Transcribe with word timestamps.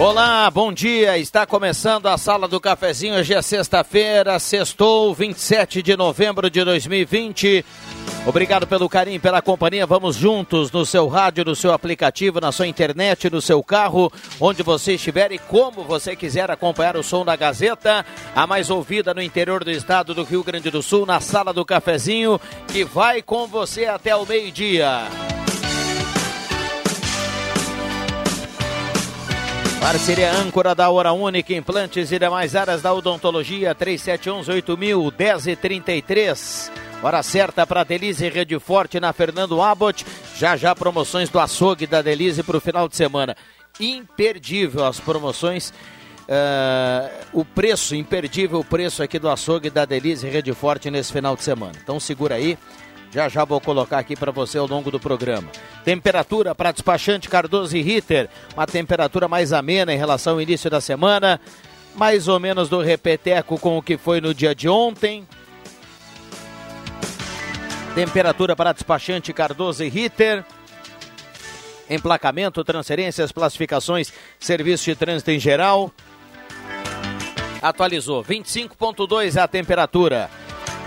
Olá, 0.00 0.50
bom 0.50 0.72
dia. 0.72 1.18
Está 1.18 1.44
começando 1.44 2.06
a 2.06 2.16
Sala 2.16 2.48
do 2.48 2.58
Cafezinho. 2.58 3.16
Hoje 3.16 3.34
é 3.34 3.42
sexta-feira, 3.42 4.38
sextou, 4.38 5.12
27 5.12 5.82
de 5.82 5.94
novembro 5.94 6.48
de 6.48 6.64
2020. 6.64 7.62
Obrigado 8.24 8.66
pelo 8.66 8.88
carinho, 8.88 9.20
pela 9.20 9.42
companhia. 9.42 9.84
Vamos 9.84 10.16
juntos 10.16 10.72
no 10.72 10.86
seu 10.86 11.06
rádio, 11.06 11.44
no 11.44 11.54
seu 11.54 11.70
aplicativo, 11.70 12.40
na 12.40 12.50
sua 12.50 12.66
internet, 12.66 13.28
no 13.28 13.42
seu 13.42 13.62
carro, 13.62 14.10
onde 14.40 14.62
você 14.62 14.94
estiver 14.94 15.32
e 15.32 15.38
como 15.38 15.84
você 15.84 16.16
quiser 16.16 16.50
acompanhar 16.50 16.96
o 16.96 17.02
som 17.02 17.22
da 17.22 17.36
Gazeta, 17.36 18.02
a 18.34 18.46
mais 18.46 18.70
ouvida 18.70 19.12
no 19.12 19.20
interior 19.20 19.62
do 19.62 19.70
estado 19.70 20.14
do 20.14 20.24
Rio 20.24 20.42
Grande 20.42 20.70
do 20.70 20.82
Sul, 20.82 21.04
na 21.04 21.20
Sala 21.20 21.52
do 21.52 21.62
Cafezinho, 21.62 22.40
que 22.68 22.84
vai 22.84 23.20
com 23.20 23.46
você 23.46 23.84
até 23.84 24.16
o 24.16 24.24
meio-dia. 24.24 25.39
Parceria 29.80 30.30
âncora 30.30 30.74
da 30.74 30.90
Hora 30.90 31.10
Única, 31.10 31.54
implantes 31.54 32.12
e 32.12 32.18
demais 32.18 32.54
áreas 32.54 32.82
da 32.82 32.92
odontologia, 32.92 33.74
3711-8000, 33.74 35.12
1033. 35.18 36.70
Hora 37.02 37.22
certa 37.22 37.66
para 37.66 37.82
Delize 37.82 38.28
Rede 38.28 38.58
Forte 38.58 39.00
na 39.00 39.10
Fernando 39.14 39.60
Abbott. 39.62 40.04
Já 40.36 40.54
já 40.54 40.74
promoções 40.74 41.30
do 41.30 41.40
açougue 41.40 41.86
da 41.86 42.02
Delize 42.02 42.42
para 42.42 42.58
o 42.58 42.60
final 42.60 42.88
de 42.88 42.94
semana. 42.94 43.34
Imperdível 43.80 44.84
as 44.84 45.00
promoções. 45.00 45.72
Uh, 46.28 47.40
o 47.40 47.44
preço, 47.44 47.96
imperdível 47.96 48.60
o 48.60 48.64
preço 48.64 49.02
aqui 49.02 49.18
do 49.18 49.30
açougue 49.30 49.70
da 49.70 49.86
Delize 49.86 50.28
Rede 50.28 50.52
Forte 50.52 50.90
nesse 50.90 51.10
final 51.10 51.34
de 51.34 51.42
semana. 51.42 51.72
Então 51.82 51.98
segura 51.98 52.34
aí. 52.34 52.58
Já 53.12 53.28
já 53.28 53.44
vou 53.44 53.60
colocar 53.60 53.98
aqui 53.98 54.14
para 54.14 54.30
você 54.30 54.56
ao 54.58 54.66
longo 54.66 54.90
do 54.90 55.00
programa. 55.00 55.48
Temperatura 55.84 56.54
para 56.54 56.70
despachante 56.70 57.28
Cardoso 57.28 57.76
e 57.76 57.82
Ritter, 57.82 58.28
uma 58.54 58.66
temperatura 58.66 59.26
mais 59.26 59.52
amena 59.52 59.92
em 59.92 59.98
relação 59.98 60.34
ao 60.34 60.40
início 60.40 60.70
da 60.70 60.80
semana, 60.80 61.40
mais 61.94 62.28
ou 62.28 62.38
menos 62.38 62.68
do 62.68 62.80
repeteco 62.80 63.58
com 63.58 63.76
o 63.76 63.82
que 63.82 63.98
foi 63.98 64.20
no 64.20 64.32
dia 64.32 64.54
de 64.54 64.68
ontem. 64.68 65.26
Temperatura 67.94 68.54
para 68.54 68.72
despachante 68.72 69.32
Cardoso 69.32 69.82
e 69.82 69.88
Ritter. 69.88 70.44
Emplacamento, 71.88 72.62
transferências, 72.62 73.32
classificações, 73.32 74.12
serviço 74.38 74.84
de 74.84 74.94
trânsito 74.94 75.32
em 75.32 75.40
geral. 75.40 75.90
Atualizou 77.60 78.22
25.2 78.22 79.36
a 79.36 79.48
temperatura. 79.48 80.30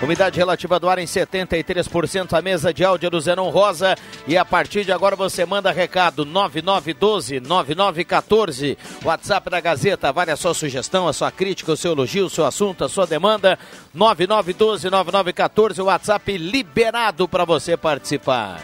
Umidade 0.04 0.38
relativa 0.38 0.80
do 0.82 0.90
ar 0.90 1.00
em 1.00 1.06
73%, 1.06 2.38
a 2.38 2.42
mesa 2.42 2.74
de 2.74 2.84
áudio 2.84 3.10
do 3.10 3.22
Zenon 3.22 3.50
Rosa. 3.50 3.96
E 4.28 4.38
a 4.38 4.44
partir 4.44 4.84
de 4.84 4.92
agora 4.92 5.16
você 5.16 5.46
manda 5.46 5.72
recado 5.72 6.26
9912-9914. 6.26 8.78
WhatsApp 9.02 9.50
da 9.50 9.62
Gazeta, 9.62 10.12
vale 10.12 10.32
a 10.32 10.36
sua 10.36 10.54
sugestão, 10.54 11.08
a 11.08 11.14
sua 11.14 11.32
crítica, 11.32 11.72
o 11.72 11.78
seu 11.78 11.94
elogio, 11.94 12.26
o 12.26 12.30
seu 12.30 12.46
assunto, 12.46 12.84
a 12.84 12.90
sua 12.90 13.08
demanda. 13.08 13.58
9912-9914, 13.96 15.86
WhatsApp 15.86 16.38
liberado 16.38 17.26
para 17.26 17.46
você 17.46 17.78
participar. 17.78 18.60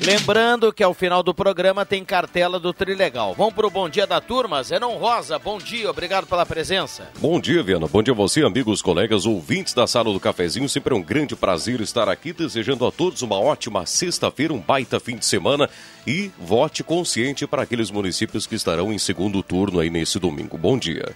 Lembrando 0.00 0.72
que 0.72 0.82
ao 0.82 0.94
final 0.94 1.24
do 1.24 1.34
programa 1.34 1.84
tem 1.84 2.04
cartela 2.04 2.60
do 2.60 2.72
Trilegal. 2.72 3.34
Vamos 3.34 3.52
para 3.52 3.66
o 3.66 3.70
bom 3.70 3.88
dia 3.88 4.06
da 4.06 4.20
turma. 4.20 4.62
Zenon 4.62 4.96
Rosa, 4.96 5.38
bom 5.40 5.58
dia, 5.58 5.90
obrigado 5.90 6.26
pela 6.26 6.46
presença. 6.46 7.10
Bom 7.18 7.40
dia, 7.40 7.62
Viana. 7.64 7.88
Bom 7.88 8.00
dia 8.00 8.14
a 8.14 8.16
você, 8.16 8.42
amigos, 8.44 8.80
colegas, 8.80 9.26
ouvintes 9.26 9.74
da 9.74 9.88
sala 9.88 10.12
do 10.12 10.20
cafezinho. 10.20 10.68
Sempre 10.68 10.94
é 10.94 10.96
um 10.96 11.02
grande 11.02 11.34
prazer 11.34 11.80
estar 11.80 12.08
aqui, 12.08 12.32
desejando 12.32 12.86
a 12.86 12.92
todos 12.92 13.22
uma 13.22 13.40
ótima 13.40 13.84
sexta-feira, 13.86 14.54
um 14.54 14.60
baita 14.60 15.00
fim 15.00 15.16
de 15.16 15.26
semana 15.26 15.68
e 16.06 16.30
vote 16.38 16.84
consciente 16.84 17.44
para 17.46 17.62
aqueles 17.62 17.90
municípios 17.90 18.46
que 18.46 18.54
estarão 18.54 18.92
em 18.92 18.98
segundo 18.98 19.42
turno 19.42 19.80
aí 19.80 19.90
nesse 19.90 20.18
domingo. 20.20 20.56
Bom 20.56 20.78
dia. 20.78 21.14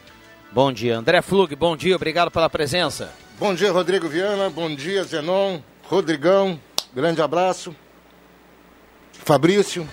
Bom 0.50 0.72
dia, 0.72 0.98
André 0.98 1.22
Flug, 1.22 1.54
bom 1.54 1.76
dia, 1.76 1.96
obrigado 1.96 2.30
pela 2.30 2.50
presença. 2.50 3.12
Bom 3.38 3.54
dia, 3.54 3.72
Rodrigo 3.72 4.08
Viana, 4.08 4.50
bom 4.50 4.74
dia, 4.74 5.02
Zenon, 5.04 5.60
Rodrigão, 5.84 6.60
grande 6.92 7.22
abraço. 7.22 7.74
Fabrício. 9.12 9.86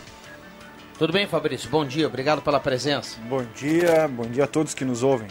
Tudo 0.98 1.14
bem, 1.14 1.28
Fabrício? 1.28 1.70
Bom 1.70 1.86
dia, 1.86 2.08
obrigado 2.08 2.42
pela 2.42 2.60
presença. 2.60 3.20
Bom 3.22 3.44
dia, 3.56 4.08
bom 4.08 4.26
dia 4.26 4.44
a 4.44 4.48
todos 4.48 4.74
que 4.74 4.84
nos 4.84 5.04
ouvem. 5.04 5.28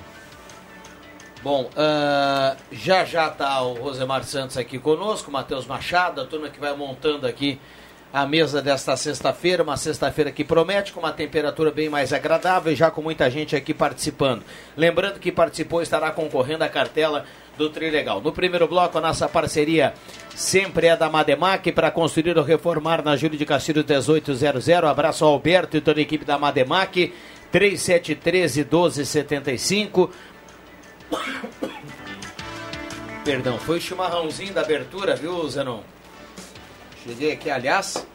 Bom, 1.43 1.65
uh, 1.65 2.57
já 2.73 3.05
já 3.05 3.29
está 3.29 3.61
o 3.63 3.75
Rosemar 3.75 4.25
Santos 4.25 4.57
aqui 4.57 4.79
conosco, 4.79 5.31
Matheus 5.31 5.67
Machado, 5.67 6.21
a 6.21 6.27
turma 6.27 6.49
que 6.49 6.59
vai 6.59 6.75
montando 6.75 7.27
aqui 7.27 7.61
a 8.13 8.27
mesa 8.27 8.63
desta 8.63 8.97
sexta-feira, 8.97 9.63
uma 9.63 9.77
sexta-feira 9.77 10.33
que 10.33 10.43
promete 10.43 10.93
com 10.93 11.01
uma 11.01 11.13
temperatura 11.13 11.71
bem 11.71 11.89
mais 11.89 12.13
agradável 12.13 12.73
e 12.73 12.77
já 12.77 12.91
com 12.91 13.03
muita 13.03 13.31
gente 13.31 13.55
aqui 13.55 13.75
participando. 13.75 14.43
Lembrando 14.77 15.21
que 15.21 15.31
participou 15.31 15.83
estará 15.83 16.11
concorrendo 16.11 16.65
à 16.65 16.69
cartela 16.69 17.25
do 17.59 17.69
Trilegal. 17.69 18.23
No 18.23 18.33
primeiro 18.33 18.69
bloco, 18.69 18.97
a 18.97 19.01
nossa 19.01 19.29
parceria 19.29 19.93
sempre 20.35 20.87
é 20.87 20.97
da 20.97 21.11
Mademac 21.11 21.71
para 21.73 21.91
construir 21.91 22.39
ou 22.39 22.45
reformar 22.45 23.03
na 23.05 23.17
Júlio 23.17 23.37
de 23.37 23.45
Castilho 23.45 23.85
1800. 23.85 24.69
Abraço 24.71 25.25
ao 25.25 25.33
Alberto 25.33 25.77
e 25.77 25.81
toda 25.81 25.99
a 25.99 26.03
equipe 26.03 26.25
da 26.25 26.39
Mademac. 26.39 27.13
3713 27.51 28.61
1275. 28.61 30.11
Perdão, 33.25 33.59
foi 33.59 33.79
o 33.79 33.81
chimarrãozinho 33.81 34.55
da 34.55 34.61
abertura, 34.61 35.17
viu, 35.17 35.47
Zenon? 35.49 35.81
Cheguei 37.05 37.33
aqui, 37.33 37.51
aliás. 37.51 38.07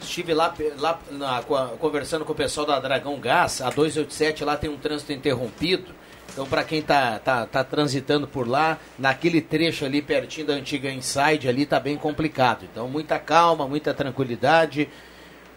Estive 0.00 0.32
lá, 0.34 0.54
lá 0.78 1.00
na, 1.10 1.42
conversando 1.42 2.24
com 2.24 2.32
o 2.32 2.36
pessoal 2.36 2.66
da 2.66 2.78
Dragão 2.78 3.18
Gás, 3.18 3.60
a 3.62 3.70
287 3.70 4.44
lá 4.44 4.56
tem 4.56 4.70
um 4.70 4.76
trânsito 4.76 5.12
interrompido. 5.12 5.94
Então, 6.34 6.46
para 6.46 6.64
quem 6.64 6.82
tá, 6.82 7.20
tá, 7.20 7.46
tá 7.46 7.62
transitando 7.62 8.26
por 8.26 8.48
lá, 8.48 8.76
naquele 8.98 9.40
trecho 9.40 9.84
ali 9.84 10.02
pertinho 10.02 10.48
da 10.48 10.54
antiga 10.54 10.90
Inside, 10.90 11.48
ali 11.48 11.64
tá 11.64 11.78
bem 11.78 11.96
complicado. 11.96 12.64
Então, 12.70 12.88
muita 12.88 13.20
calma, 13.20 13.68
muita 13.68 13.94
tranquilidade 13.94 14.88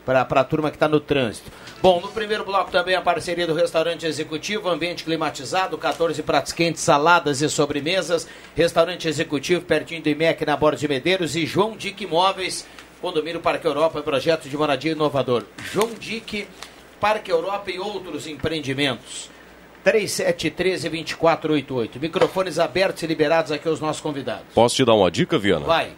para 0.06 0.22
a 0.22 0.44
turma 0.44 0.70
que 0.70 0.76
está 0.76 0.88
no 0.88 1.00
trânsito. 1.00 1.52
Bom, 1.82 2.00
no 2.00 2.10
primeiro 2.10 2.46
bloco 2.46 2.70
também 2.70 2.96
a 2.96 3.02
parceria 3.02 3.48
do 3.48 3.56
restaurante 3.56 4.06
executivo, 4.06 4.70
ambiente 4.70 5.04
climatizado, 5.04 5.80
14 5.80 6.22
pratos 6.22 6.54
quentes, 6.54 6.84
saladas 6.84 7.42
e 7.42 7.50
sobremesas. 7.50 8.28
Restaurante 8.56 9.08
executivo 9.08 9.66
pertinho 9.66 10.04
do 10.04 10.10
IMEC 10.10 10.46
na 10.46 10.56
Borda 10.56 10.78
de 10.78 10.88
Medeiros 10.88 11.36
e 11.36 11.44
João 11.48 11.76
Dick 11.76 12.04
Imóveis, 12.04 12.68
condomínio 13.02 13.42
Parque 13.42 13.66
Europa, 13.66 14.04
projeto 14.04 14.48
de 14.48 14.56
moradia 14.56 14.92
inovador. 14.92 15.44
João 15.74 15.90
Dick, 16.00 16.48
Parque 17.02 17.32
Europa 17.32 17.72
e 17.72 17.80
outros 17.80 18.28
empreendimentos. 18.28 19.36
3713-2488. 19.88 22.02
Microfones 22.02 22.59
abertos 22.59 23.02
e 23.03 23.08
liberados 23.08 23.50
aqui 23.52 23.68
aos 23.68 23.80
nossos 23.80 24.02
convidados. 24.02 24.46
Posso 24.53 24.75
te 24.75 24.84
dar 24.84 24.94
uma 24.94 25.09
dica, 25.09 25.40
Viana? 25.40 25.66
Vai. 25.66 25.92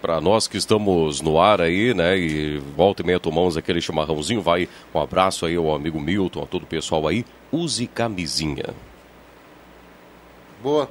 Para 0.00 0.20
nós 0.20 0.46
que 0.48 0.56
estamos 0.56 1.20
no 1.20 1.40
ar 1.40 1.60
aí, 1.60 1.94
né, 1.94 2.18
e 2.18 2.58
volta 2.76 3.02
e 3.02 3.06
meia 3.06 3.20
tomamos 3.20 3.56
aquele 3.56 3.80
chimarrãozinho, 3.80 4.42
vai 4.42 4.68
um 4.92 5.00
abraço 5.00 5.46
aí 5.46 5.54
ao 5.54 5.72
amigo 5.72 6.00
Milton, 6.00 6.42
a 6.42 6.46
todo 6.46 6.64
o 6.64 6.66
pessoal 6.66 7.06
aí, 7.06 7.24
use 7.52 7.86
camisinha. 7.86 8.74
Boa. 10.60 10.90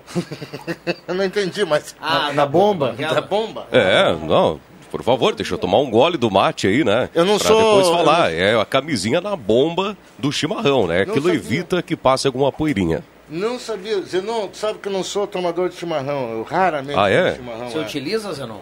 Eu 1.08 1.14
não 1.14 1.26
entendi, 1.26 1.66
mas... 1.66 1.94
Ah, 2.00 2.28
na, 2.28 2.34
na 2.34 2.46
bomba? 2.46 2.96
Na 2.98 3.22
bomba? 3.22 3.68
É, 3.72 4.16
não, 4.16 4.62
por 4.92 5.02
favor, 5.02 5.34
deixa 5.34 5.54
eu 5.54 5.58
tomar 5.58 5.80
um 5.80 5.90
gole 5.90 6.18
do 6.18 6.30
mate 6.30 6.68
aí, 6.68 6.84
né? 6.84 7.10
Eu 7.16 7.24
não 7.24 7.38
pra 7.38 7.48
sou. 7.48 7.78
depois 7.78 7.88
falar. 7.88 8.30
Não... 8.30 8.38
É 8.38 8.60
a 8.60 8.66
camisinha 8.66 9.22
na 9.22 9.38
bomba 9.38 9.98
do 10.20 10.32
chimarrão, 10.32 10.86
né? 10.86 11.04
Aquilo 11.04 11.32
evita 11.32 11.82
que 11.82 11.96
passe 11.96 12.28
alguma 12.28 12.52
poeirinha. 12.52 13.02
Não 13.30 13.58
sabia. 13.58 14.02
Zenon, 14.02 14.50
sabe 14.52 14.80
que 14.80 14.90
eu 14.90 14.92
não 14.92 15.04
sou 15.04 15.26
tomador 15.26 15.70
de 15.70 15.76
chimarrão. 15.76 16.32
Eu 16.32 16.44
raramente 16.44 17.00
ah, 17.00 17.10
é? 17.10 17.36
chimarrão. 17.36 17.70
Você 17.70 17.78
é. 17.78 17.82
utiliza, 17.82 18.34
Zenon? 18.34 18.60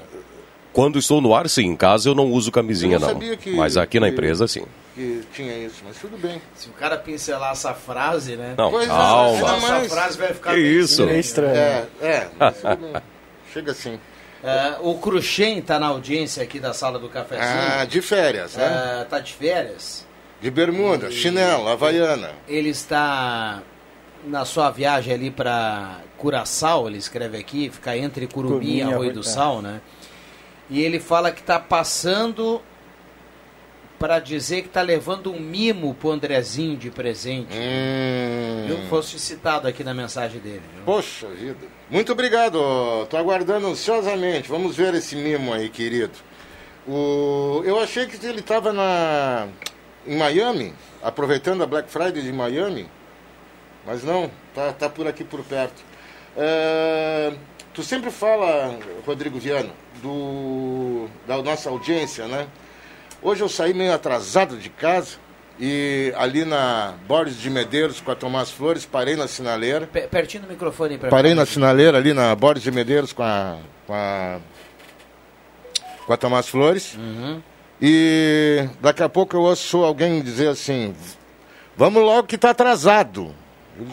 Quando 0.72 1.00
estou 1.00 1.20
no 1.20 1.34
ar, 1.34 1.50
sim. 1.50 1.66
Em 1.66 1.76
casa 1.76 2.08
eu 2.08 2.14
não 2.14 2.32
uso 2.32 2.52
camisinha, 2.52 3.00
não. 3.00 3.16
não. 3.16 3.20
Que, 3.38 3.56
mas 3.56 3.76
aqui 3.76 3.94
que, 3.94 4.00
na 4.00 4.08
empresa, 4.08 4.48
sim. 4.48 4.64
Que 4.94 5.24
tinha 5.34 5.58
isso, 5.58 5.82
mas 5.84 5.98
tudo 5.98 6.16
bem. 6.16 6.40
Se 6.56 6.70
o 6.70 6.74
cara 6.74 6.96
pincelar 6.98 7.54
essa 7.54 7.74
frase, 7.74 8.36
né? 8.36 8.54
Não, 8.56 8.70
pois 8.70 8.86
é, 8.86 8.88
calma. 8.88 9.48
É, 9.48 9.80
essa 9.80 9.90
frase 9.90 10.18
vai 10.20 10.34
ficar 10.34 10.54
que 10.54 10.60
isso? 10.60 11.10
estranho. 11.10 11.56
É, 11.56 11.88
é. 12.00 12.30
Chega 13.52 13.72
assim. 13.72 14.00
Uh, 14.42 14.90
o 14.90 14.98
Cruxem 15.00 15.60
está 15.60 15.78
na 15.78 15.88
audiência 15.88 16.42
aqui 16.42 16.60
da 16.60 16.74
sala 16.74 16.98
do 16.98 17.10
cafezinho. 17.10 17.48
Ah, 17.48 17.86
de 17.86 18.02
férias, 18.02 18.56
né? 18.56 19.04
Uh, 19.04 19.10
tá 19.10 19.20
de 19.20 19.34
férias. 19.34 20.06
De 20.42 20.50
bermuda, 20.50 21.10
e... 21.10 21.12
chinelo, 21.12 21.68
havaiana. 21.68 22.32
Ele 22.48 22.70
está 22.70 23.62
na 24.24 24.46
sua 24.46 24.70
viagem 24.70 25.14
ali 25.14 25.30
para 25.32 26.00
Curaçao, 26.18 26.88
ele 26.88 26.98
escreve 26.98 27.38
aqui, 27.38 27.70
fica 27.70 27.98
entre 27.98 28.28
Curumim 28.28 28.78
e 28.78 28.82
Arroio 28.82 29.14
do 29.14 29.24
Sal, 29.24 29.62
né? 29.62 29.82
E 30.70 30.82
ele 30.82 31.00
fala 31.00 31.32
que 31.32 31.42
está 31.42 31.60
passando 31.60 32.62
para 34.00 34.20
dizer 34.20 34.62
que 34.62 34.70
está 34.70 34.82
levando 34.82 35.32
um 35.32 35.40
mimo 35.40 35.94
pro 35.94 36.12
Andrezinho 36.12 36.78
de 36.78 36.90
presente. 36.90 37.54
Hum. 37.54 38.68
Eu 38.70 38.88
fosse 38.88 39.20
citado 39.20 39.68
aqui 39.68 39.84
na 39.84 39.94
mensagem 39.94 40.40
dele. 40.40 40.62
Viu? 40.74 40.86
Poxa 40.86 41.28
vida. 41.28 41.68
Muito 41.90 42.14
obrigado. 42.14 42.58
Estou 43.04 43.20
aguardando 43.20 43.68
ansiosamente. 43.68 44.48
Vamos 44.48 44.78
ver 44.78 44.94
esse 44.94 45.16
mimo 45.18 45.54
aí, 45.54 45.70
querido. 45.70 46.14
O... 46.88 47.62
Eu 47.66 47.80
achei 47.80 48.08
que 48.08 48.26
ele 48.26 48.40
estava 48.40 48.72
na... 48.72 49.48
em 50.08 50.18
Miami, 50.18 50.74
aproveitando 51.04 51.62
a 51.62 51.68
Black 51.68 51.92
Friday 51.92 52.24
de 52.24 52.32
Miami. 52.32 52.90
Mas 53.86 54.04
não, 54.04 54.32
tá, 54.56 54.72
tá 54.72 54.90
por 54.90 55.08
aqui 55.08 55.26
por 55.26 55.44
perto. 55.44 55.84
É... 56.38 57.34
Tu 57.74 57.84
sempre 57.84 58.12
fala, 58.12 58.80
Rodrigo 59.06 59.38
Viano, 59.40 59.72
do... 60.02 61.08
da 61.28 61.42
nossa 61.42 61.70
audiência, 61.70 62.28
né? 62.28 62.48
Hoje 63.22 63.42
eu 63.42 63.50
saí 63.50 63.74
meio 63.74 63.94
atrasado 63.94 64.58
de 64.58 64.70
casa 64.70 65.18
e 65.60 66.14
ali 66.16 66.46
na 66.46 66.94
Borges 67.06 67.38
de 67.38 67.50
Medeiros 67.50 68.00
com 68.00 68.12
a 68.12 68.16
Tomás 68.16 68.50
Flores, 68.50 68.86
parei 68.86 69.18
na 69.18 69.28
sinaleira. 69.28 69.88
pertinho 69.88 70.44
do 70.44 70.50
microfone. 70.50 70.98
Pra 70.98 71.10
parei 71.10 71.34
na 71.34 71.46
sinaleira 71.46 71.98
ali 71.98 72.14
na 72.14 72.34
Borges 72.34 72.64
de 72.64 72.72
Medeiros 72.72 73.12
com 73.12 73.24
a, 73.24 73.58
com 73.86 73.94
a, 73.94 74.40
com 76.06 76.14
a 76.14 76.18
Tomás 76.18 76.48
Flores. 76.48 76.96
Uhum. 76.96 77.42
E 77.82 78.70
daqui 78.80 79.04
a 79.04 79.10
pouco 79.10 79.36
eu 79.36 79.42
ouço 79.42 79.84
alguém 79.84 80.22
dizer 80.22 80.48
assim, 80.48 80.96
vamos 81.76 82.02
logo 82.02 82.28
que 82.28 82.36
está 82.36 82.52
atrasado. 82.52 83.36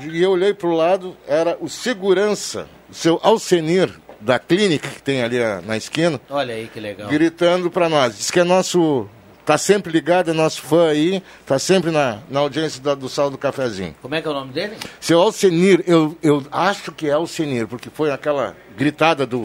E 0.08 0.23
eu 0.23 0.32
olhei 0.32 0.55
para 0.55 0.69
o 0.69 0.75
lado, 0.75 1.17
era 1.26 1.56
o 1.61 1.69
segurança, 1.69 2.69
o 2.88 2.94
seu 2.94 3.20
Alcenir, 3.23 3.93
da 4.20 4.38
clínica 4.38 4.88
que 4.88 5.02
tem 5.02 5.23
ali 5.23 5.38
na 5.64 5.76
esquina. 5.76 6.20
Olha 6.31 6.55
aí 6.55 6.69
que 6.69 6.81
legal. 6.81 7.08
Gritando 7.08 7.70
para 7.70 7.88
nós. 7.88 8.17
Diz 8.17 8.31
que 8.31 8.40
é 8.40 8.44
nosso 8.44 9.08
Tá 9.47 9.57
sempre 9.57 9.93
ligado, 9.93 10.33
é 10.33 10.35
nosso 10.35 10.61
fã 10.61 10.89
aí, 10.89 11.23
tá 11.47 11.57
sempre 11.57 11.93
na, 11.93 12.19
na 12.29 12.41
audiência 12.41 12.83
da, 12.83 12.97
do 12.97 13.09
Sal 13.09 13.31
do 13.31 13.39
Cafezinho. 13.39 13.95
Como 14.03 14.13
é 14.13 14.21
que 14.21 14.27
é 14.27 14.31
o 14.33 14.35
nome 14.35 14.53
dele? 14.53 14.77
Seu 15.01 15.21
Alcenir, 15.21 15.85
eu, 15.87 16.19
eu 16.21 16.45
acho 16.51 16.91
que 16.91 17.09
é 17.09 17.13
Alcenir, 17.13 17.69
porque 17.69 17.89
foi 17.89 18.11
aquela 18.11 18.57
gritada 18.77 19.25
do, 19.25 19.45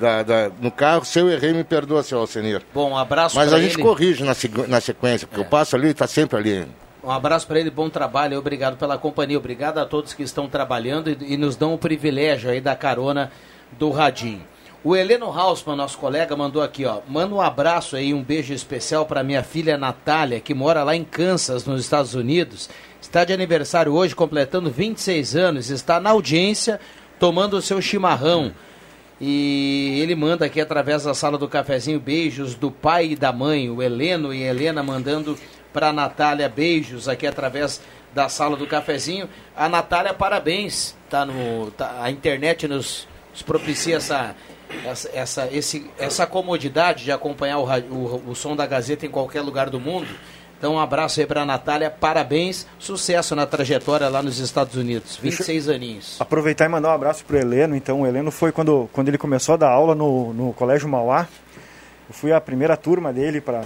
da, 0.00 0.22
da, 0.22 0.50
no 0.58 0.70
carro. 0.70 1.04
Se 1.04 1.18
eu 1.18 1.30
errei, 1.30 1.52
me 1.52 1.62
perdoa, 1.62 2.02
seu 2.02 2.20
Alcenir. 2.20 2.62
Bom, 2.72 2.92
um 2.92 2.96
abraço 2.96 3.36
Mas 3.36 3.52
a 3.52 3.60
gente 3.60 3.76
corrige 3.76 4.24
na, 4.24 4.34
na 4.66 4.80
sequência, 4.80 5.26
porque 5.26 5.42
é. 5.42 5.44
eu 5.44 5.48
passo 5.50 5.76
ali 5.76 5.88
e 5.88 5.94
tá 5.94 6.06
sempre 6.06 6.38
ali. 6.38 6.66
Um 7.02 7.10
abraço 7.10 7.46
para 7.46 7.60
ele, 7.60 7.70
bom 7.70 7.90
trabalho, 7.90 8.38
obrigado 8.38 8.78
pela 8.78 8.96
companhia, 8.96 9.36
obrigado 9.36 9.76
a 9.76 9.84
todos 9.84 10.14
que 10.14 10.22
estão 10.22 10.48
trabalhando 10.48 11.10
e, 11.10 11.34
e 11.34 11.36
nos 11.36 11.54
dão 11.54 11.74
o 11.74 11.78
privilégio 11.78 12.48
aí 12.48 12.62
da 12.62 12.74
carona 12.74 13.30
do 13.72 13.90
Radinho. 13.90 14.40
O 14.84 14.94
Heleno 14.94 15.32
Hausmann, 15.32 15.76
nosso 15.76 15.96
colega, 15.96 16.36
mandou 16.36 16.60
aqui, 16.60 16.84
ó. 16.84 17.00
Manda 17.08 17.34
um 17.34 17.40
abraço 17.40 17.96
aí, 17.96 18.12
um 18.12 18.22
beijo 18.22 18.52
especial 18.52 19.06
para 19.06 19.24
minha 19.24 19.42
filha 19.42 19.78
Natália, 19.78 20.40
que 20.40 20.52
mora 20.52 20.84
lá 20.84 20.94
em 20.94 21.02
Kansas, 21.02 21.64
nos 21.64 21.80
Estados 21.80 22.14
Unidos. 22.14 22.68
Está 23.00 23.24
de 23.24 23.32
aniversário 23.32 23.94
hoje, 23.94 24.14
completando 24.14 24.70
26 24.70 25.36
anos. 25.36 25.70
Está 25.70 25.98
na 25.98 26.10
audiência, 26.10 26.78
tomando 27.18 27.56
o 27.56 27.62
seu 27.62 27.80
chimarrão. 27.80 28.52
E 29.18 30.00
ele 30.02 30.14
manda 30.14 30.44
aqui 30.44 30.60
através 30.60 31.04
da 31.04 31.14
sala 31.14 31.38
do 31.38 31.48
cafezinho 31.48 31.98
beijos 31.98 32.54
do 32.54 32.70
pai 32.70 33.12
e 33.12 33.16
da 33.16 33.32
mãe, 33.32 33.70
o 33.70 33.82
Heleno 33.82 34.34
e 34.34 34.42
Helena 34.42 34.82
mandando 34.82 35.38
para 35.72 35.94
Natália 35.94 36.46
beijos 36.46 37.08
aqui 37.08 37.26
através 37.26 37.80
da 38.12 38.28
sala 38.28 38.54
do 38.54 38.66
cafezinho. 38.66 39.30
A 39.56 39.66
Natália, 39.66 40.12
parabéns. 40.12 40.94
Tá 41.08 41.24
no, 41.24 41.70
tá, 41.70 42.02
a 42.02 42.10
internet 42.10 42.68
nos, 42.68 43.08
nos 43.32 43.40
propicia 43.40 43.96
essa 43.96 44.36
essa, 44.84 45.10
essa, 45.12 45.48
esse, 45.52 45.90
essa 45.98 46.26
comodidade 46.26 47.04
de 47.04 47.12
acompanhar 47.12 47.58
o, 47.58 47.64
o, 47.64 48.30
o 48.30 48.34
som 48.34 48.56
da 48.56 48.66
Gazeta 48.66 49.06
em 49.06 49.10
qualquer 49.10 49.42
lugar 49.42 49.70
do 49.70 49.80
mundo. 49.80 50.08
Então, 50.58 50.76
um 50.76 50.78
abraço 50.78 51.20
aí 51.20 51.26
para 51.26 51.42
a 51.42 51.44
Natália, 51.44 51.90
parabéns, 51.90 52.66
sucesso 52.78 53.36
na 53.36 53.44
trajetória 53.44 54.08
lá 54.08 54.22
nos 54.22 54.38
Estados 54.38 54.76
Unidos, 54.76 55.18
26 55.20 55.68
aninhos. 55.68 56.16
Aproveitar 56.18 56.64
e 56.64 56.68
mandar 56.68 56.88
um 56.88 56.94
abraço 56.94 57.24
para 57.24 57.36
o 57.36 57.38
Heleno. 57.38 57.76
Então, 57.76 58.00
o 58.00 58.06
Heleno 58.06 58.30
foi 58.30 58.50
quando, 58.50 58.88
quando 58.92 59.08
ele 59.08 59.18
começou 59.18 59.54
a 59.54 59.58
dar 59.58 59.68
aula 59.68 59.94
no, 59.94 60.32
no 60.32 60.52
Colégio 60.54 60.88
Mauá. 60.88 61.28
Eu 62.08 62.14
fui 62.14 62.32
a 62.32 62.40
primeira 62.40 62.76
turma 62.76 63.12
dele 63.12 63.42
pra, 63.42 63.62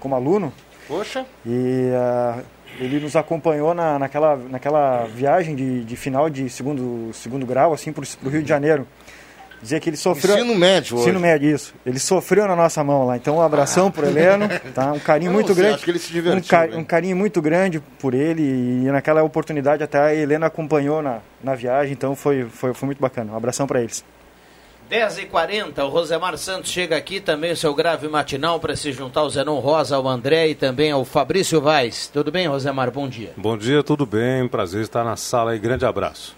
como 0.00 0.14
aluno. 0.14 0.52
Poxa! 0.86 1.26
E 1.44 1.90
uh, 1.92 2.42
ele 2.80 3.00
nos 3.00 3.14
acompanhou 3.16 3.74
na, 3.74 3.98
naquela, 3.98 4.36
naquela 4.36 5.04
viagem 5.04 5.54
de, 5.54 5.84
de 5.84 5.96
final 5.96 6.30
de 6.30 6.48
segundo, 6.48 7.12
segundo 7.12 7.44
grau, 7.44 7.72
assim, 7.72 7.92
para 7.92 8.04
o 8.24 8.28
Rio 8.28 8.42
de 8.42 8.48
Janeiro. 8.48 8.86
Dizer 9.60 9.80
que 9.80 9.90
ele 9.90 9.96
sofreu. 9.96 10.36
Ensino 10.36 10.54
médio, 10.54 10.96
hoje. 10.96 11.04
Ensino 11.04 11.20
médio, 11.20 11.50
isso. 11.54 11.74
Ele 11.84 11.98
sofreu 11.98 12.46
na 12.46 12.54
nossa 12.54 12.82
mão 12.84 13.06
lá. 13.06 13.16
Então, 13.16 13.36
um 13.36 13.42
abração 13.42 13.88
ah. 13.88 13.90
pro 13.90 14.06
Heleno, 14.06 14.48
tá? 14.74 14.92
Um 14.92 15.00
carinho 15.00 15.32
muito 15.32 15.54
grande. 15.54 15.74
Acho 15.74 15.84
que 15.84 15.90
ele 15.90 15.98
se 15.98 16.12
divertiu, 16.12 16.38
um, 16.38 16.42
car 16.42 16.78
um, 16.78 16.84
carinho 16.84 17.16
muito 17.16 17.42
grande 17.42 17.80
por 17.98 18.14
ele. 18.14 18.42
E 18.42 18.90
naquela 18.90 19.22
oportunidade 19.22 19.82
até 19.82 19.98
a 19.98 20.14
Helena 20.14 20.46
acompanhou 20.46 21.02
na, 21.02 21.18
na 21.42 21.54
viagem. 21.54 21.92
Então, 21.92 22.14
foi, 22.14 22.44
foi, 22.44 22.72
foi 22.72 22.86
muito 22.86 23.00
bacana. 23.00 23.32
Um 23.32 23.36
abração 23.36 23.66
para 23.66 23.82
eles. 23.82 24.04
10h40, 24.90 25.84
o 25.84 25.88
Rosemar 25.88 26.38
Santos 26.38 26.70
chega 26.70 26.96
aqui 26.96 27.20
também, 27.20 27.52
o 27.52 27.56
seu 27.56 27.74
grave 27.74 28.08
matinal, 28.08 28.58
para 28.58 28.74
se 28.74 28.90
juntar 28.90 29.20
ao 29.20 29.28
Zenon 29.28 29.58
Rosa, 29.58 29.96
ao 29.96 30.08
André 30.08 30.48
e 30.48 30.54
também 30.54 30.90
ao 30.90 31.04
Fabrício 31.04 31.60
Vaz. 31.60 32.06
Tudo 32.06 32.32
bem, 32.32 32.46
Rosemar? 32.46 32.90
Bom 32.90 33.06
dia. 33.06 33.32
Bom 33.36 33.56
dia, 33.58 33.82
tudo 33.82 34.06
bem. 34.06 34.48
Prazer 34.48 34.80
estar 34.80 35.04
na 35.04 35.14
sala 35.14 35.50
aí. 35.50 35.58
Grande 35.58 35.84
abraço. 35.84 36.37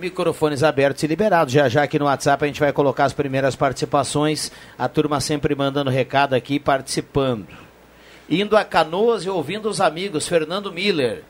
Microfones 0.00 0.62
abertos 0.62 1.02
e 1.02 1.06
liberados. 1.06 1.52
Já 1.52 1.68
já 1.68 1.84
aqui 1.84 1.98
no 1.98 2.06
WhatsApp 2.06 2.44
a 2.44 2.46
gente 2.48 2.58
vai 2.58 2.72
colocar 2.72 3.04
as 3.04 3.12
primeiras 3.12 3.54
participações. 3.54 4.50
A 4.78 4.88
turma 4.88 5.20
sempre 5.20 5.54
mandando 5.54 5.90
recado 5.90 6.34
aqui 6.34 6.58
participando. 6.58 7.46
Indo 8.28 8.56
a 8.56 8.64
Canoas 8.64 9.24
e 9.24 9.28
ouvindo 9.28 9.68
os 9.68 9.80
amigos. 9.80 10.26
Fernando 10.26 10.72
Miller. 10.72 11.22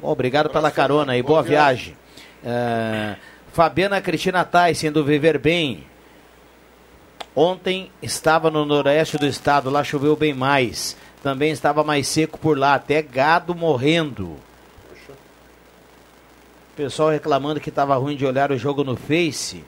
Bom, 0.00 0.10
obrigado 0.10 0.50
pela 0.50 0.70
carona 0.70 1.16
e 1.16 1.22
boa 1.22 1.42
viagem. 1.42 1.96
Uh, 2.42 3.16
Fabiana 3.52 4.00
Cristina 4.00 4.44
Tyson 4.44 4.92
do 4.92 5.04
Viver 5.04 5.38
Bem. 5.38 5.84
Ontem 7.36 7.90
estava 8.02 8.50
no 8.50 8.64
noroeste 8.64 9.16
do 9.16 9.26
estado, 9.26 9.70
lá 9.70 9.82
choveu 9.82 10.14
bem 10.14 10.34
mais. 10.34 10.96
Também 11.22 11.50
estava 11.50 11.82
mais 11.82 12.06
seco 12.06 12.38
por 12.38 12.58
lá, 12.58 12.74
até 12.74 13.00
gado 13.00 13.54
morrendo. 13.54 14.36
Pessoal 16.76 17.10
reclamando 17.10 17.60
que 17.60 17.68
estava 17.68 17.94
ruim 17.94 18.16
de 18.16 18.26
olhar 18.26 18.50
o 18.50 18.58
jogo 18.58 18.82
no 18.82 18.96
Face. 18.96 19.62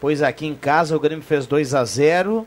Pois 0.00 0.22
aqui 0.22 0.46
em 0.46 0.54
casa 0.54 0.96
o 0.96 1.00
Grêmio 1.00 1.22
fez 1.22 1.46
2 1.46 1.74
a 1.74 1.84
0 1.84 2.46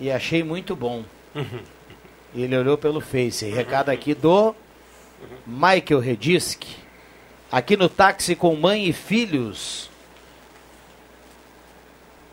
e 0.00 0.10
achei 0.10 0.42
muito 0.42 0.74
bom. 0.74 1.04
Ele 2.34 2.56
olhou 2.56 2.78
pelo 2.78 3.02
Face. 3.02 3.44
Recado 3.50 3.90
aqui 3.90 4.14
do 4.14 4.54
Michael 5.46 6.00
Redisk. 6.00 6.64
Aqui 7.52 7.76
no 7.76 7.90
táxi 7.90 8.34
com 8.34 8.56
mãe 8.56 8.86
e 8.86 8.92
filhos. 8.94 9.90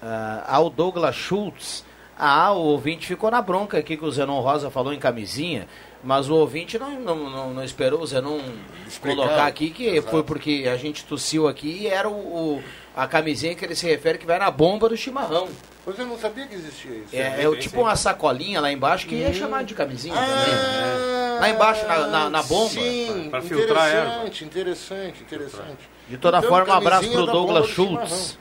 Uh, 0.01 0.45
ao 0.47 0.69
Douglas 0.69 1.15
Schultz. 1.15 1.83
Ah, 2.17 2.53
o 2.53 2.61
ouvinte 2.61 3.05
ficou 3.05 3.29
na 3.29 3.41
bronca 3.41 3.77
aqui 3.77 3.97
que 3.97 4.05
o 4.05 4.11
Zenon 4.11 4.39
Rosa 4.39 4.71
falou 4.71 4.93
em 4.93 4.99
camisinha. 4.99 5.67
Mas 6.05 6.29
o 6.29 6.35
ouvinte 6.35 6.77
não, 6.77 6.99
não, 6.99 7.29
não, 7.31 7.53
não 7.55 7.63
esperou 7.63 7.99
você 7.99 8.21
não 8.21 8.39
Explicar. 8.87 9.23
colocar 9.23 9.47
aqui 9.47 9.71
que 9.71 9.87
Exato. 9.87 10.11
foi 10.11 10.23
porque 10.23 10.69
a 10.71 10.77
gente 10.77 11.03
tossiu 11.03 11.47
aqui 11.47 11.79
e 11.81 11.87
era 11.87 12.07
o, 12.07 12.13
o, 12.13 12.63
a 12.95 13.07
camisinha 13.07 13.55
que 13.55 13.65
ele 13.65 13.75
se 13.75 13.87
refere 13.87 14.19
que 14.19 14.25
vai 14.25 14.37
na 14.37 14.51
bomba 14.51 14.87
do 14.87 14.95
chimarrão. 14.95 15.49
Pois 15.83 15.97
eu 15.97 16.05
não 16.05 16.15
sabia 16.15 16.45
que 16.45 16.53
existia 16.53 16.91
isso. 16.91 17.15
É, 17.15 17.41
é, 17.41 17.45
é 17.45 17.55
tipo 17.55 17.81
uma 17.81 17.95
sacolinha 17.95 18.61
lá 18.61 18.71
embaixo 18.71 19.07
que 19.07 19.15
hum. 19.15 19.27
é 19.27 19.33
chamado 19.33 19.65
de 19.65 19.73
camisinha 19.73 20.13
ah, 20.15 20.25
também. 20.25 20.53
Né? 20.53 21.37
Lá 21.39 21.49
embaixo 21.49 21.87
na, 21.87 22.07
na, 22.07 22.29
na 22.29 22.43
bomba. 22.43 22.69
Sim, 22.69 23.27
para 23.31 23.41
filtrar 23.41 23.89
ela. 23.89 24.27
Interessante, 24.27 25.23
interessante. 25.23 25.89
De 26.07 26.17
toda 26.17 26.37
então, 26.37 26.49
forma, 26.49 26.71
um 26.71 26.77
abraço 26.77 27.11
pro 27.11 27.25
Douglas 27.25 27.67
Schultz. 27.69 28.37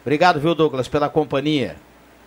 Obrigado, 0.00 0.40
viu, 0.40 0.52
Douglas, 0.52 0.88
pela 0.88 1.08
companhia. 1.08 1.76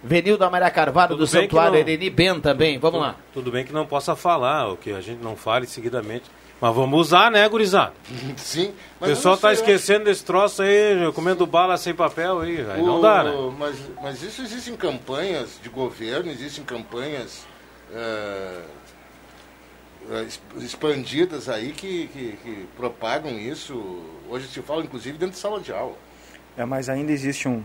Venil 0.06 0.38
da 0.38 0.52
Maria 0.52 0.70
Carvalho 0.70 1.10
tudo 1.10 1.20
do 1.20 1.28
Santuário, 1.28 1.80
Ereni 1.80 2.12
Ben 2.12 2.40
também. 2.40 2.78
Vamos 2.78 3.00
tudo, 3.00 3.08
lá. 3.08 3.16
Tudo 3.34 3.52
bem 3.52 3.66
que 3.66 3.74
não 3.74 3.88
possa 3.88 4.16
falar, 4.16 4.72
o 4.72 4.78
que 4.78 4.92
a 4.92 5.02
gente 5.02 5.22
não 5.22 5.36
fale 5.36 5.66
seguidamente. 5.66 6.26
Mas 6.62 6.76
vamos 6.76 7.00
usar, 7.00 7.32
né, 7.32 7.48
gurizada? 7.50 7.94
Sim. 8.38 8.72
o 9.02 9.06
pessoal 9.06 9.36
tá 9.36 9.52
esquecendo 9.52 10.06
desse 10.06 10.24
troço 10.24 10.62
aí, 10.62 11.12
comendo 11.14 11.46
bala 11.48 11.76
sem 11.76 11.94
papel 11.94 12.42
aí. 12.42 12.60
aí 12.70 12.82
o, 12.82 12.86
não 12.86 13.02
dá, 13.02 13.24
né? 13.24 13.32
Mas, 13.58 13.78
mas 14.02 14.22
isso 14.22 14.44
existem 14.44 14.76
campanhas 14.76 15.60
de 15.62 15.70
governo, 15.70 16.32
existem 16.32 16.64
campanhas 16.64 17.46
é, 17.92 18.62
expandidas 20.58 21.50
aí 21.50 21.72
que, 21.72 22.08
que, 22.08 22.38
que 22.44 22.68
propagam 22.78 23.40
isso. 23.40 24.04
Hoje 24.30 24.48
se 24.48 24.62
fala, 24.62 24.84
inclusive, 24.84 25.18
dentro 25.18 25.34
de 25.34 25.40
sala 25.40 25.60
de 25.60 25.74
aula. 25.74 26.05
É, 26.58 26.64
mas 26.64 26.88
ainda 26.88 27.12
existe 27.12 27.50
um. 27.50 27.62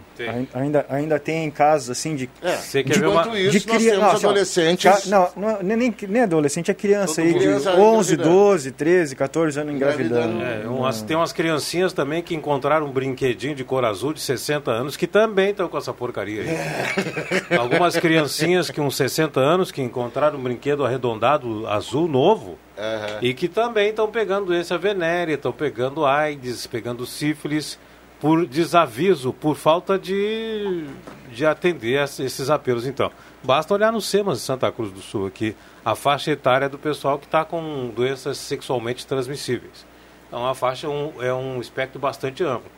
Ainda, 0.53 0.85
ainda 0.89 1.17
tem 1.19 1.49
casos 1.49 1.91
assim 1.91 2.17
de. 2.17 2.29
É, 2.43 2.57
Você 2.57 2.83
quer 2.83 2.95
de 2.95 2.99
ver 2.99 3.07
uma- 3.07 3.39
isso, 3.39 3.61
de 3.61 3.67
nós 3.69 3.77
cria- 3.77 3.91
temos 3.93 4.05
não, 4.05 4.11
assim, 4.17 4.27
adolescentes... 4.27 5.07
Não, 5.07 5.29
não, 5.37 5.63
nem, 5.63 5.77
nem, 5.77 5.95
nem 6.09 6.23
adolescente, 6.23 6.73
é 6.73 6.75
criança 6.75 7.15
Todo 7.23 7.25
aí, 7.27 7.33
de 7.33 7.39
Criança 7.39 7.71
11, 7.73 8.15
engravidando. 8.15 8.31
12, 8.47 8.71
13, 8.73 9.15
14 9.17 9.61
anos 9.61 9.75
engravidando. 9.75 10.35
Engravidando. 10.39 10.67
É, 10.67 10.69
umas- 10.69 11.03
tem 11.03 11.17
umas 11.17 11.33
criancinhas 11.33 11.93
também 11.93 12.21
que 12.21 12.35
encontraram 12.35 12.87
um 12.87 12.91
brinquedinho 12.91 13.55
de 13.55 13.63
cor 13.63 13.85
azul 13.85 14.13
de 14.13 14.21
60 14.21 14.73
anos 14.73 14.97
que 14.97 15.07
também 15.07 15.51
estão 15.51 15.69
com 15.69 15.79
essa 15.79 15.93
porcaria 15.95 16.43
aí. 16.43 17.57
Algumas 17.57 17.97
criancinhas 17.97 18.71
que 18.71 18.81
uns 18.81 18.97
60 18.97 19.39
anos 19.39 19.71
que 19.71 19.81
encontraram 19.81 20.39
um 20.39 20.43
brinquedo 20.43 20.85
arredondado 20.85 21.67
azul 21.69 22.09
novo 22.09 22.59
Aham. 22.79 23.19
e 23.23 23.35
que 23.35 23.47
também 23.49 23.91
estão 23.91 24.11
pegando 24.11 24.47
doença 24.47 24.77
venérea, 24.77 25.35
estão 25.35 25.53
pegando 25.53 26.05
AIDS, 26.05 26.67
pegando 26.67 27.07
sífilis 27.07 27.79
por 28.21 28.47
desaviso, 28.47 29.33
por 29.33 29.57
falta 29.57 29.99
de, 29.99 30.85
de 31.33 31.47
atender 31.47 32.05
esses 32.05 32.51
apelos. 32.51 32.87
Então, 32.87 33.11
basta 33.43 33.73
olhar 33.73 33.91
no 33.91 34.01
SEMAS 34.01 34.39
de 34.39 34.45
Santa 34.45 34.71
Cruz 34.71 34.93
do 34.93 35.01
Sul 35.01 35.27
aqui, 35.27 35.57
a 35.85 35.95
faixa 35.95 36.31
etária 36.31 36.69
do 36.69 36.79
pessoal 36.79 37.19
que 37.19 37.25
está 37.25 37.45
com 37.45 37.91
doenças 37.97 38.37
sexualmente 38.37 39.07
transmissíveis. 39.07 39.87
Então, 40.29 40.47
a 40.47 40.55
faixa 40.55 40.87
é 40.87 40.91
um, 40.91 41.23
é 41.23 41.33
um 41.33 41.61
espectro 41.61 41.99
bastante 41.99 42.45
amplo, 42.45 42.71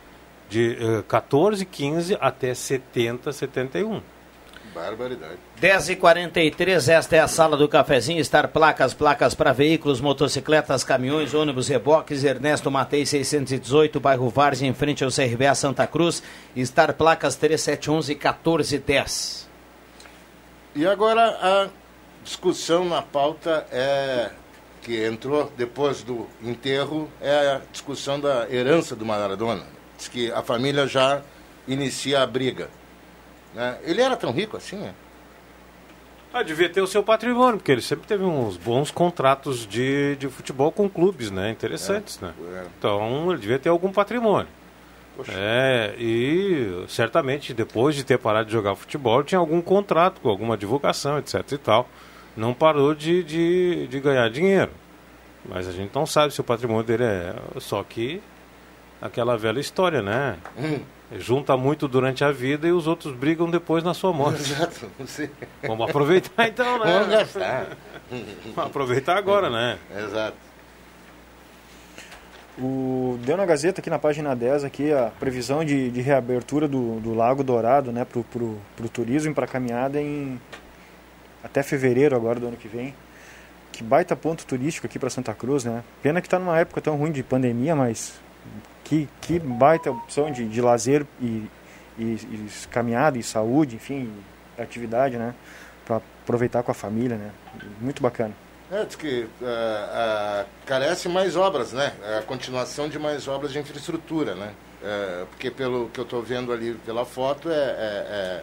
de 0.48 0.76
eh, 0.80 1.02
14, 1.08 1.66
15 1.66 2.16
até 2.20 2.54
70, 2.54 3.32
71. 3.32 4.00
Barbaridade. 4.74 5.38
10 5.60 5.90
e 5.90 5.96
43 5.96 6.88
esta 6.88 7.16
é 7.16 7.20
a 7.20 7.28
sala 7.28 7.56
do 7.56 7.68
cafezinho. 7.68 8.20
Estar 8.20 8.48
placas, 8.48 8.94
placas 8.94 9.34
para 9.34 9.52
veículos, 9.52 10.00
motocicletas, 10.00 10.82
caminhões, 10.82 11.34
ônibus, 11.34 11.68
reboques. 11.68 12.24
Ernesto 12.24 12.70
Matei 12.70 13.04
618, 13.04 14.00
bairro 14.00 14.28
Várzea, 14.28 14.68
em 14.68 14.74
frente 14.74 15.04
ao 15.04 15.10
CRBA 15.10 15.54
Santa 15.54 15.86
Cruz. 15.86 16.22
Estar 16.56 16.92
placas 16.94 17.36
3711 17.36 18.14
1410. 18.14 19.48
E 20.74 20.86
agora 20.86 21.38
a 21.40 21.68
discussão 22.24 22.84
na 22.84 23.02
pauta 23.02 23.66
é 23.70 24.30
que 24.82 25.04
entrou 25.06 25.52
depois 25.56 26.02
do 26.02 26.26
enterro 26.42 27.08
é 27.20 27.52
a 27.52 27.60
discussão 27.70 28.18
da 28.18 28.50
herança 28.50 28.96
do 28.96 29.04
Maradona. 29.04 29.64
Diz 29.96 30.08
que 30.08 30.32
a 30.32 30.42
família 30.42 30.86
já 30.86 31.22
inicia 31.68 32.22
a 32.22 32.26
briga. 32.26 32.68
Né? 33.54 33.78
Ele 33.82 34.00
era 34.00 34.16
tão 34.16 34.32
rico 34.32 34.56
assim, 34.56 34.76
né? 34.76 34.94
Ah, 36.34 36.42
devia 36.42 36.68
ter 36.68 36.80
o 36.80 36.86
seu 36.86 37.02
patrimônio, 37.02 37.58
porque 37.58 37.70
ele 37.70 37.82
sempre 37.82 38.06
teve 38.06 38.24
uns 38.24 38.56
bons 38.56 38.90
contratos 38.90 39.66
de, 39.66 40.16
de 40.16 40.28
futebol 40.28 40.72
com 40.72 40.88
clubes, 40.88 41.30
né? 41.30 41.50
Interessantes, 41.50 42.18
né? 42.20 42.32
é. 42.54 42.66
Então, 42.78 43.30
ele 43.30 43.40
devia 43.40 43.58
ter 43.58 43.68
algum 43.68 43.92
patrimônio. 43.92 44.48
É, 45.28 45.94
e 45.98 46.84
certamente 46.88 47.52
depois 47.52 47.94
de 47.94 48.02
ter 48.02 48.18
parado 48.18 48.46
de 48.46 48.52
jogar 48.52 48.74
futebol, 48.74 49.22
tinha 49.22 49.38
algum 49.38 49.60
contrato 49.60 50.22
com 50.22 50.30
alguma 50.30 50.56
divulgação, 50.56 51.18
etc 51.18 51.52
e 51.52 51.58
tal. 51.58 51.88
Não 52.34 52.54
parou 52.54 52.94
de, 52.94 53.22
de, 53.22 53.86
de 53.88 54.00
ganhar 54.00 54.30
dinheiro. 54.30 54.70
Mas 55.44 55.68
a 55.68 55.72
gente 55.72 55.94
não 55.94 56.06
sabe 56.06 56.32
se 56.32 56.40
o 56.40 56.44
patrimônio 56.44 56.82
dele 56.82 57.04
é. 57.04 57.34
Só 57.58 57.82
que 57.82 58.22
aquela 59.02 59.36
velha 59.36 59.58
história, 59.58 60.00
né? 60.00 60.36
Hum. 60.56 60.80
Junta 61.18 61.56
muito 61.56 61.86
durante 61.88 62.24
a 62.24 62.30
vida 62.30 62.66
e 62.66 62.72
os 62.72 62.86
outros 62.86 63.14
brigam 63.14 63.50
depois 63.50 63.84
na 63.84 63.92
sua 63.92 64.12
morte. 64.12 64.40
Exato. 64.40 64.88
Vamos 65.66 65.90
aproveitar 65.90 66.48
então, 66.48 66.78
né? 66.78 66.92
Vamos 66.92 67.08
gastar. 67.08 67.66
Vamos 68.54 68.70
aproveitar 68.70 69.18
agora, 69.18 69.50
né? 69.50 69.78
Exato. 69.94 70.36
O, 72.58 73.18
deu 73.24 73.36
na 73.36 73.44
Gazeta 73.44 73.80
aqui 73.80 73.90
na 73.90 73.98
página 73.98 74.36
10 74.36 74.64
aqui 74.64 74.92
a 74.92 75.10
previsão 75.18 75.64
de, 75.64 75.90
de 75.90 76.00
reabertura 76.00 76.68
do, 76.68 77.00
do 77.00 77.14
Lago 77.14 77.42
Dourado 77.42 77.90
né, 77.90 78.04
para 78.04 78.20
o 78.20 78.88
turismo 78.92 79.32
e 79.32 79.34
para 79.34 79.46
a 79.46 79.48
caminhada 79.48 80.00
em 80.00 80.38
até 81.42 81.62
fevereiro 81.62 82.14
agora 82.14 82.38
do 82.38 82.46
ano 82.46 82.56
que 82.56 82.68
vem. 82.68 82.94
Que 83.72 83.82
baita 83.82 84.14
ponto 84.14 84.46
turístico 84.46 84.86
aqui 84.86 84.98
para 84.98 85.08
Santa 85.08 85.32
Cruz, 85.32 85.64
né? 85.64 85.82
Pena 86.02 86.20
que 86.20 86.26
está 86.26 86.38
numa 86.38 86.58
época 86.58 86.80
tão 86.80 86.94
ruim 86.96 87.10
de 87.10 87.22
pandemia, 87.22 87.74
mas 87.74 88.20
que, 88.92 89.08
que 89.22 89.38
baita 89.38 89.90
opção 89.90 90.30
de, 90.30 90.46
de 90.46 90.60
lazer 90.60 91.06
e, 91.20 91.48
e, 91.98 92.02
e 92.02 92.48
caminhada 92.70 93.16
e 93.18 93.22
saúde, 93.22 93.76
enfim, 93.76 94.12
atividade, 94.58 95.16
né? 95.16 95.34
Para 95.86 95.96
aproveitar 95.96 96.62
com 96.62 96.70
a 96.70 96.74
família, 96.74 97.16
né? 97.16 97.30
Muito 97.80 98.02
bacana. 98.02 98.34
É, 98.70 98.84
diz 98.84 98.96
que 98.96 99.26
ah, 99.42 100.44
ah, 100.44 100.46
carece 100.66 101.08
mais 101.08 101.36
obras, 101.36 101.72
né? 101.72 101.92
A 102.18 102.22
continuação 102.22 102.86
de 102.88 102.98
mais 102.98 103.26
obras 103.28 103.52
de 103.52 103.58
infraestrutura, 103.58 104.34
né? 104.34 104.50
É, 104.82 105.24
porque 105.30 105.50
pelo 105.50 105.88
que 105.88 105.98
eu 106.00 106.04
estou 106.04 106.22
vendo 106.22 106.52
ali 106.52 106.74
pela 106.84 107.04
foto 107.06 107.48
é, 107.50 107.54
é, 107.54 108.42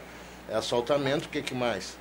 é, 0.50 0.54
é 0.54 0.56
assaltamento, 0.56 1.26
o 1.28 1.30
que, 1.30 1.42
que 1.44 1.54
mais? 1.54 1.96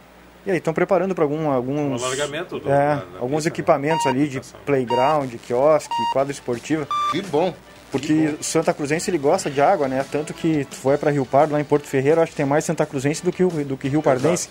E 0.47 0.50
aí, 0.50 0.57
estão 0.59 0.73
preparando 0.73 1.14
para 1.14 1.25
algum, 1.25 1.50
alguns, 1.50 2.00
Um 2.00 2.05
alargamento 2.07 2.59
do- 2.59 2.71
é, 2.71 2.73
da- 2.73 2.95
da 2.95 3.19
alguns 3.19 3.45
pista, 3.45 3.50
né? 3.50 3.55
equipamentos 3.55 4.07
ali 4.07 4.28
de 4.28 4.40
playground, 4.64 5.35
quiosque, 5.47 5.93
quadra 6.14 6.33
esportiva, 6.33 6.87
Que 7.11 7.21
bom. 7.23 7.52
Porque 7.90 8.37
o 8.40 8.45
Santa 8.45 8.75
Cruzense 8.75 9.11
ele 9.11 9.18
gosta 9.18 9.50
de 9.50 9.61
água, 9.61 9.88
né? 9.88 10.04
Tanto 10.11 10.35
que 10.35 10.64
tu 10.64 10.76
foi 10.76 10.99
para 10.99 11.11
Rio 11.11 11.25
Pardo, 11.25 11.52
lá 11.52 11.61
em 11.61 11.64
Porto 11.64 11.87
Ferreiro, 11.87 12.21
acho 12.21 12.33
que 12.33 12.37
tem 12.37 12.47
mais 12.47 12.64
Santa 12.64 12.85
Cruzense 12.85 13.25
do 13.25 13.33
que 13.33 13.42
o, 13.42 13.49
do 13.49 13.76
que 13.76 13.88
Rio 13.88 14.02
Pardense. 14.02 14.49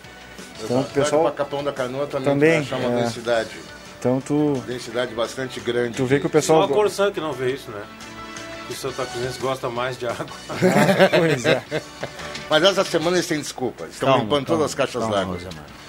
Então, 0.63 0.77
o 0.77 0.79
Exato. 0.79 0.94
pessoal, 0.94 1.24
Para 1.24 1.32
Capão 1.32 1.63
da 1.63 1.72
Canoa 1.72 2.08
também, 2.08 2.29
Também, 2.29 2.50
vai 2.51 2.60
achar 2.62 2.77
uma 2.77 3.00
é. 3.00 3.03
densidade, 3.03 3.50
então 4.00 4.22
tu, 4.22 4.53
densidade 4.65 5.13
bastante 5.13 5.60
grande. 5.60 5.98
tu 5.98 6.06
vê 6.06 6.20
que 6.20 6.25
o 6.25 6.29
Só 6.29 6.34
pessoal... 6.34 6.63
a 6.63 6.67
Corsã 6.67 7.12
que 7.12 7.20
não 7.20 7.34
vê 7.34 7.53
isso, 7.53 7.70
né? 7.72 7.82
Que 8.67 8.74
o 8.74 8.75
Santa 8.75 9.06
Cruzense 9.06 9.39
gosta 9.39 9.70
mais 9.70 9.98
de 9.98 10.08
água. 10.08 10.25
pois 11.17 11.46
é. 11.46 11.63
Mas 12.50 12.63
essa 12.63 12.84
semana 12.84 13.17
eles 13.17 13.27
têm 13.27 13.39
desculpa. 13.39 13.86
Estão 13.86 14.10
Calma, 14.10 14.24
limpando 14.24 14.46
calma, 14.46 14.60
todas 14.60 14.72
as 14.72 14.75
caixas 14.75 15.08
d'água. 15.08 15.38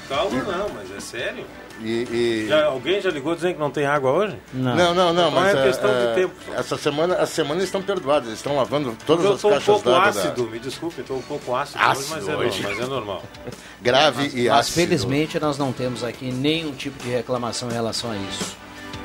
Calma, 0.09 0.43
não, 0.43 0.69
mas 0.75 0.91
é 0.97 1.01
sério? 1.01 1.45
E, 1.81 2.45
e- 2.45 2.47
Já, 2.49 2.67
alguém 2.67 3.01
já 3.01 3.11
ligou 3.11 3.35
dizendo 3.35 3.55
que 3.55 3.61
não 3.61 3.71
tem 3.71 3.87
água 3.87 4.11
hoje? 4.13 4.37
Não. 4.53 4.75
Não, 4.75 4.95
não, 4.95 5.13
não, 5.13 5.29
Então 5.29 5.31
mas 5.41 5.55
é 5.57 5.63
questão 5.63 5.91
de 5.91 5.97
eh, 6.07 6.15
tempo. 6.15 6.35
essa 6.57 6.77
semana, 6.77 7.15
as 7.17 7.29
semanas 7.31 7.63
estão 7.65 7.81
perdoadas, 7.81 8.27
eles 8.29 8.39
estão 8.41 8.57
lavando 8.57 8.97
todas 9.07 9.25
eu 9.25 9.31
as 9.31 9.37
estou 9.37 9.51
um 9.51 9.55
caixas 9.55 9.67
pouco 9.75 9.89
d'água 9.91 10.03
da- 10.13 10.21
ácido, 10.21 10.43
me 10.51 10.59
desculpe, 10.59 11.01
estou 11.01 11.17
um 11.19 11.23
pouco 11.23 11.55
ácido, 11.55 11.79
Ácido 11.83 12.15
hoje, 12.17 12.25
mas, 12.27 12.29
é, 12.29 12.37
hoje. 12.37 12.63
no- 12.63 12.69
mas 12.69 12.79
é 12.81 12.87
normal. 12.87 13.23
grave 13.81 14.31
e 14.35 14.49
Mas 14.49 14.59
ácido. 14.59 14.75
felizmente 14.75 15.39
nós 15.39 15.57
não 15.57 15.73
temos 15.73 16.03
aqui 16.03 16.33
nenhum 16.33 16.73
tipo 16.73 17.03
de 17.03 17.11
reclamação 17.11 17.69
em 17.71 17.75
relação 17.75 18.11
a 18.11 18.17
isso. 18.17 18.57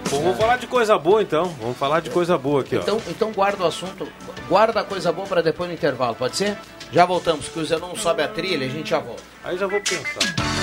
Bom, 0.09 0.19
vamos 0.21 0.37
falar 0.37 0.57
de 0.57 0.67
coisa 0.67 0.97
boa 0.97 1.21
então. 1.21 1.45
Vamos 1.61 1.77
falar 1.77 1.99
de 2.01 2.09
coisa 2.09 2.37
boa 2.37 2.61
aqui, 2.61 2.75
ó. 2.75 2.79
Então, 2.81 3.01
então 3.07 3.31
guarda 3.31 3.63
o 3.63 3.67
assunto, 3.67 4.07
guarda 4.49 4.81
a 4.81 4.83
coisa 4.83 5.11
boa 5.11 5.25
para 5.27 5.41
depois 5.41 5.69
no 5.69 5.75
intervalo, 5.75 6.15
pode 6.15 6.35
ser? 6.35 6.57
Já 6.91 7.05
voltamos, 7.05 7.47
que 7.47 7.57
o 7.59 7.65
Zé 7.65 7.77
não 7.77 7.95
sobe 7.95 8.21
a 8.21 8.27
trilha, 8.27 8.65
a 8.65 8.69
gente 8.69 8.89
já 8.89 8.99
volta. 8.99 9.23
Aí 9.43 9.57
já 9.57 9.65
vou 9.65 9.79
pensar. 9.79 10.62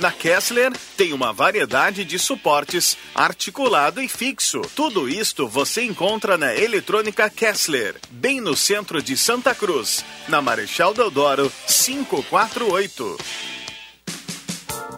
Na 0.00 0.10
Kessler 0.10 0.72
tem 0.96 1.12
uma 1.12 1.30
variedade 1.30 2.06
de 2.06 2.18
suportes 2.18 2.96
articulado 3.14 4.00
e 4.00 4.08
fixo. 4.08 4.62
Tudo 4.74 5.06
isto 5.06 5.46
você 5.46 5.82
encontra 5.82 6.38
na 6.38 6.54
Eletrônica 6.54 7.28
Kessler, 7.28 7.96
bem 8.10 8.40
no 8.40 8.56
centro 8.56 9.02
de 9.02 9.14
Santa 9.14 9.54
Cruz, 9.54 10.02
na 10.26 10.40
Marechal 10.40 10.94
Deodoro 10.94 11.52
548. 11.66 13.18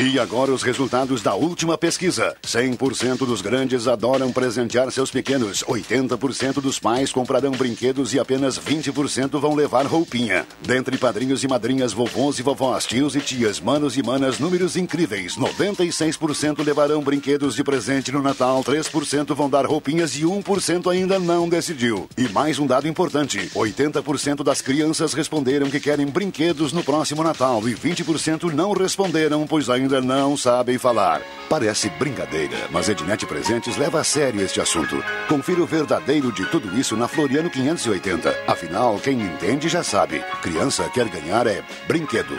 E 0.00 0.16
agora 0.16 0.52
os 0.52 0.62
resultados 0.62 1.22
da 1.22 1.34
última 1.34 1.76
pesquisa. 1.76 2.36
100% 2.46 3.26
dos 3.26 3.42
grandes 3.42 3.88
adoram 3.88 4.30
presentear 4.30 4.92
seus 4.92 5.10
pequenos. 5.10 5.64
80% 5.64 6.60
dos 6.60 6.78
pais 6.78 7.10
comprarão 7.10 7.50
brinquedos 7.50 8.14
e 8.14 8.20
apenas 8.20 8.56
20% 8.60 9.40
vão 9.40 9.56
levar 9.56 9.86
roupinha. 9.86 10.46
Dentre 10.62 10.96
padrinhos 10.96 11.42
e 11.42 11.48
madrinhas, 11.48 11.92
vovôs 11.92 12.38
e 12.38 12.42
vovós, 12.44 12.86
tios 12.86 13.16
e 13.16 13.20
tias, 13.20 13.58
manos 13.58 13.96
e 13.96 14.02
manas, 14.04 14.38
números 14.38 14.76
incríveis. 14.76 15.36
96% 15.36 16.64
levarão 16.64 17.02
brinquedos 17.02 17.56
de 17.56 17.64
presente 17.64 18.12
no 18.12 18.22
Natal, 18.22 18.62
3% 18.62 19.34
vão 19.34 19.50
dar 19.50 19.66
roupinhas 19.66 20.14
e 20.14 20.22
1% 20.22 20.92
ainda 20.92 21.18
não 21.18 21.48
decidiu. 21.48 22.08
E 22.16 22.28
mais 22.28 22.60
um 22.60 22.68
dado 22.68 22.86
importante: 22.86 23.50
80% 23.52 24.44
das 24.44 24.62
crianças 24.62 25.12
responderam 25.12 25.68
que 25.68 25.80
querem 25.80 26.06
brinquedos 26.06 26.72
no 26.72 26.84
próximo 26.84 27.24
Natal 27.24 27.68
e 27.68 27.74
20% 27.74 28.52
não 28.52 28.72
responderam, 28.72 29.44
pois 29.44 29.68
ainda 29.68 29.87
ainda 29.88 30.00
não 30.02 30.36
sabem 30.36 30.76
falar. 30.76 31.22
Parece 31.48 31.88
brincadeira, 31.90 32.56
mas 32.70 32.88
Ednet 32.90 33.24
Presentes 33.24 33.76
leva 33.78 34.00
a 34.00 34.04
sério 34.04 34.42
este 34.42 34.60
assunto. 34.60 35.02
Confira 35.28 35.62
o 35.62 35.66
verdadeiro 35.66 36.30
de 36.30 36.44
tudo 36.50 36.78
isso 36.78 36.94
na 36.94 37.08
Floriano 37.08 37.48
580. 37.48 38.44
Afinal, 38.46 38.98
quem 39.02 39.20
entende 39.20 39.68
já 39.68 39.82
sabe. 39.82 40.22
Criança 40.42 40.88
quer 40.92 41.08
ganhar 41.08 41.46
é 41.46 41.64
brinquedo. 41.86 42.38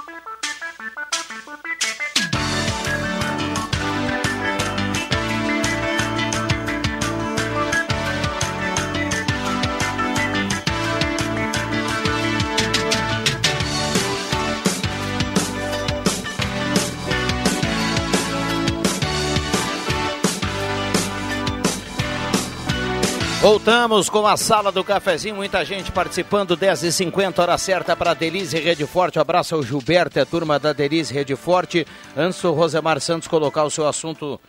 Voltamos 23.41 24.07
com 24.07 24.27
a 24.27 24.37
sala 24.37 24.71
do 24.71 24.83
cafezinho, 24.83 25.33
muita 25.33 25.65
gente 25.65 25.91
participando, 25.91 26.55
10h50, 26.55 27.39
hora 27.39 27.57
certa 27.57 27.95
para 27.95 28.13
Delize 28.13 28.59
Rede 28.59 28.85
Forte. 28.85 29.17
Um 29.17 29.21
abraço 29.23 29.55
ao 29.55 29.63
Gilberto 29.63 30.19
e 30.19 30.21
a 30.21 30.25
turma 30.27 30.59
da 30.59 30.71
Delize 30.73 31.11
Rede 31.11 31.35
Forte. 31.35 31.87
Antes 32.15 32.39
do 32.39 32.51
Rosemar 32.51 33.01
Santos 33.01 33.27
colocar 33.27 33.63
o 33.63 33.71
seu 33.71 33.87
assunto 33.87 34.39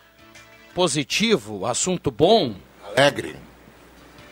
positivo, 0.75 1.65
assunto 1.65 2.11
bom. 2.11 2.53
Alegre, 2.95 3.35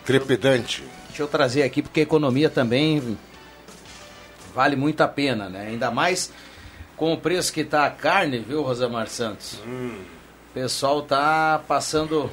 trepidante. 0.05 0.83
Deixa 1.07 1.23
eu 1.23 1.27
trazer 1.27 1.63
aqui, 1.63 1.81
porque 1.81 2.01
a 2.01 2.03
economia 2.03 2.47
também 2.47 3.17
vale 4.53 4.75
muito 4.75 5.01
a 5.01 5.07
pena, 5.07 5.49
né? 5.49 5.69
Ainda 5.69 5.89
mais 5.89 6.31
com 6.95 7.11
o 7.11 7.17
preço 7.17 7.51
que 7.51 7.63
tá 7.63 7.87
a 7.87 7.89
carne, 7.89 8.37
viu, 8.37 8.61
Rosemar 8.61 9.07
Santos? 9.07 9.59
Hum. 9.65 10.03
O 10.51 10.53
pessoal 10.53 11.01
tá 11.01 11.59
passando 11.67 12.29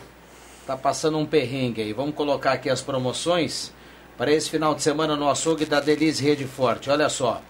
tá 0.69 0.77
passando 0.77 1.17
um 1.17 1.25
perrengue 1.25 1.81
aí. 1.81 1.93
Vamos 1.95 2.15
colocar 2.15 2.53
aqui 2.53 2.69
as 2.69 2.83
promoções 2.83 3.73
para 4.19 4.31
esse 4.31 4.51
final 4.51 4.75
de 4.75 4.83
semana 4.83 5.17
no 5.17 5.31
açougue 5.31 5.65
da 5.65 5.81
Delize 5.81 6.23
Rede 6.23 6.45
Forte. 6.45 6.91
Olha 6.91 7.09
só. 7.09 7.41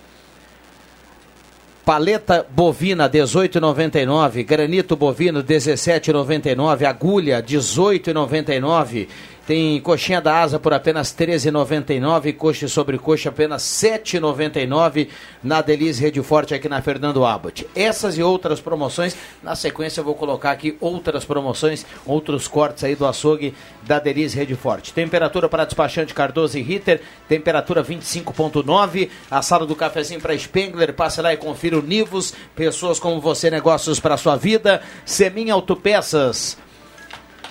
Paleta 1.84 2.46
bovina 2.48 3.10
18,99, 3.10 4.44
granito 4.44 4.94
bovino 4.94 5.42
17,99, 5.42 6.84
agulha 6.84 7.42
18,99. 7.42 9.08
Tem 9.48 9.80
coxinha 9.80 10.20
da 10.20 10.42
asa 10.42 10.58
por 10.58 10.74
apenas 10.74 11.10
R$ 11.18 11.26
13,99, 11.26 12.36
coxa 12.36 12.68
sobre 12.68 12.98
coxa 12.98 13.30
apenas 13.30 13.82
R$ 13.82 13.98
7,99 13.98 15.08
na 15.42 15.62
Delize 15.62 16.02
Rede 16.02 16.22
Forte 16.22 16.52
aqui 16.52 16.68
na 16.68 16.82
Fernando 16.82 17.24
Abbott. 17.24 17.66
Essas 17.74 18.18
e 18.18 18.22
outras 18.22 18.60
promoções, 18.60 19.16
na 19.42 19.56
sequência 19.56 20.00
eu 20.00 20.04
vou 20.04 20.14
colocar 20.14 20.50
aqui 20.50 20.76
outras 20.78 21.24
promoções, 21.24 21.86
outros 22.04 22.46
cortes 22.46 22.84
aí 22.84 22.94
do 22.94 23.06
açougue 23.06 23.54
da 23.84 23.98
Delize 23.98 24.36
Rede 24.36 24.54
Forte. 24.54 24.92
Temperatura 24.92 25.48
para 25.48 25.64
despachante 25.64 26.12
Cardoso 26.12 26.58
e 26.58 26.60
Ritter, 26.60 27.00
temperatura 27.26 27.82
25.9, 27.82 29.08
a 29.30 29.40
sala 29.40 29.64
do 29.64 29.74
cafezinho 29.74 30.20
para 30.20 30.36
Spengler, 30.36 30.92
passe 30.92 31.22
lá 31.22 31.32
e 31.32 31.38
confira 31.38 31.78
o 31.78 31.82
Nivos, 31.82 32.34
pessoas 32.54 33.00
como 33.00 33.18
você, 33.18 33.50
negócios 33.50 33.98
para 33.98 34.18
sua 34.18 34.36
vida, 34.36 34.82
Semin 35.06 35.48
Autopeças, 35.48 36.58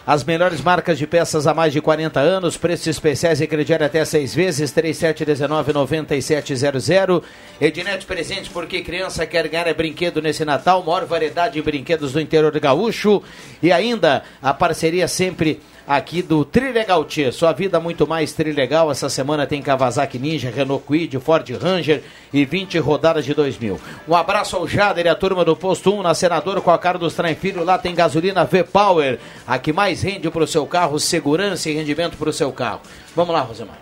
as 0.07 0.23
melhores 0.23 0.61
marcas 0.61 0.97
de 0.97 1.05
peças 1.05 1.45
há 1.47 1.53
mais 1.53 1.73
de 1.73 1.81
40 1.81 2.21
anos, 2.21 2.55
preços 2.55 2.87
especiais 2.87 3.41
e 3.41 3.47
crediário 3.47 3.85
até 3.85 4.05
seis 4.05 4.33
vezes, 4.33 4.71
3719-9700. 4.71 7.21
Ednet 7.59 8.05
presente 8.05 8.49
porque 8.49 8.81
criança 8.81 9.25
quer 9.25 9.49
ganhar 9.49 9.67
é 9.67 9.73
brinquedo 9.73 10.21
nesse 10.21 10.45
Natal, 10.45 10.81
maior 10.81 11.03
variedade 11.03 11.55
de 11.55 11.61
brinquedos 11.61 12.13
do 12.13 12.21
interior 12.21 12.57
gaúcho. 12.57 13.21
E 13.61 13.69
ainda 13.69 14.23
a 14.41 14.53
parceria 14.53 15.09
sempre 15.09 15.59
aqui 15.87 16.21
do 16.21 16.43
Trilegal 16.43 17.05
T. 17.05 17.31
Sua 17.31 17.53
vida 17.53 17.79
muito 17.79 18.05
mais 18.05 18.33
trilegal. 18.33 18.91
Essa 18.91 19.07
semana 19.07 19.47
tem 19.47 19.61
Kawasaki 19.61 20.19
Ninja, 20.19 20.49
Renault 20.49 20.83
Kwid, 20.85 21.17
Ford 21.19 21.49
Ranger 21.51 22.03
e 22.33 22.43
20 22.43 22.77
rodadas 22.79 23.23
de 23.23 23.33
2000. 23.33 23.79
Um 24.07 24.15
abraço 24.15 24.57
ao 24.57 24.67
Jader 24.67 25.05
e 25.05 25.09
a 25.09 25.15
turma 25.15 25.45
do 25.45 25.55
Posto 25.55 25.93
1 25.93 26.01
na 26.01 26.13
Senadora 26.13 26.59
com 26.59 26.69
a 26.69 26.77
cara 26.77 26.97
dos 26.97 27.15
Trem 27.15 27.35
Filho. 27.35 27.63
Lá 27.63 27.77
tem 27.77 27.95
gasolina 27.95 28.43
V-Power, 28.43 29.17
a 29.47 29.57
que 29.57 29.71
mais 29.71 30.01
rende 30.01 30.29
para 30.29 30.43
o 30.43 30.47
seu 30.47 30.67
carro, 30.67 30.99
segurança 30.99 31.69
e 31.69 31.73
rendimento 31.73 32.17
para 32.17 32.29
o 32.29 32.33
seu 32.33 32.51
carro. 32.51 32.81
Vamos 33.15 33.33
lá, 33.33 33.41
Rosemar. 33.41 33.77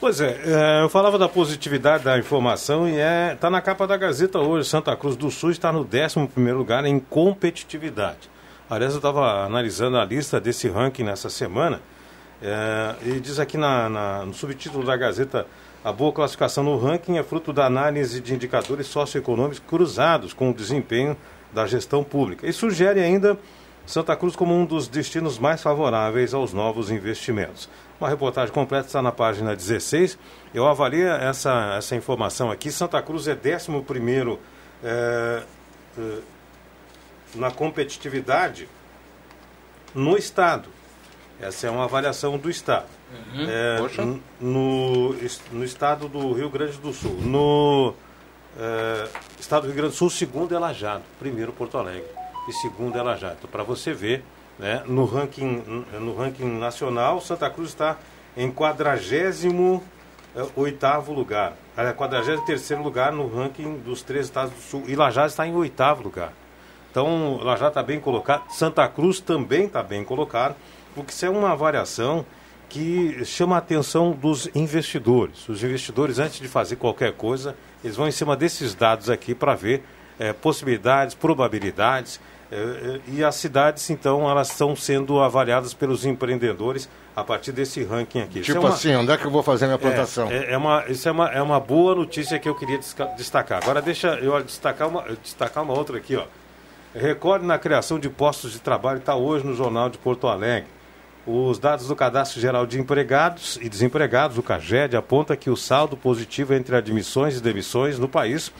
Pois 0.00 0.18
é, 0.18 0.40
é, 0.46 0.82
eu 0.82 0.88
falava 0.88 1.18
da 1.18 1.28
positividade 1.28 2.04
da 2.04 2.18
informação 2.18 2.88
e 2.88 2.96
é 2.96 3.36
tá 3.38 3.50
na 3.50 3.60
capa 3.60 3.86
da 3.86 3.98
Gazeta 3.98 4.38
hoje. 4.38 4.66
Santa 4.66 4.96
Cruz 4.96 5.14
do 5.14 5.30
Sul 5.30 5.50
está 5.50 5.70
no 5.70 5.80
11 5.80 6.52
lugar 6.52 6.86
em 6.86 6.98
competitividade. 6.98 8.30
Aliás, 8.70 8.92
eu 8.92 8.98
estava 8.98 9.44
analisando 9.44 9.98
a 9.98 10.04
lista 10.04 10.40
desse 10.40 10.68
ranking 10.68 11.02
nessa 11.02 11.28
semana 11.28 11.82
é, 12.40 12.94
e 13.04 13.18
diz 13.18 13.40
aqui 13.40 13.58
na, 13.58 13.88
na, 13.88 14.24
no 14.24 14.32
subtítulo 14.32 14.86
da 14.86 14.96
Gazeta 14.96 15.44
a 15.84 15.92
boa 15.92 16.12
classificação 16.12 16.62
no 16.62 16.78
ranking 16.78 17.18
é 17.18 17.22
fruto 17.24 17.52
da 17.52 17.66
análise 17.66 18.20
de 18.20 18.32
indicadores 18.32 18.86
socioeconômicos 18.86 19.58
cruzados 19.58 20.32
com 20.32 20.50
o 20.50 20.54
desempenho 20.54 21.16
da 21.52 21.66
gestão 21.66 22.04
pública 22.04 22.46
e 22.46 22.52
sugere 22.52 23.00
ainda 23.00 23.36
Santa 23.84 24.14
Cruz 24.14 24.36
como 24.36 24.54
um 24.54 24.64
dos 24.64 24.86
destinos 24.86 25.36
mais 25.36 25.60
favoráveis 25.60 26.32
aos 26.32 26.52
novos 26.52 26.92
investimentos. 26.92 27.68
Uma 28.00 28.08
reportagem 28.08 28.54
completa 28.54 28.86
está 28.86 29.02
na 29.02 29.10
página 29.10 29.56
16. 29.56 30.16
Eu 30.54 30.68
avalio 30.68 31.08
essa, 31.08 31.74
essa 31.76 31.96
informação 31.96 32.52
aqui. 32.52 32.70
Santa 32.70 33.02
Cruz 33.02 33.26
é 33.26 33.36
11 33.36 33.82
primeiro 33.84 34.38
é, 34.84 35.42
na 37.34 37.50
competitividade 37.50 38.68
no 39.94 40.16
Estado. 40.16 40.68
Essa 41.40 41.68
é 41.68 41.70
uma 41.70 41.84
avaliação 41.84 42.36
do 42.36 42.50
Estado. 42.50 42.86
Uhum. 43.12 43.46
É, 43.48 43.78
no, 44.40 45.14
no 45.52 45.64
Estado 45.64 46.08
do 46.08 46.32
Rio 46.32 46.50
Grande 46.50 46.76
do 46.78 46.92
Sul. 46.92 47.16
No 47.22 47.94
é, 48.58 49.08
Estado 49.38 49.62
do 49.62 49.66
Rio 49.68 49.76
Grande 49.76 49.92
do 49.92 49.96
Sul, 49.96 50.10
segundo 50.10 50.54
é 50.54 50.58
Lajado. 50.58 51.04
Primeiro 51.18 51.52
Porto 51.52 51.78
Alegre. 51.78 52.04
E 52.48 52.52
segundo 52.52 52.98
é 52.98 53.02
Lajado. 53.02 53.36
Então, 53.38 53.50
para 53.50 53.62
você 53.62 53.92
ver 53.92 54.24
né? 54.60 54.82
No, 54.86 55.06
ranking, 55.06 55.84
no 55.98 56.14
ranking 56.14 56.58
nacional, 56.58 57.20
Santa 57.20 57.48
Cruz 57.48 57.70
está 57.70 57.96
em 58.36 58.50
48 58.50 61.12
lugar. 61.12 61.54
É 61.76 61.92
43 61.92 62.70
lugar 62.72 63.10
no 63.10 63.26
ranking 63.26 63.78
dos 63.78 64.02
três 64.02 64.26
estados 64.26 64.52
do 64.52 64.60
sul. 64.60 64.84
E 64.86 64.94
Lajá 64.94 65.26
está 65.26 65.46
em 65.46 65.54
oitavo 65.54 66.02
lugar. 66.02 66.34
Então, 66.90 67.38
Lajá 67.42 67.68
está 67.68 67.82
bem 67.82 68.00
colocado. 68.00 68.42
Santa 68.50 68.86
Cruz 68.88 69.20
também 69.20 69.66
está 69.66 69.82
bem 69.82 70.04
colocado, 70.04 70.56
porque 70.94 71.12
isso 71.12 71.24
é 71.24 71.30
uma 71.30 71.54
variação 71.54 72.26
que 72.68 73.24
chama 73.24 73.56
a 73.56 73.58
atenção 73.58 74.12
dos 74.12 74.48
investidores. 74.54 75.48
Os 75.48 75.62
investidores, 75.62 76.18
antes 76.18 76.40
de 76.40 76.48
fazer 76.48 76.76
qualquer 76.76 77.12
coisa, 77.12 77.56
eles 77.82 77.96
vão 77.96 78.06
em 78.06 78.12
cima 78.12 78.36
desses 78.36 78.74
dados 78.74 79.10
aqui 79.10 79.34
para 79.34 79.54
ver 79.54 79.82
é, 80.18 80.32
possibilidades, 80.32 81.14
probabilidades 81.14 82.20
é, 82.52 82.56
é, 82.56 83.00
e 83.06 83.22
as 83.22 83.36
cidades, 83.36 83.88
então, 83.90 84.28
elas 84.28 84.50
estão 84.50 84.74
sendo 84.74 85.20
avaliadas 85.20 85.72
pelos 85.72 86.04
empreendedores 86.04 86.88
a 87.14 87.22
partir 87.22 87.52
desse 87.52 87.84
ranking 87.84 88.20
aqui. 88.20 88.40
Tipo 88.40 88.58
é 88.58 88.60
uma, 88.60 88.68
assim, 88.70 88.94
onde 88.94 89.12
é 89.12 89.16
que 89.16 89.24
eu 89.24 89.30
vou 89.30 89.42
fazer 89.42 89.66
minha 89.66 89.78
plantação? 89.78 90.28
É, 90.30 90.36
é, 90.36 90.52
é, 90.52 90.56
uma, 90.56 90.84
isso 90.88 91.08
é 91.08 91.12
uma, 91.12 91.28
é 91.28 91.40
uma 91.40 91.60
boa 91.60 91.94
notícia 91.94 92.38
que 92.38 92.48
eu 92.48 92.54
queria 92.54 92.78
destacar. 93.16 93.62
Agora 93.62 93.80
deixa 93.80 94.14
eu 94.16 94.42
destacar 94.42 94.88
uma, 94.88 95.04
destacar 95.22 95.62
uma 95.62 95.74
outra 95.74 95.96
aqui. 95.96 96.16
Ó. 96.16 96.24
Recorde 96.94 97.44
na 97.46 97.56
criação 97.56 97.98
de 98.00 98.10
postos 98.10 98.52
de 98.52 98.58
trabalho 98.58 98.98
está 98.98 99.14
hoje 99.14 99.46
no 99.46 99.54
Jornal 99.54 99.88
de 99.88 99.96
Porto 99.96 100.26
Alegre. 100.26 100.68
Os 101.24 101.60
dados 101.60 101.86
do 101.86 101.94
Cadastro 101.94 102.40
Geral 102.40 102.66
de 102.66 102.80
Empregados 102.80 103.60
e 103.62 103.68
Desempregados, 103.68 104.36
o 104.38 104.42
CAGED, 104.42 104.96
aponta 104.96 105.36
que 105.36 105.48
o 105.48 105.56
saldo 105.56 105.96
positivo 105.96 106.52
entre 106.52 106.74
admissões 106.74 107.36
e 107.36 107.40
demissões 107.40 107.96
no 107.96 108.08
país 108.08 108.52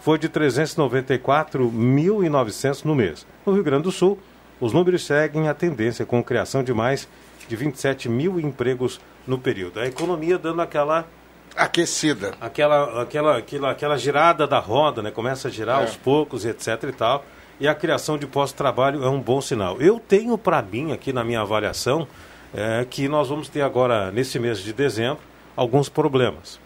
foi 0.00 0.18
de 0.18 0.30
394.900 0.30 2.84
no 2.84 2.94
mês. 2.94 3.26
No 3.44 3.52
Rio 3.52 3.62
Grande 3.62 3.82
do 3.82 3.92
Sul, 3.92 4.18
os 4.58 4.72
números 4.72 5.04
seguem 5.04 5.46
a 5.48 5.54
tendência, 5.54 6.06
com 6.06 6.24
criação 6.24 6.64
de 6.64 6.72
mais 6.72 7.06
de 7.46 7.54
27 7.54 8.08
mil 8.08 8.40
empregos 8.40 8.98
no 9.26 9.38
período. 9.38 9.78
A 9.78 9.86
economia 9.86 10.38
dando 10.38 10.62
aquela 10.62 11.06
aquecida. 11.54 12.32
Aquela, 12.40 13.02
aquela, 13.02 13.36
aquela, 13.36 13.70
aquela 13.70 13.98
girada 13.98 14.46
da 14.46 14.58
roda, 14.58 15.02
né? 15.02 15.10
Começa 15.10 15.48
a 15.48 15.50
girar 15.50 15.80
é. 15.80 15.82
aos 15.82 15.96
poucos, 15.96 16.46
etc 16.46 16.82
e 16.84 16.92
tal. 16.92 17.22
E 17.60 17.68
a 17.68 17.74
criação 17.74 18.18
de 18.18 18.26
pós-trabalho 18.26 19.04
é 19.04 19.08
um 19.08 19.20
bom 19.20 19.40
sinal. 19.40 19.80
Eu 19.80 20.00
tenho 20.00 20.36
para 20.36 20.60
mim, 20.60 20.92
aqui 20.92 21.12
na 21.12 21.22
minha 21.22 21.40
avaliação, 21.40 22.06
é, 22.52 22.86
que 22.88 23.08
nós 23.08 23.28
vamos 23.28 23.48
ter 23.48 23.62
agora, 23.62 24.10
nesse 24.10 24.38
mês 24.38 24.58
de 24.58 24.72
dezembro, 24.72 25.22
alguns 25.56 25.88
problemas 25.88 26.58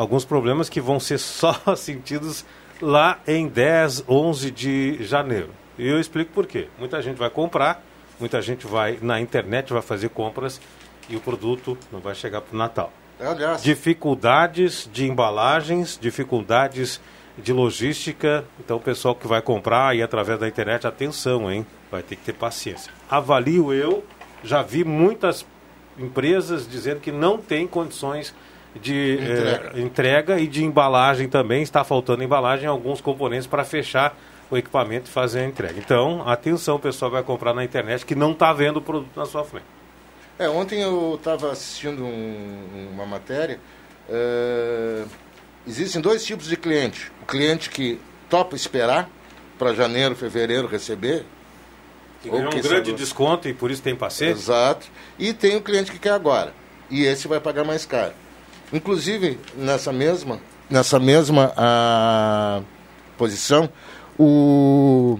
alguns 0.00 0.24
problemas 0.24 0.68
que 0.70 0.80
vão 0.80 0.98
ser 0.98 1.18
só 1.20 1.54
sentidos 1.76 2.44
lá 2.80 3.18
em 3.26 3.46
10, 3.46 4.04
11 4.08 4.50
de 4.50 5.04
janeiro. 5.04 5.50
E 5.78 5.86
eu 5.86 6.00
explico 6.00 6.32
por 6.32 6.46
quê. 6.46 6.68
Muita 6.78 7.00
gente 7.02 7.16
vai 7.16 7.28
comprar, 7.28 7.82
muita 8.18 8.40
gente 8.40 8.66
vai 8.66 8.98
na 9.02 9.20
internet, 9.20 9.72
vai 9.72 9.82
fazer 9.82 10.08
compras 10.08 10.60
e 11.08 11.16
o 11.16 11.20
produto 11.20 11.76
não 11.92 12.00
vai 12.00 12.14
chegar 12.14 12.40
para 12.40 12.54
o 12.54 12.58
Natal. 12.58 12.92
Aliás. 13.18 13.62
Dificuldades 13.62 14.88
de 14.90 15.06
embalagens, 15.06 15.98
dificuldades 16.00 17.00
de 17.42 17.52
logística. 17.52 18.44
Então, 18.58 18.76
o 18.76 18.80
pessoal 18.80 19.14
que 19.14 19.26
vai 19.26 19.42
comprar 19.42 19.96
e 19.96 20.02
através 20.02 20.38
da 20.38 20.46
internet, 20.46 20.86
atenção, 20.86 21.50
hein? 21.50 21.66
Vai 21.90 22.02
ter 22.02 22.16
que 22.16 22.22
ter 22.22 22.32
paciência. 22.32 22.92
Avalio 23.10 23.72
eu, 23.72 24.04
já 24.44 24.62
vi 24.62 24.84
muitas 24.84 25.44
empresas 25.98 26.68
dizendo 26.68 27.00
que 27.00 27.10
não 27.10 27.38
tem 27.38 27.66
condições 27.66 28.34
de 28.74 29.14
entrega. 29.14 29.72
Eh, 29.74 29.80
entrega. 29.80 30.40
e 30.40 30.46
de 30.46 30.64
embalagem 30.64 31.28
também. 31.28 31.62
Está 31.62 31.82
faltando 31.82 32.22
embalagem 32.22 32.66
alguns 32.66 33.00
componentes 33.00 33.46
para 33.46 33.64
fechar 33.64 34.16
o 34.50 34.56
equipamento 34.56 35.08
e 35.08 35.12
fazer 35.12 35.40
a 35.40 35.46
entrega. 35.46 35.78
Então, 35.78 36.28
atenção, 36.28 36.76
o 36.76 36.78
pessoal 36.78 37.10
vai 37.10 37.22
comprar 37.22 37.54
na 37.54 37.64
internet 37.64 38.04
que 38.04 38.14
não 38.14 38.32
está 38.32 38.52
vendo 38.52 38.78
o 38.78 38.82
produto 38.82 39.16
na 39.16 39.26
sua 39.26 39.44
frente. 39.44 39.66
É, 40.38 40.48
ontem 40.48 40.80
eu 40.80 41.16
estava 41.16 41.52
assistindo 41.52 42.02
um, 42.02 42.88
uma 42.92 43.06
matéria. 43.06 43.60
Uh, 44.08 45.06
existem 45.70 46.00
dois 46.00 46.24
tipos 46.24 46.46
de 46.46 46.56
cliente. 46.56 47.10
O 47.22 47.26
cliente 47.26 47.70
que 47.70 48.00
topa 48.28 48.56
esperar 48.56 49.08
para 49.58 49.74
janeiro, 49.74 50.16
fevereiro 50.16 50.66
receber. 50.66 51.24
Que 52.22 52.28
um 52.28 52.50
grande 52.50 52.92
desconto 52.92 53.48
e 53.48 53.54
por 53.54 53.70
isso 53.70 53.80
tem 53.80 53.96
paciência. 53.96 54.42
Exato. 54.42 54.86
E 55.18 55.32
tem 55.32 55.56
o 55.56 55.62
cliente 55.62 55.90
que 55.90 55.98
quer 55.98 56.12
agora. 56.12 56.52
E 56.90 57.04
esse 57.04 57.28
vai 57.28 57.40
pagar 57.40 57.64
mais 57.64 57.86
caro. 57.86 58.12
Inclusive, 58.72 59.38
nessa 59.56 59.92
mesma, 59.92 60.38
nessa 60.68 60.98
mesma 60.98 61.52
a, 61.56 62.58
ah, 62.58 62.62
posição, 63.16 63.70
o 64.18 65.18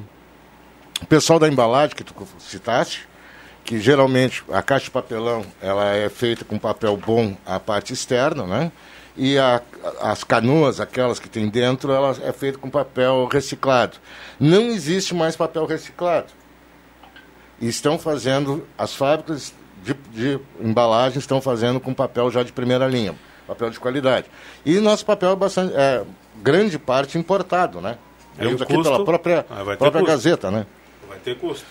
pessoal 1.09 1.39
da 1.39 1.49
embalagem 1.49 1.97
que 1.97 2.05
tu 2.05 2.15
citaste, 2.39 3.09
que 3.65 3.81
geralmente 3.81 4.45
a 4.51 4.63
caixa 4.63 4.85
de 4.85 4.91
papelão 4.91 5.45
ela 5.61 5.95
é 5.95 6.09
feita 6.09 6.45
com 6.45 6.59
papel 6.59 6.97
bom 6.97 7.37
a 7.47 7.59
parte 7.59 7.93
externa, 7.93 8.45
né? 8.47 8.73
E 9.23 9.39
a, 9.39 9.61
as 10.01 10.25
canoas, 10.25 10.81
aquelas 10.81 11.19
que 11.19 11.29
tem 11.29 11.47
dentro, 11.49 11.93
ela 11.93 12.17
é 12.23 12.33
feita 12.33 12.57
com 12.57 12.71
papel 12.71 13.29
reciclado. 13.31 13.99
Não 14.39 14.69
existe 14.69 15.15
mais 15.15 15.37
papel 15.37 15.67
reciclado. 15.67 16.29
E 17.61 17.69
estão 17.69 17.99
fazendo, 17.99 18.67
as 18.79 18.95
fábricas 18.95 19.53
de, 19.85 19.93
de 20.11 20.41
embalagem 20.59 21.19
estão 21.19 21.43
fazendo 21.43 21.79
com 21.79 21.93
papel 21.93 22.31
já 22.31 22.43
de 22.43 22.51
primeira 22.51 22.87
linha 22.89 23.15
papel 23.51 23.71
de 23.71 23.81
qualidade. 23.81 24.27
E 24.65 24.79
nosso 24.79 25.05
papel 25.05 25.33
é 25.33 25.37
bastante, 25.37 25.75
é, 25.75 26.05
grande 26.37 26.79
parte 26.79 27.19
importado, 27.19 27.81
né? 27.81 27.99
Vemos 28.37 28.63
aqui 28.63 28.75
custo, 28.75 28.93
pela 28.93 29.05
própria, 29.05 29.47
ah, 29.51 29.77
própria 29.77 30.05
Gazeta, 30.05 30.51
né? 30.51 30.67
Vai 31.09 31.19
ter 31.19 31.37
custo. 31.37 31.67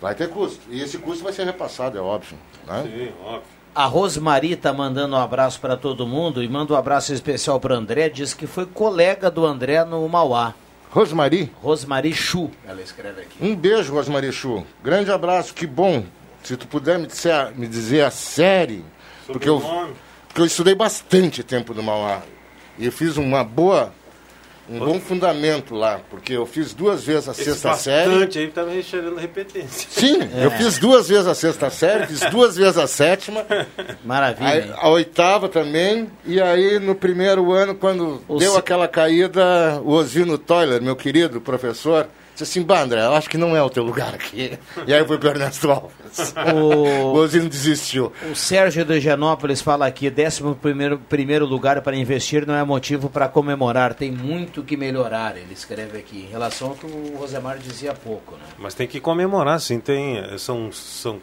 Vai 0.00 0.14
ter 0.14 0.28
custo. 0.28 0.60
E 0.68 0.82
esse 0.82 0.98
custo 0.98 1.24
vai 1.24 1.32
ser 1.32 1.44
repassado, 1.44 1.96
é 1.96 2.00
óbvio. 2.00 2.36
Né? 2.66 2.82
Sim, 2.82 3.12
óbvio. 3.24 3.53
A 3.74 3.86
Rosmari 3.86 4.52
está 4.52 4.72
mandando 4.72 5.16
um 5.16 5.18
abraço 5.18 5.58
para 5.58 5.76
todo 5.76 6.06
mundo 6.06 6.40
e 6.40 6.48
manda 6.48 6.72
um 6.72 6.76
abraço 6.76 7.12
especial 7.12 7.58
para 7.58 7.74
o 7.74 7.76
André. 7.76 8.08
Diz 8.08 8.32
que 8.32 8.46
foi 8.46 8.66
colega 8.66 9.28
do 9.28 9.44
André 9.44 9.84
no 9.84 10.08
Mauá. 10.08 10.54
Rosmari? 10.92 11.50
Rosmari 11.60 12.14
Chu, 12.14 12.52
ela 12.64 12.80
escreve 12.80 13.22
aqui. 13.22 13.36
Um 13.40 13.56
beijo, 13.56 13.92
Rosmari 13.92 14.30
Chu. 14.32 14.64
Grande 14.80 15.10
abraço, 15.10 15.52
que 15.52 15.66
bom. 15.66 16.04
Se 16.44 16.56
tu 16.56 16.68
puder 16.68 17.00
me 17.00 17.08
dizer, 17.08 17.50
me 17.56 17.66
dizer 17.66 18.04
a 18.04 18.12
série, 18.12 18.84
Sobre 19.26 19.32
porque 19.32 19.48
eu, 19.48 19.60
porque 20.28 20.40
eu 20.40 20.46
estudei 20.46 20.76
bastante 20.76 21.42
tempo 21.42 21.74
no 21.74 21.82
Mauá. 21.82 22.22
E 22.78 22.86
eu 22.86 22.92
fiz 22.92 23.16
uma 23.16 23.42
boa, 23.42 23.92
um 24.68 24.78
bom 24.78 25.00
fundamento 25.00 25.74
lá, 25.74 26.00
porque 26.10 26.32
eu 26.32 26.46
fiz 26.46 26.72
duas 26.72 27.04
vezes 27.04 27.28
a 27.28 27.32
Esse 27.32 27.44
sexta 27.44 27.68
bastante 27.70 27.94
série. 27.96 28.10
Bastante 28.10 28.38
aí 28.38 28.48
tá 28.48 28.62
me 28.64 28.82
cheirando 28.82 29.16
repetência. 29.16 29.88
Sim, 29.90 30.22
é. 30.22 30.44
eu 30.46 30.50
fiz 30.52 30.78
duas 30.78 31.08
vezes 31.08 31.26
a 31.26 31.34
sexta 31.34 31.70
série, 31.70 32.06
fiz 32.06 32.20
duas 32.30 32.56
vezes 32.56 32.78
a 32.78 32.86
sétima. 32.86 33.44
Maravilha. 34.04 34.48
Aí, 34.48 34.72
a 34.76 34.88
oitava 34.88 35.48
também. 35.48 36.08
E 36.24 36.40
aí, 36.40 36.78
no 36.78 36.94
primeiro 36.94 37.52
ano, 37.52 37.74
quando 37.74 38.22
o 38.26 38.38
deu 38.38 38.56
aquela 38.56 38.88
caída, 38.88 39.80
o 39.82 39.92
Osino 39.92 40.38
Toiler, 40.38 40.80
meu 40.82 40.96
querido 40.96 41.40
professor, 41.40 42.08
Disse 42.34 42.42
assim, 42.42 42.62
bah, 42.62 42.82
André, 42.82 43.00
eu 43.00 43.14
acho 43.14 43.30
que 43.30 43.38
não 43.38 43.56
é 43.56 43.62
o 43.62 43.70
teu 43.70 43.84
lugar 43.84 44.12
aqui. 44.12 44.58
E 44.88 44.92
aí 44.92 44.98
eu 44.98 45.06
fui 45.06 45.16
pro 45.18 45.28
Ernesto 45.28 45.70
Alves. 45.70 46.34
O- 46.52 47.12
O 47.14 47.18
Ozino 47.18 47.48
desistiu. 47.48 48.12
O 48.30 48.34
Sérgio 48.34 48.84
de 48.84 48.98
Genópolis 49.00 49.60
fala 49.62 49.86
aqui, 49.86 50.08
11 50.12 50.56
primeiro, 50.60 50.98
primeiro 50.98 51.46
lugar 51.46 51.80
para 51.80 51.96
investir 51.96 52.44
não 52.44 52.54
é 52.56 52.64
motivo 52.64 53.08
para 53.08 53.28
comemorar, 53.28 53.94
tem 53.94 54.10
muito 54.10 54.53
que 54.62 54.76
melhorar, 54.76 55.36
ele 55.36 55.52
escreve 55.52 55.98
aqui, 55.98 56.20
em 56.28 56.30
relação 56.30 56.68
ao 56.68 56.74
que 56.74 56.86
o 56.86 57.16
Rosemar 57.18 57.58
dizia 57.58 57.90
há 57.90 57.94
pouco. 57.94 58.32
Né? 58.36 58.42
Mas 58.58 58.74
tem 58.74 58.86
que 58.86 59.00
comemorar, 59.00 59.58
sim. 59.60 59.80
Tem, 59.80 60.18
eh, 60.18 60.38
são, 60.38 60.70
são, 60.70 61.18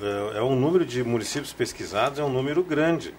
é, 0.00 0.38
é 0.38 0.42
um 0.42 0.54
número 0.54 0.84
de 0.84 1.02
municípios 1.02 1.52
pesquisados, 1.52 2.18
é 2.18 2.22
um 2.22 2.30
número 2.30 2.62
grande. 2.62 3.12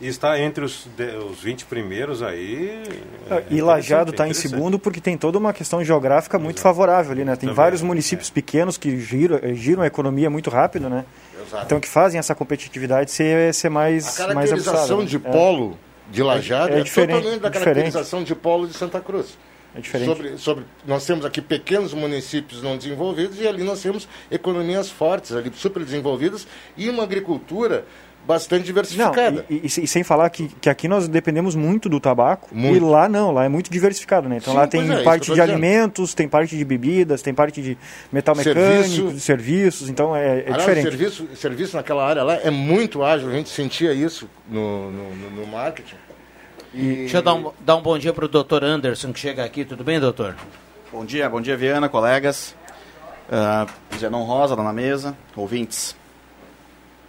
E 0.00 0.08
está 0.08 0.38
entre 0.40 0.64
os, 0.64 0.88
de- 0.96 1.16
os 1.18 1.38
20 1.40 1.66
primeiros 1.66 2.20
aí. 2.20 2.82
é 3.30 3.44
e 3.48 3.62
Lajado 3.62 4.10
está 4.10 4.26
em 4.26 4.30
interessante. 4.30 4.50
segundo 4.50 4.76
porque 4.76 5.00
tem 5.00 5.16
toda 5.16 5.38
uma 5.38 5.52
questão 5.52 5.84
geográfica 5.84 6.36
muito 6.36 6.60
favorável 6.60 7.12
ali, 7.12 7.24
né? 7.24 7.32
Tem 7.36 7.42
Também, 7.48 7.54
vários 7.54 7.80
municípios 7.80 8.28
pequenos 8.28 8.76
que 8.76 8.98
giram, 9.00 9.38
eh, 9.40 9.54
giram 9.54 9.82
a 9.84 9.86
economia 9.86 10.28
muito 10.28 10.50
rápido, 10.50 10.90
né? 10.90 11.04
Exato. 11.46 11.64
Então 11.66 11.78
que 11.78 11.88
fazem 11.88 12.18
essa 12.18 12.34
competitividade 12.34 13.12
ser, 13.12 13.54
ser 13.54 13.68
mais 13.68 14.18
A 14.20 14.34
mais 14.34 14.50
caracterização 14.50 14.98
aguçada, 14.98 15.04
de 15.06 15.18
né? 15.18 15.24
É. 15.28 15.32
polo 15.32 15.78
de 16.10 16.22
Lajado 16.22 16.74
é, 16.74 16.80
É 16.80 16.82
diferente, 16.82 17.16
totalmente 17.16 17.40
da 17.40 17.48
diferente. 17.48 17.74
caracterização 17.74 18.22
de 18.22 18.34
polo 18.34 18.66
de 18.66 18.74
Santa 18.74 19.00
Cruz. 19.00 19.36
É 19.74 19.80
diferente. 19.80 20.08
Sobre, 20.08 20.38
sobre, 20.38 20.64
nós 20.86 21.04
temos 21.04 21.24
aqui 21.24 21.40
pequenos 21.40 21.92
municípios 21.92 22.62
não 22.62 22.76
desenvolvidos 22.76 23.40
e 23.40 23.48
ali 23.48 23.64
nós 23.64 23.82
temos 23.82 24.08
economias 24.30 24.88
fortes, 24.88 25.32
ali 25.32 25.50
super 25.54 25.82
desenvolvidas 25.82 26.46
e 26.76 26.88
uma 26.88 27.02
agricultura 27.02 27.84
bastante 28.26 28.60
Não, 28.60 28.66
diversificada. 28.66 29.44
e, 29.50 29.56
e- 29.56 29.66
e 29.84 29.86
sem 29.88 30.02
falar 30.02 30.30
que, 30.30 30.48
que 30.60 30.68
aqui 30.70 30.88
nós 30.88 31.06
dependemos 31.06 31.54
muito 31.54 31.88
do 31.88 32.00
tabaco 32.00 32.48
Muito. 32.54 32.76
e 32.76 32.80
lá 32.80 33.08
não, 33.08 33.30
lá 33.30 33.44
é 33.44 33.48
muito 33.48 33.70
diversificado, 33.70 34.28
né? 34.28 34.38
Então 34.38 34.52
Sim, 34.54 34.58
lá 34.58 34.66
tem 34.66 34.92
é, 34.92 35.02
parte 35.02 35.24
de 35.26 35.30
dizendo. 35.32 35.50
alimentos, 35.52 36.14
tem 36.14 36.26
parte 36.28 36.56
de 36.56 36.64
bebidas, 36.64 37.20
tem 37.22 37.34
parte 37.34 37.60
de 37.60 37.76
metal 38.10 38.34
mecânico, 38.34 38.60
Serviço. 38.88 39.12
de 39.14 39.20
serviços, 39.20 39.88
então 39.88 40.16
é, 40.16 40.38
é 40.40 40.42
Aliás, 40.46 40.56
diferente. 40.58 40.86
O 40.88 40.90
serviço, 40.90 41.28
serviço 41.36 41.76
naquela 41.76 42.06
área 42.06 42.22
lá 42.22 42.34
é 42.36 42.50
muito 42.50 43.02
ágil, 43.04 43.28
a 43.28 43.32
gente 43.32 43.50
sentia 43.50 43.92
isso 43.92 44.28
no, 44.48 44.90
no, 44.90 45.14
no- 45.14 45.30
no 45.42 45.46
marketing. 45.46 45.96
E- 46.72 46.78
Deixa 46.96 47.18
eu 47.18 47.22
dar 47.22 47.34
um, 47.34 47.52
dar 47.60 47.76
um 47.76 47.82
bom 47.82 47.98
dia 47.98 48.12
para 48.12 48.24
o 48.24 48.28
doutor 48.28 48.64
Anderson, 48.64 49.12
que 49.12 49.20
chega 49.20 49.44
aqui, 49.44 49.64
tudo 49.64 49.84
bem, 49.84 50.00
doutor? 50.00 50.34
Bom 50.90 51.04
dia, 51.04 51.28
bom 51.28 51.40
dia, 51.40 51.56
Viana, 51.56 51.88
colegas. 51.88 52.54
Uh, 53.28 53.96
Zenon 53.98 54.24
Rosa, 54.24 54.54
lá 54.54 54.62
na 54.64 54.72
mesa, 54.72 55.16
ouvintes. 55.36 55.96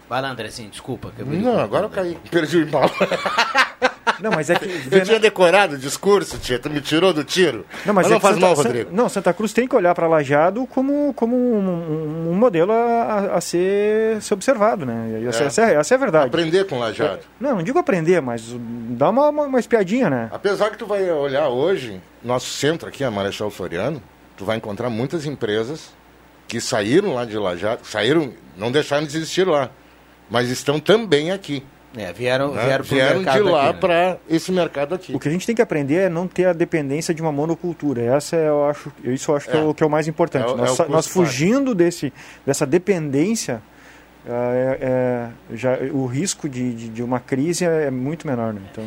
Vai 0.09 0.21
lá, 0.21 0.29
Andrezinho, 0.29 0.69
desculpa. 0.69 1.11
que 1.15 1.21
eu- 1.21 1.25
Não, 1.25 1.59
agora 1.59 1.85
eu 1.85 1.89
caí. 1.89 2.17
Perdi 2.29 2.57
o 2.57 2.61
embalo. 2.61 2.91
Não, 4.21 4.31
mas 4.31 4.49
é 4.49 4.55
que. 4.55 4.65
Eu 4.91 5.03
tinha 5.03 5.19
decorado 5.19 5.75
o 5.75 5.77
discurso, 5.77 6.37
tia. 6.37 6.57
Tu 6.57 6.69
me 6.69 6.79
tirou 6.79 7.11
do 7.11 7.23
tiro. 7.23 7.65
Não, 7.85 7.93
mas, 7.93 8.07
não 8.07 8.13
é 8.13 8.15
que 8.15 8.21
faz 8.21 8.35
Santa, 8.35 8.45
mal, 8.47 8.55
Rodrigo. 8.55 8.89
Não, 8.93 9.09
Santa 9.09 9.33
Cruz 9.33 9.51
tem 9.51 9.67
que 9.67 9.75
olhar 9.75 9.93
para 9.93 10.07
Lajado 10.07 10.65
como, 10.67 11.13
como 11.15 11.35
um, 11.35 11.57
um- 11.59 12.29
um 12.31 12.33
modelo 12.35 12.71
a, 12.71 13.35
a 13.35 13.41
ser, 13.41 14.21
ser 14.21 14.33
observado, 14.35 14.85
né? 14.85 15.19
E 15.21 15.27
Essa, 15.27 15.43
É. 15.43 15.47
essa 15.47 15.61
é, 15.63 15.73
essa 15.75 15.93
é 15.93 15.95
a 15.95 15.99
verdade. 15.99 16.27
Aprender 16.27 16.65
com 16.65 16.79
Lajado. 16.79 17.19
Não, 17.39 17.55
não 17.57 17.63
digo 17.63 17.77
aprender, 17.77 18.21
mas 18.21 18.43
dá 18.91 19.09
uma, 19.09 19.27
uma, 19.29 19.43
uma 19.43 19.59
espiadinha, 19.59 20.09
né? 20.09 20.29
Apesar 20.31 20.69
que 20.69 20.77
tu 20.77 20.85
vai 20.85 21.09
olhar 21.11 21.49
hoje, 21.49 21.99
nosso 22.23 22.47
centro 22.51 22.87
aqui, 22.87 23.03
a 23.03 23.11
Marechal 23.11 23.49
Floriano, 23.49 24.01
tu 24.37 24.45
vai 24.45 24.55
encontrar 24.55 24.89
muitas 24.89 25.25
empresas 25.25 25.89
que 26.47 26.61
saíram 26.61 27.15
lá 27.15 27.25
de 27.25 27.37
Lajado, 27.37 27.81
saíram, 27.85 28.31
não 28.55 28.71
deixaram 28.71 29.05
de 29.05 29.17
existir 29.17 29.45
lá, 29.45 29.69
mas 30.29 30.49
estão 30.49 30.79
também 30.79 31.31
aqui. 31.31 31.63
É, 31.97 32.11
vieram, 32.11 32.53
né? 32.53 32.65
vieram, 32.65 32.83
pro 32.85 32.93
Vieram 32.95 33.23
de 33.23 33.39
lá 33.39 33.71
né? 33.71 33.79
para 33.79 34.17
esse 34.29 34.51
mercado 34.51 34.93
aqui. 34.95 35.15
O 35.15 35.19
que 35.19 35.29
a 35.29 35.31
gente 35.31 35.45
tem 35.45 35.55
que 35.55 35.61
aprender 35.61 35.95
é 35.95 36.09
não 36.09 36.27
ter 36.27 36.45
a 36.45 36.51
dependência 36.53 37.13
de 37.13 37.21
uma 37.21 37.31
monocultura. 37.31 38.01
Essa 38.01 38.35
é, 38.35 38.49
eu 38.49 38.65
acho, 38.65 38.91
isso 39.05 39.31
eu 39.31 39.35
acho 39.37 39.47
que, 39.49 39.55
é 39.55 39.59
É. 39.61 39.63
o, 39.63 39.73
que 39.73 39.81
é 39.81 39.85
o 39.85 39.89
mais 39.89 40.05
importante. 40.05 40.45
É 40.49 40.51
o- 40.53 40.57
nós, 40.57 40.77
é 40.77 40.87
nós 40.89 41.07
fácil. 41.07 41.11
fugindo 41.13 41.73
desse, 41.73 42.11
dessa 42.45 42.65
dependência, 42.65 43.61
é, 44.27 44.77
é- 45.51 45.55
já, 45.55 45.77
o 45.93 46.05
risco 46.05 46.49
de, 46.49 46.73
de, 46.73 46.89
de 46.89 47.01
uma 47.03 47.19
crise 47.21 47.63
é, 47.63 47.85
é 47.85 47.91
muito 47.91 48.27
menor. 48.27 48.53
Né? 48.53 48.61
Então, 48.71 48.83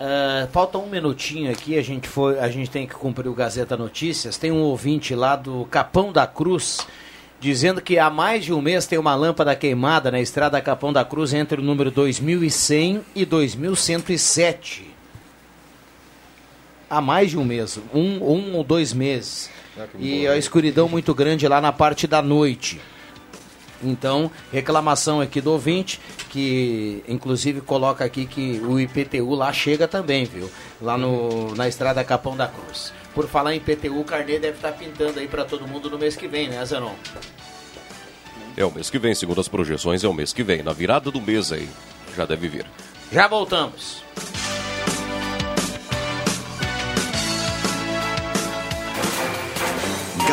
Ah, 0.00 0.48
falta 0.50 0.76
um 0.76 0.88
minutinho 0.88 1.48
aqui, 1.52 1.78
a 1.78 1.82
gente, 1.82 2.08
foi, 2.08 2.36
a 2.40 2.48
gente 2.48 2.68
tem 2.68 2.84
que 2.84 2.94
cumprir 2.94 3.28
o 3.28 3.34
Gazeta 3.34 3.76
Notícias. 3.76 4.36
Tem 4.36 4.50
um 4.50 4.60
ouvinte 4.62 5.14
lá 5.14 5.36
do 5.36 5.66
Capão 5.66 6.10
da 6.12 6.26
Cruz 6.26 6.84
dizendo 7.40 7.80
que 7.80 7.98
há 7.98 8.08
mais 8.08 8.44
de 8.44 8.52
um 8.52 8.60
mês 8.60 8.86
tem 8.86 8.98
uma 8.98 9.14
lâmpada 9.14 9.54
queimada 9.54 10.10
na 10.10 10.20
estrada 10.20 10.60
Capão 10.60 10.92
da 10.92 11.04
Cruz 11.04 11.32
entre 11.34 11.60
o 11.60 11.64
número 11.64 11.90
2100 11.90 13.02
e 13.14 13.24
2107. 13.24 14.90
Há 16.88 17.00
mais 17.00 17.30
de 17.30 17.38
um 17.38 17.44
mês, 17.44 17.78
um, 17.92 18.22
um 18.22 18.54
ou 18.54 18.64
dois 18.64 18.92
meses. 18.92 19.50
Ah, 19.76 19.86
E 19.98 20.26
a 20.28 20.36
escuridão 20.36 20.88
muito 20.88 21.14
grande 21.14 21.48
lá 21.48 21.60
na 21.60 21.72
parte 21.72 22.06
da 22.06 22.22
noite. 22.22 22.80
Então, 23.84 24.30
reclamação 24.52 25.20
aqui 25.20 25.40
do 25.40 25.52
ouvinte, 25.52 26.00
que 26.30 27.04
inclusive 27.06 27.60
coloca 27.60 28.04
aqui 28.04 28.26
que 28.26 28.60
o 28.64 28.80
IPTU 28.80 29.34
lá 29.34 29.52
chega 29.52 29.86
também, 29.86 30.24
viu? 30.24 30.50
Lá 30.80 30.96
no, 30.96 31.54
na 31.54 31.68
estrada 31.68 32.02
Capão 32.02 32.36
da 32.36 32.48
Cruz. 32.48 32.92
Por 33.14 33.28
falar 33.28 33.54
em 33.54 33.58
IPTU, 33.58 34.00
o 34.00 34.04
carnê 34.04 34.38
deve 34.38 34.56
estar 34.56 34.72
pintando 34.72 35.20
aí 35.20 35.28
para 35.28 35.44
todo 35.44 35.68
mundo 35.68 35.88
no 35.88 35.98
mês 35.98 36.16
que 36.16 36.26
vem, 36.26 36.48
né, 36.48 36.64
Zanon? 36.64 36.94
É 38.56 38.64
o 38.64 38.72
mês 38.72 38.88
que 38.88 38.98
vem, 38.98 39.14
segundo 39.14 39.40
as 39.40 39.48
projeções, 39.48 40.02
é 40.04 40.08
o 40.08 40.14
mês 40.14 40.32
que 40.32 40.42
vem. 40.42 40.62
Na 40.62 40.72
virada 40.72 41.10
do 41.10 41.20
mês 41.20 41.52
aí, 41.52 41.68
já 42.16 42.24
deve 42.24 42.48
vir. 42.48 42.66
Já 43.12 43.28
voltamos. 43.28 44.02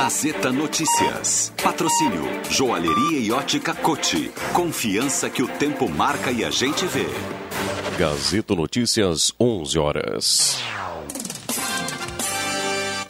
Gazeta 0.04 0.52
Notícias. 0.52 1.54
Patrocínio 1.62 2.24
Joalheria 2.50 3.20
e 3.20 3.32
Ótica 3.32 3.72
Cote. 3.72 4.32
Confiança 4.52 5.30
que 5.30 5.44
o 5.44 5.48
tempo 5.48 5.88
marca 5.88 6.32
e 6.32 6.44
a 6.44 6.50
gente 6.50 6.88
vê. 6.88 7.06
Gazeta 8.00 8.56
Notícias, 8.56 9.32
11 9.40 9.78
horas. 9.78 10.60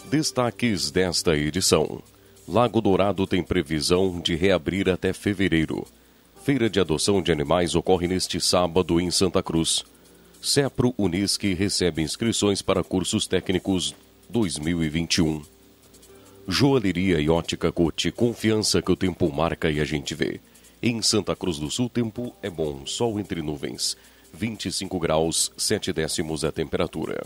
Destaques 0.09 0.91
desta 0.91 1.33
edição. 1.33 2.03
Lago 2.45 2.81
Dourado 2.81 3.25
tem 3.25 3.41
previsão 3.41 4.19
de 4.19 4.35
reabrir 4.35 4.89
até 4.89 5.13
fevereiro. 5.13 5.87
Feira 6.43 6.69
de 6.69 6.81
adoção 6.81 7.21
de 7.21 7.31
animais 7.31 7.73
ocorre 7.73 8.05
neste 8.05 8.41
sábado 8.41 8.99
em 8.99 9.09
Santa 9.09 9.41
Cruz. 9.41 9.85
Cepro 10.41 10.93
Unisque 10.97 11.53
recebe 11.53 12.01
inscrições 12.01 12.61
para 12.61 12.83
cursos 12.83 13.25
técnicos 13.25 13.95
2021. 14.29 15.50
Joalheria 16.47 17.19
e 17.19 17.29
ótica 17.29 17.71
Cote, 17.71 18.11
confiança 18.11 18.81
que 18.81 18.91
o 18.91 18.95
tempo 18.95 19.31
marca 19.31 19.69
e 19.69 19.79
a 19.79 19.85
gente 19.85 20.15
vê. 20.15 20.39
Em 20.81 21.01
Santa 21.01 21.35
Cruz 21.35 21.59
do 21.59 21.69
Sul, 21.69 21.87
tempo 21.87 22.35
é 22.41 22.49
bom, 22.49 22.85
sol 22.85 23.19
entre 23.19 23.41
nuvens. 23.41 23.95
25 24.33 24.99
graus, 24.99 25.51
7 25.55 25.93
décimos 25.93 26.43
a 26.43 26.51
temperatura. 26.51 27.21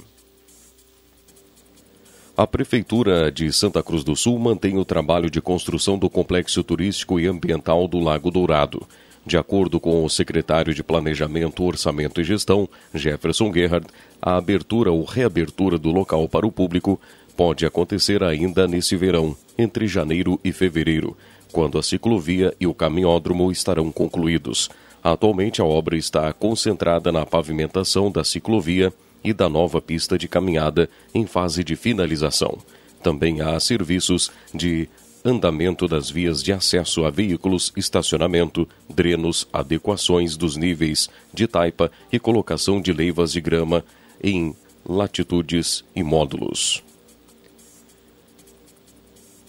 A 2.35 2.45
Prefeitura 2.45 3.31
de 3.31 3.51
Santa 3.53 3.81
Cruz 3.81 4.03
do 4.03 4.13
Sul 4.13 4.37
mantém 4.37 4.77
o 4.77 4.83
trabalho 4.83 5.29
de 5.29 5.39
construção 5.39 5.97
do 5.97 6.09
complexo 6.09 6.61
turístico 6.63 7.17
e 7.17 7.27
ambiental 7.27 7.87
do 7.87 7.99
Lago 7.99 8.29
Dourado. 8.29 8.85
De 9.25 9.37
acordo 9.37 9.79
com 9.79 10.03
o 10.03 10.09
secretário 10.09 10.73
de 10.73 10.83
Planejamento, 10.83 11.63
Orçamento 11.63 12.19
e 12.19 12.23
Gestão, 12.23 12.69
Jefferson 12.93 13.51
Gerhard, 13.53 13.87
a 14.21 14.35
abertura 14.35 14.91
ou 14.91 15.03
reabertura 15.05 15.79
do 15.79 15.91
local 15.91 16.27
para 16.27 16.45
o 16.45 16.51
público 16.51 16.99
pode 17.35 17.65
acontecer 17.65 18.23
ainda 18.23 18.67
nesse 18.67 18.95
verão, 18.95 19.35
entre 19.57 19.87
janeiro 19.87 20.39
e 20.43 20.51
fevereiro, 20.51 21.15
quando 21.51 21.77
a 21.77 21.83
ciclovia 21.83 22.53
e 22.59 22.67
o 22.67 22.73
caminhódromo 22.73 23.51
estarão 23.51 23.91
concluídos. 23.91 24.69
Atualmente, 25.03 25.61
a 25.61 25.65
obra 25.65 25.95
está 25.95 26.31
concentrada 26.33 27.11
na 27.11 27.25
pavimentação 27.25 28.11
da 28.11 28.23
ciclovia 28.23 28.91
e 29.23 29.33
da 29.33 29.49
nova 29.49 29.81
pista 29.81 30.17
de 30.17 30.27
caminhada 30.27 30.89
em 31.13 31.25
fase 31.25 31.63
de 31.63 31.75
finalização. 31.75 32.57
Também 33.01 33.41
há 33.41 33.59
serviços 33.59 34.31
de 34.53 34.87
andamento 35.23 35.87
das 35.87 36.09
vias 36.09 36.43
de 36.43 36.53
acesso 36.53 37.03
a 37.03 37.09
veículos, 37.09 37.73
estacionamento, 37.75 38.67
drenos, 38.87 39.47
adequações 39.51 40.37
dos 40.37 40.55
níveis 40.55 41.09
de 41.33 41.47
taipa 41.47 41.91
e 42.11 42.19
colocação 42.19 42.79
de 42.79 42.93
leivas 42.93 43.31
de 43.31 43.41
grama 43.41 43.83
em 44.23 44.55
latitudes 44.87 45.83
e 45.95 46.03
módulos. 46.03 46.83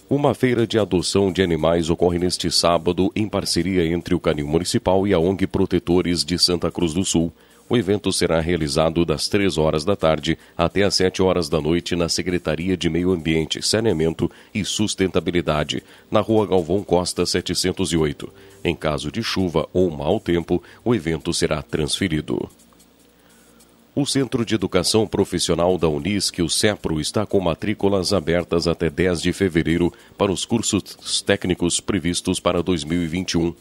Uma 0.09 0.33
feira 0.33 0.65
de 0.65 0.79
adoção 0.79 1.33
de 1.33 1.41
animais 1.41 1.89
ocorre 1.89 2.17
neste 2.17 2.49
sábado 2.49 3.11
em 3.13 3.27
parceria 3.27 3.85
entre 3.85 4.15
o 4.15 4.19
Canil 4.21 4.47
Municipal 4.47 5.05
e 5.05 5.13
a 5.13 5.19
ONG 5.19 5.45
Protetores 5.45 6.23
de 6.23 6.39
Santa 6.39 6.71
Cruz 6.71 6.93
do 6.93 7.03
Sul. 7.03 7.29
O 7.67 7.75
evento 7.75 8.13
será 8.13 8.39
realizado 8.39 9.03
das 9.03 9.27
3 9.27 9.57
horas 9.57 9.83
da 9.83 9.97
tarde 9.97 10.37
até 10.57 10.83
às 10.83 10.95
7 10.95 11.21
horas 11.21 11.49
da 11.49 11.59
noite 11.59 11.93
na 11.93 12.07
Secretaria 12.07 12.77
de 12.77 12.89
Meio 12.89 13.11
Ambiente, 13.11 13.61
Saneamento 13.61 14.31
e 14.55 14.63
Sustentabilidade, 14.63 15.83
na 16.09 16.21
Rua 16.21 16.47
Galvão 16.47 16.81
Costa 16.85 17.25
708. 17.25 18.31
Em 18.63 18.77
caso 18.77 19.11
de 19.11 19.21
chuva 19.21 19.67
ou 19.73 19.91
mau 19.91 20.21
tempo, 20.21 20.63
o 20.85 20.95
evento 20.95 21.33
será 21.33 21.61
transferido. 21.61 22.49
O 23.99 24.05
Centro 24.05 24.45
de 24.45 24.53
Educação 24.53 25.07
Profissional 25.07 25.75
da 25.75 25.89
Unisc, 25.89 26.39
o 26.39 26.47
CEPRO, 26.47 27.01
está 27.01 27.25
com 27.25 27.39
matrículas 27.39 28.13
abertas 28.13 28.67
até 28.67 28.91
10 28.91 29.23
de 29.23 29.33
fevereiro 29.33 29.91
para 30.15 30.31
os 30.31 30.45
cursos 30.45 31.19
técnicos 31.23 31.79
previstos 31.79 32.39
para 32.39 32.61
2021. 32.61 33.55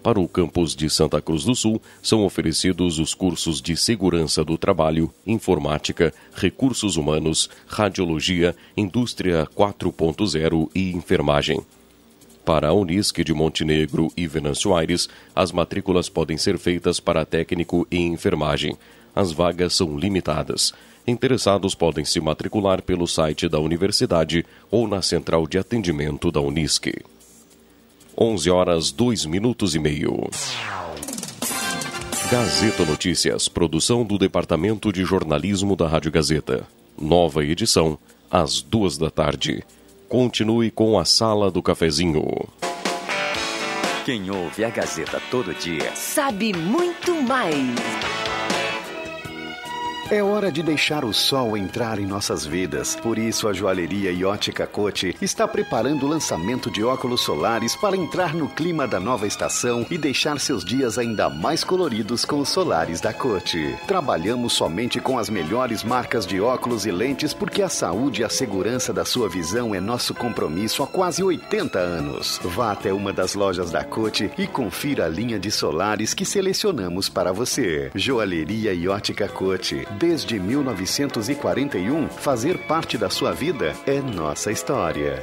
Para 0.00 0.20
o 0.20 0.28
campus 0.28 0.76
de 0.76 0.88
Santa 0.88 1.20
Cruz 1.20 1.42
do 1.42 1.56
Sul, 1.56 1.82
são 2.00 2.24
oferecidos 2.24 3.00
os 3.00 3.14
cursos 3.14 3.60
de 3.60 3.76
Segurança 3.76 4.44
do 4.44 4.56
Trabalho, 4.56 5.12
Informática, 5.26 6.14
Recursos 6.36 6.96
Humanos, 6.96 7.50
Radiologia, 7.66 8.54
Indústria 8.76 9.44
4.0 9.56 10.70
e 10.72 10.92
Enfermagem. 10.92 11.60
Para 12.44 12.68
a 12.68 12.72
Unisc 12.72 13.24
de 13.24 13.34
Montenegro 13.34 14.12
e 14.16 14.28
Venâncio 14.28 14.72
Aires, 14.72 15.08
as 15.34 15.50
matrículas 15.50 16.08
podem 16.08 16.38
ser 16.38 16.58
feitas 16.58 17.00
para 17.00 17.24
técnico 17.24 17.88
e 17.90 17.98
enfermagem. 17.98 18.78
As 19.14 19.32
vagas 19.32 19.74
são 19.74 19.98
limitadas. 19.98 20.72
Interessados 21.06 21.74
podem 21.74 22.04
se 22.04 22.20
matricular 22.20 22.82
pelo 22.82 23.06
site 23.06 23.48
da 23.48 23.58
universidade 23.58 24.44
ou 24.70 24.86
na 24.86 25.02
central 25.02 25.46
de 25.46 25.58
atendimento 25.58 26.30
da 26.30 26.40
Unisc. 26.40 26.86
11 28.16 28.50
horas 28.50 28.90
2 28.90 29.24
minutos 29.26 29.74
e 29.74 29.78
meio. 29.78 30.28
Gazeta 32.30 32.84
Notícias, 32.84 33.48
produção 33.48 34.04
do 34.04 34.16
Departamento 34.16 34.92
de 34.92 35.04
Jornalismo 35.04 35.74
da 35.74 35.88
Rádio 35.88 36.12
Gazeta. 36.12 36.64
Nova 37.00 37.44
edição, 37.44 37.98
às 38.30 38.60
duas 38.60 38.96
da 38.96 39.10
tarde. 39.10 39.64
Continue 40.08 40.70
com 40.70 40.98
a 40.98 41.04
Sala 41.04 41.50
do 41.50 41.62
Cafezinho. 41.62 42.24
Quem 44.04 44.30
ouve 44.30 44.64
a 44.64 44.70
Gazeta 44.70 45.20
todo 45.30 45.54
dia 45.54 45.94
sabe 45.96 46.52
muito 46.52 47.14
mais. 47.22 47.56
É 50.10 50.20
hora 50.24 50.50
de 50.50 50.60
deixar 50.60 51.04
o 51.04 51.14
sol 51.14 51.56
entrar 51.56 52.00
em 52.00 52.04
nossas 52.04 52.44
vidas. 52.44 52.96
Por 52.96 53.16
isso, 53.16 53.46
a 53.46 53.52
joalheria 53.52 54.10
e 54.10 54.24
ótica 54.24 54.66
Cote 54.66 55.14
está 55.22 55.46
preparando 55.46 56.04
o 56.04 56.08
lançamento 56.08 56.68
de 56.68 56.82
óculos 56.82 57.20
solares 57.20 57.76
para 57.76 57.96
entrar 57.96 58.34
no 58.34 58.48
clima 58.48 58.88
da 58.88 58.98
nova 58.98 59.24
estação 59.24 59.86
e 59.88 59.96
deixar 59.96 60.40
seus 60.40 60.64
dias 60.64 60.98
ainda 60.98 61.30
mais 61.30 61.62
coloridos 61.62 62.24
com 62.24 62.40
os 62.40 62.48
solares 62.48 63.00
da 63.00 63.12
Cote. 63.12 63.76
Trabalhamos 63.86 64.52
somente 64.52 65.00
com 65.00 65.16
as 65.16 65.30
melhores 65.30 65.84
marcas 65.84 66.26
de 66.26 66.40
óculos 66.40 66.86
e 66.86 66.90
lentes 66.90 67.32
porque 67.32 67.62
a 67.62 67.68
saúde 67.68 68.22
e 68.22 68.24
a 68.24 68.28
segurança 68.28 68.92
da 68.92 69.04
sua 69.04 69.28
visão 69.28 69.76
é 69.76 69.80
nosso 69.80 70.12
compromisso 70.12 70.82
há 70.82 70.88
quase 70.88 71.22
80 71.22 71.78
anos. 71.78 72.40
Vá 72.42 72.72
até 72.72 72.92
uma 72.92 73.12
das 73.12 73.36
lojas 73.36 73.70
da 73.70 73.84
Cote 73.84 74.28
e 74.36 74.48
confira 74.48 75.04
a 75.04 75.08
linha 75.08 75.38
de 75.38 75.52
solares 75.52 76.14
que 76.14 76.24
selecionamos 76.24 77.08
para 77.08 77.30
você. 77.30 77.92
Joalheria 77.94 78.74
e 78.74 78.88
ótica 78.88 79.28
Cote 79.28 79.86
desde 80.00 80.40
1941, 80.40 82.08
fazer 82.08 82.56
parte 82.66 82.96
da 82.96 83.10
sua 83.10 83.32
vida 83.32 83.74
é 83.86 84.00
nossa 84.00 84.50
história. 84.50 85.22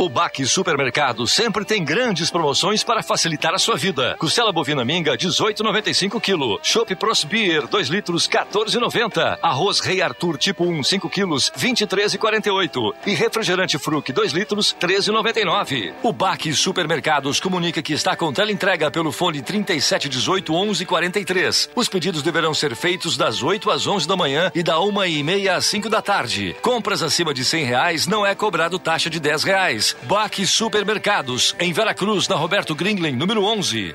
O 0.00 0.08
Baque 0.08 0.46
Supermercado 0.46 1.26
sempre 1.26 1.62
tem 1.62 1.84
grandes 1.84 2.30
promoções 2.30 2.82
para 2.82 3.02
facilitar 3.02 3.52
a 3.52 3.58
sua 3.58 3.76
vida. 3.76 4.16
Costela 4.18 4.50
bovina 4.50 4.82
minga, 4.82 5.14
18,95 5.14 6.18
kg. 6.18 6.58
Chopp 6.62 6.94
Pros 6.96 7.22
Beer, 7.22 7.66
2 7.66 7.88
litros, 7.88 8.26
14,90. 8.26 9.38
Arroz 9.42 9.80
Rei 9.80 10.00
Arthur 10.00 10.38
tipo 10.38 10.64
1, 10.64 10.84
5 10.84 11.10
quilos, 11.10 11.52
23,48. 11.54 12.94
E 13.04 13.12
refrigerante 13.12 13.78
Fruc, 13.78 14.10
2 14.10 14.32
litros, 14.32 14.74
13,99. 14.80 15.92
O 16.02 16.14
Baque 16.14 16.54
Supermercados 16.54 17.38
comunica 17.38 17.82
que 17.82 17.92
está 17.92 18.16
com 18.16 18.32
teleentrega 18.32 18.90
pelo 18.90 19.12
fone 19.12 19.42
3718 19.42 20.50
1143. 20.50 21.72
Os 21.76 21.90
pedidos 21.90 22.22
deverão 22.22 22.54
ser 22.54 22.74
feitos 22.74 23.18
das 23.18 23.42
8 23.42 23.70
às 23.70 23.86
11 23.86 24.08
da 24.08 24.16
manhã 24.16 24.50
e 24.54 24.62
da 24.62 24.80
1 24.80 25.04
e 25.04 25.22
meia 25.22 25.56
às 25.56 25.66
5 25.66 25.90
da 25.90 26.00
tarde. 26.00 26.56
Compras 26.62 27.02
acima 27.02 27.34
de 27.34 27.44
100 27.44 27.64
reais 27.66 28.06
não 28.06 28.24
é 28.24 28.34
cobrado 28.34 28.78
taxa 28.78 29.10
de 29.10 29.20
10 29.20 29.44
reais. 29.44 29.89
Baque 30.02 30.46
Supermercados, 30.46 31.54
em 31.58 31.72
Veracruz, 31.72 32.28
na 32.28 32.36
Roberto 32.36 32.74
Gringling, 32.74 33.16
número 33.16 33.44
11. 33.44 33.94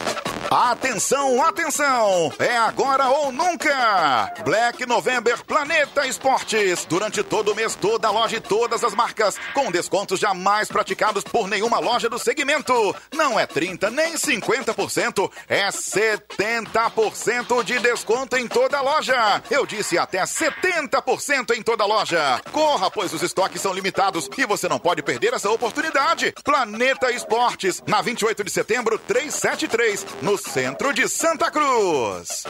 Atenção, 0.53 1.41
atenção! 1.45 2.33
É 2.37 2.57
agora 2.57 3.07
ou 3.07 3.31
nunca! 3.31 4.33
Black 4.43 4.85
November 4.85 5.41
Planeta 5.45 6.05
Esportes. 6.05 6.83
Durante 6.83 7.23
todo 7.23 7.53
o 7.53 7.55
mês, 7.55 7.73
toda 7.73 8.09
a 8.09 8.11
loja 8.11 8.35
e 8.35 8.41
todas 8.41 8.83
as 8.83 8.93
marcas, 8.93 9.37
com 9.53 9.71
descontos 9.71 10.19
jamais 10.19 10.67
praticados 10.67 11.23
por 11.23 11.47
nenhuma 11.47 11.79
loja 11.79 12.09
do 12.09 12.19
segmento. 12.19 12.93
Não 13.15 13.39
é 13.39 13.47
30 13.47 13.89
nem 13.91 14.15
50%, 14.15 15.31
é 15.47 15.69
70% 15.69 17.63
de 17.63 17.79
desconto 17.79 18.35
em 18.35 18.45
toda 18.45 18.77
a 18.77 18.81
loja. 18.81 19.41
Eu 19.49 19.65
disse 19.65 19.97
até 19.97 20.21
70% 20.21 21.55
em 21.55 21.63
toda 21.63 21.85
a 21.85 21.87
loja. 21.87 22.41
Corra, 22.51 22.91
pois 22.91 23.13
os 23.13 23.23
estoques 23.23 23.61
são 23.61 23.71
limitados 23.73 24.29
e 24.37 24.45
você 24.45 24.67
não 24.67 24.79
pode 24.79 25.01
perder 25.01 25.33
essa 25.33 25.49
oportunidade. 25.49 26.33
Planeta 26.43 27.09
Esportes, 27.09 27.81
na 27.87 28.01
28 28.01 28.43
de 28.43 28.51
setembro, 28.51 28.99
373, 28.99 30.05
no 30.21 30.40
centro 30.41 30.93
de 30.93 31.07
Santa 31.07 31.51
Cruz. 31.51 32.45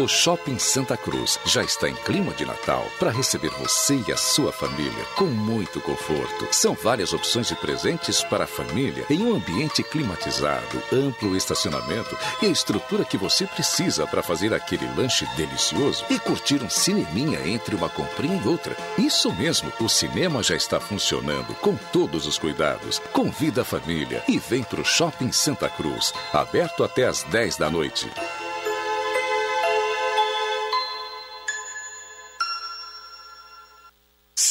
O 0.00 0.08
Shopping 0.08 0.58
Santa 0.58 0.96
Cruz 0.96 1.38
já 1.44 1.62
está 1.62 1.86
em 1.86 1.94
clima 1.94 2.32
de 2.32 2.46
Natal 2.46 2.86
para 2.98 3.10
receber 3.10 3.50
você 3.50 4.02
e 4.08 4.10
a 4.10 4.16
sua 4.16 4.50
família 4.50 5.04
com 5.16 5.26
muito 5.26 5.82
conforto. 5.82 6.48
São 6.50 6.72
várias 6.72 7.12
opções 7.12 7.48
de 7.48 7.54
presentes 7.54 8.24
para 8.24 8.44
a 8.44 8.46
família 8.46 9.04
em 9.10 9.22
um 9.22 9.36
ambiente 9.36 9.82
climatizado, 9.82 10.82
amplo 10.90 11.36
estacionamento 11.36 12.16
e 12.40 12.46
a 12.46 12.48
estrutura 12.48 13.04
que 13.04 13.18
você 13.18 13.46
precisa 13.46 14.06
para 14.06 14.22
fazer 14.22 14.54
aquele 14.54 14.86
lanche 14.96 15.26
delicioso 15.36 16.06
e 16.08 16.18
curtir 16.18 16.62
um 16.62 16.70
cineminha 16.70 17.46
entre 17.46 17.74
uma 17.74 17.90
comprinha 17.90 18.40
e 18.42 18.48
outra. 18.48 18.74
Isso 18.96 19.30
mesmo, 19.34 19.70
o 19.78 19.90
cinema 19.90 20.42
já 20.42 20.56
está 20.56 20.80
funcionando 20.80 21.54
com 21.60 21.76
todos 21.92 22.26
os 22.26 22.38
cuidados. 22.38 22.98
Convida 23.12 23.60
a 23.60 23.64
família 23.64 24.24
e 24.26 24.38
vem 24.38 24.62
para 24.62 24.80
o 24.80 24.84
Shopping 24.84 25.32
Santa 25.32 25.68
Cruz, 25.68 26.14
aberto 26.32 26.82
até 26.82 27.06
às 27.06 27.22
10 27.24 27.58
da 27.58 27.68
noite. 27.68 28.10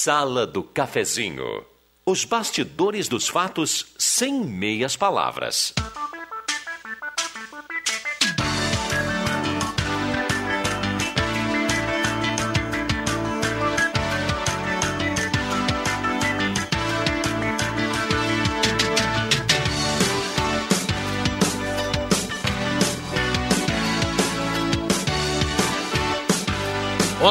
Sala 0.03 0.47
do 0.47 0.63
Cafezinho. 0.63 1.63
Os 2.03 2.25
bastidores 2.25 3.07
dos 3.07 3.27
fatos 3.27 3.93
sem 3.99 4.43
meias 4.43 4.95
palavras. 4.97 5.75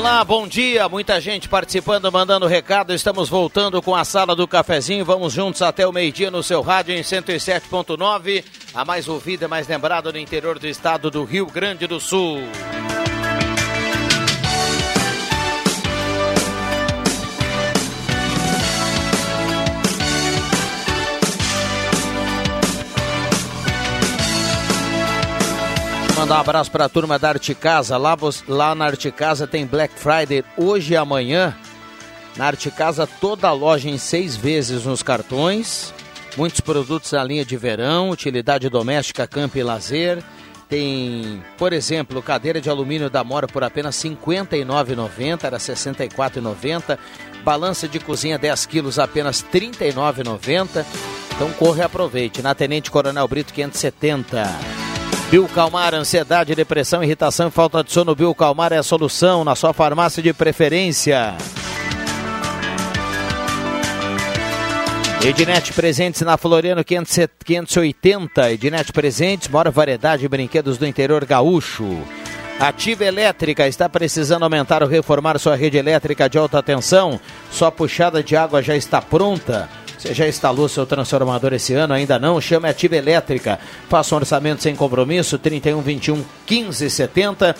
Olá, 0.00 0.24
bom 0.24 0.48
dia. 0.48 0.88
Muita 0.88 1.20
gente 1.20 1.46
participando, 1.46 2.10
mandando 2.10 2.46
recado. 2.46 2.94
Estamos 2.94 3.28
voltando 3.28 3.82
com 3.82 3.94
a 3.94 4.02
sala 4.02 4.34
do 4.34 4.48
cafezinho. 4.48 5.04
Vamos 5.04 5.34
juntos 5.34 5.60
até 5.60 5.86
o 5.86 5.92
meio-dia 5.92 6.30
no 6.30 6.42
seu 6.42 6.62
rádio 6.62 6.94
em 6.94 7.02
107.9. 7.02 8.42
A 8.72 8.82
mais 8.82 9.06
ouvida 9.08 9.44
e 9.44 9.48
mais 9.48 9.68
lembrada 9.68 10.10
no 10.10 10.16
interior 10.16 10.58
do 10.58 10.66
estado 10.66 11.10
do 11.10 11.22
Rio 11.24 11.44
Grande 11.44 11.86
do 11.86 12.00
Sul. 12.00 12.38
Mandar 26.20 26.36
um 26.36 26.40
abraço 26.40 26.70
para 26.70 26.84
a 26.84 26.88
turma 26.88 27.18
da 27.18 27.30
Arte 27.30 27.54
Casa. 27.54 27.96
Lá, 27.96 28.14
lá 28.46 28.74
na 28.74 28.84
Arte 28.84 29.10
Casa 29.10 29.46
tem 29.46 29.64
Black 29.64 29.98
Friday 29.98 30.44
hoje 30.54 30.92
e 30.92 30.96
amanhã. 30.96 31.56
Na 32.36 32.44
Arte 32.44 32.70
Casa, 32.70 33.06
toda 33.06 33.48
a 33.48 33.52
loja 33.52 33.88
em 33.88 33.96
seis 33.96 34.36
vezes 34.36 34.84
nos 34.84 35.02
cartões. 35.02 35.94
Muitos 36.36 36.60
produtos 36.60 37.10
na 37.12 37.24
linha 37.24 37.42
de 37.42 37.56
verão, 37.56 38.10
utilidade 38.10 38.68
doméstica, 38.68 39.26
campo 39.26 39.56
e 39.56 39.62
lazer. 39.62 40.22
Tem, 40.68 41.42
por 41.56 41.72
exemplo, 41.72 42.22
cadeira 42.22 42.60
de 42.60 42.68
alumínio 42.68 43.08
da 43.08 43.24
Mora 43.24 43.48
por 43.48 43.64
apenas 43.64 44.00
R$ 44.04 44.10
59,90, 44.10 45.44
era 45.44 45.56
R$ 45.56 45.62
64,90. 45.62 46.98
Balança 47.42 47.88
de 47.88 47.98
cozinha 47.98 48.38
10 48.38 48.66
quilos, 48.66 48.98
apenas 48.98 49.40
R$ 49.40 49.58
39,90. 49.58 50.84
Então 51.34 51.50
corre 51.52 51.80
e 51.80 51.82
aproveite. 51.82 52.42
Na 52.42 52.54
Tenente 52.54 52.90
Coronel 52.90 53.26
Brito 53.26 53.54
570. 53.54 54.89
Bill 55.30 55.48
Calmar, 55.54 55.94
ansiedade, 55.94 56.56
depressão, 56.56 57.04
irritação 57.04 57.46
e 57.46 57.50
falta 57.52 57.84
de 57.84 57.92
sono. 57.92 58.16
Bill 58.16 58.34
Calmar 58.34 58.72
é 58.72 58.78
a 58.78 58.82
solução 58.82 59.44
na 59.44 59.54
sua 59.54 59.72
farmácia 59.72 60.20
de 60.20 60.32
preferência. 60.32 61.36
Ednet 65.24 65.72
Presentes 65.72 66.22
na 66.22 66.36
Floriano 66.36 66.82
500 66.82 67.28
580. 67.44 68.50
Ednet 68.50 68.92
Presentes, 68.92 69.46
maior 69.46 69.70
variedade 69.70 70.22
de 70.22 70.28
brinquedos 70.28 70.76
do 70.78 70.84
interior 70.84 71.24
gaúcho. 71.24 72.02
Ativa 72.58 73.04
Elétrica 73.04 73.68
está 73.68 73.88
precisando 73.88 74.42
aumentar 74.42 74.82
ou 74.82 74.88
reformar 74.88 75.38
sua 75.38 75.54
rede 75.54 75.78
elétrica 75.78 76.28
de 76.28 76.38
alta 76.38 76.60
tensão. 76.60 77.20
Sua 77.52 77.70
puxada 77.70 78.20
de 78.20 78.34
água 78.34 78.60
já 78.60 78.76
está 78.76 79.00
pronta. 79.00 79.68
Você 80.00 80.14
já 80.14 80.26
instalou 80.26 80.66
seu 80.66 80.86
transformador 80.86 81.52
esse 81.52 81.74
ano? 81.74 81.92
Ainda 81.92 82.18
não? 82.18 82.40
Chame 82.40 82.66
a 82.66 82.70
Ativa 82.70 82.96
Elétrica. 82.96 83.60
Faça 83.86 84.14
um 84.14 84.18
orçamento 84.18 84.62
sem 84.62 84.74
compromisso, 84.74 85.38
31 85.38 85.82
21 85.82 86.24
15 86.46 86.88
70. 86.88 87.54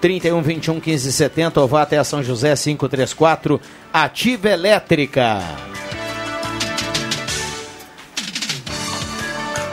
31 0.00 0.42
21 0.42 0.80
15 0.80 1.12
70 1.12 1.60
ou 1.60 1.68
vá 1.68 1.82
até 1.82 2.02
São 2.02 2.20
José 2.20 2.52
534. 2.56 3.60
Ativa 3.92 4.48
Elétrica. 4.48 5.40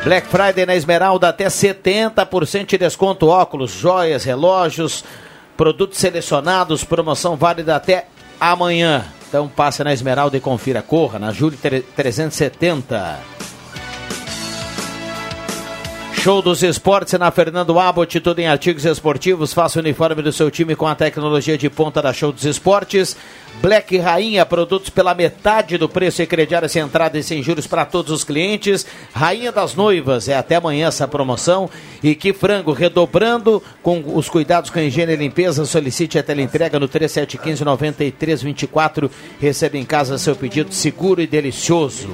Black 0.04 0.28
Friday 0.28 0.68
na 0.68 0.76
Esmeralda, 0.76 1.30
até 1.30 1.48
70% 1.48 2.68
de 2.68 2.78
desconto, 2.78 3.28
óculos, 3.28 3.72
joias, 3.72 4.24
relógios, 4.24 5.04
produtos 5.58 5.98
selecionados, 5.98 6.84
promoção 6.84 7.36
válida 7.36 7.76
até 7.76 8.06
amanhã. 8.40 9.06
Então 9.32 9.48
passe 9.48 9.82
na 9.82 9.94
Esmeralda 9.94 10.36
e 10.36 10.42
confira. 10.42 10.82
Corra 10.82 11.18
na 11.18 11.32
Júlio 11.32 11.58
370. 11.58 13.41
Show 16.22 16.40
dos 16.40 16.62
Esportes 16.62 17.18
na 17.18 17.32
Fernando 17.32 17.80
Abbott, 17.80 18.20
tudo 18.20 18.38
em 18.38 18.48
artigos 18.48 18.86
esportivos. 18.86 19.54
Faça 19.54 19.80
o 19.80 19.82
uniforme 19.82 20.22
do 20.22 20.32
seu 20.32 20.52
time 20.52 20.76
com 20.76 20.86
a 20.86 20.94
tecnologia 20.94 21.58
de 21.58 21.68
ponta 21.68 22.00
da 22.00 22.14
Show 22.14 22.32
dos 22.32 22.46
Esportes. 22.46 23.18
Black 23.60 23.98
Rainha, 23.98 24.46
produtos 24.46 24.92
pela 24.92 25.16
metade 25.16 25.80
do 25.80 25.90
preço 25.90 26.22
e 26.22 26.28
crediário 26.28 26.70
sem 26.70 26.84
entrada 26.84 27.18
e 27.18 27.24
sem 27.24 27.42
juros 27.42 27.66
para 27.66 27.86
todos 27.86 28.12
os 28.12 28.24
clientes. 28.24 28.86
Rainha 29.12 29.52
das 29.52 29.74
Noivas, 29.74 30.30
é 30.30 30.36
até 30.36 30.58
amanhã 30.58 30.90
essa 30.90 31.08
promoção. 31.08 31.68
E 32.04 32.14
que 32.14 32.34
frango, 32.34 32.72
redobrando 32.72 33.60
com 33.82 34.04
os 34.16 34.30
cuidados 34.30 34.70
com 34.70 34.78
a 34.78 34.84
higiene 34.84 35.14
e 35.14 35.16
limpeza. 35.16 35.66
Solicite 35.66 36.20
a 36.20 36.24
teleentrega 36.24 36.80
no 36.80 36.88
3715 36.88 37.66
9324. 37.66 39.10
Receba 39.40 39.76
em 39.76 39.84
casa 39.84 40.20
seu 40.20 40.36
pedido 40.36 40.72
seguro 40.72 41.20
e 41.20 41.26
delicioso. 41.26 42.10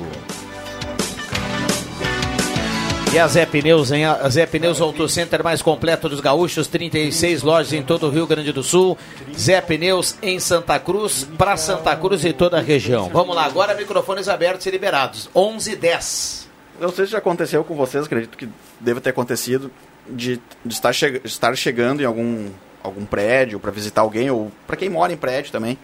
E 3.14 3.18
a 3.18 3.28
Zé 3.28 3.46
Pneus, 3.46 3.92
hein? 3.92 4.06
A 4.06 4.30
Zé 4.30 4.46
Pneus 4.46 4.82
Auto 4.82 5.08
Center 5.08 5.44
mais 5.44 5.62
completo 5.62 6.10
dos 6.10 6.20
gaúchos, 6.20 6.68
36 6.68 7.42
lojas 7.42 7.74
em 7.74 7.82
todo 7.82 8.06
o 8.06 8.10
Rio 8.10 8.28
Grande 8.28 8.52
do 8.52 8.62
Sul. 8.62 8.98
Zé 9.36 9.62
Pneus 9.62 10.16
em 10.22 10.40
Santa 10.40 10.78
Cruz, 10.78 11.28
para 11.38 11.56
Santa 11.56 11.96
Cruz 11.96 12.26
e 12.26 12.34
toda 12.34 12.58
a 12.58 12.62
região. 12.62 13.10
Vamos 13.10 13.36
lá, 13.36 13.46
agora 13.46 13.74
microfones 13.76 14.28
abertos 14.28 14.66
e 14.66 14.72
liberados. 14.72 15.30
11 15.34 15.72
e 15.72 15.76
10. 15.76 16.48
Não 16.80 16.90
sei 16.90 17.06
se 17.06 17.14
já 17.14 17.18
aconteceu 17.18 17.64
com 17.64 17.76
vocês, 17.76 18.06
acredito 18.06 18.38
que 18.38 18.48
deve 18.80 19.00
ter 19.00 19.10
acontecido, 19.12 19.72
de, 20.08 20.40
de 20.64 20.74
estar, 20.74 20.94
che 20.94 21.22
estar 21.24 21.56
chegando 21.56 22.02
em 22.02 22.06
algum, 22.06 22.50
algum 22.84 23.06
prédio 23.06 23.60
para 23.60 23.72
visitar 23.72 24.02
alguém, 24.02 24.30
ou 24.30 24.52
para 24.68 24.76
quem 24.76 24.90
mora 24.90 25.12
em 25.12 25.18
prédio 25.18 25.52
também, 25.52 25.78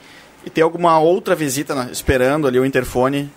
e 0.45 0.49
ter 0.49 0.61
alguma 0.61 0.99
outra 0.99 1.33
visita 1.35 1.89
esperando 1.91 2.47
ali 2.47 2.59
o 2.59 2.65
interfone 2.65 3.31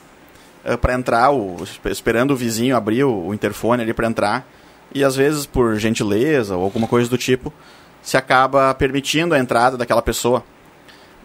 para 0.75 0.95
entrar, 0.95 1.31
o, 1.31 1.57
esperando 1.85 2.31
o 2.33 2.37
vizinho 2.37 2.75
abrir 2.75 3.05
o, 3.05 3.27
o 3.29 3.35
interfone 3.35 3.83
ali 3.83 3.93
para 3.93 4.07
entrar, 4.09 4.49
e 4.95 5.05
às 5.05 5.15
vezes 5.15 5.45
por 5.45 5.77
gentileza 5.77 6.57
ou 6.57 6.65
alguma 6.65 6.89
coisa 6.89 7.11
do 7.11 7.19
tipo, 7.19 7.53
se 8.03 8.17
acaba 8.17 8.73
permitindo 8.75 9.35
a 9.35 9.39
entrada 9.39 9.77
daquela 9.77 10.01
pessoa. 10.01 10.43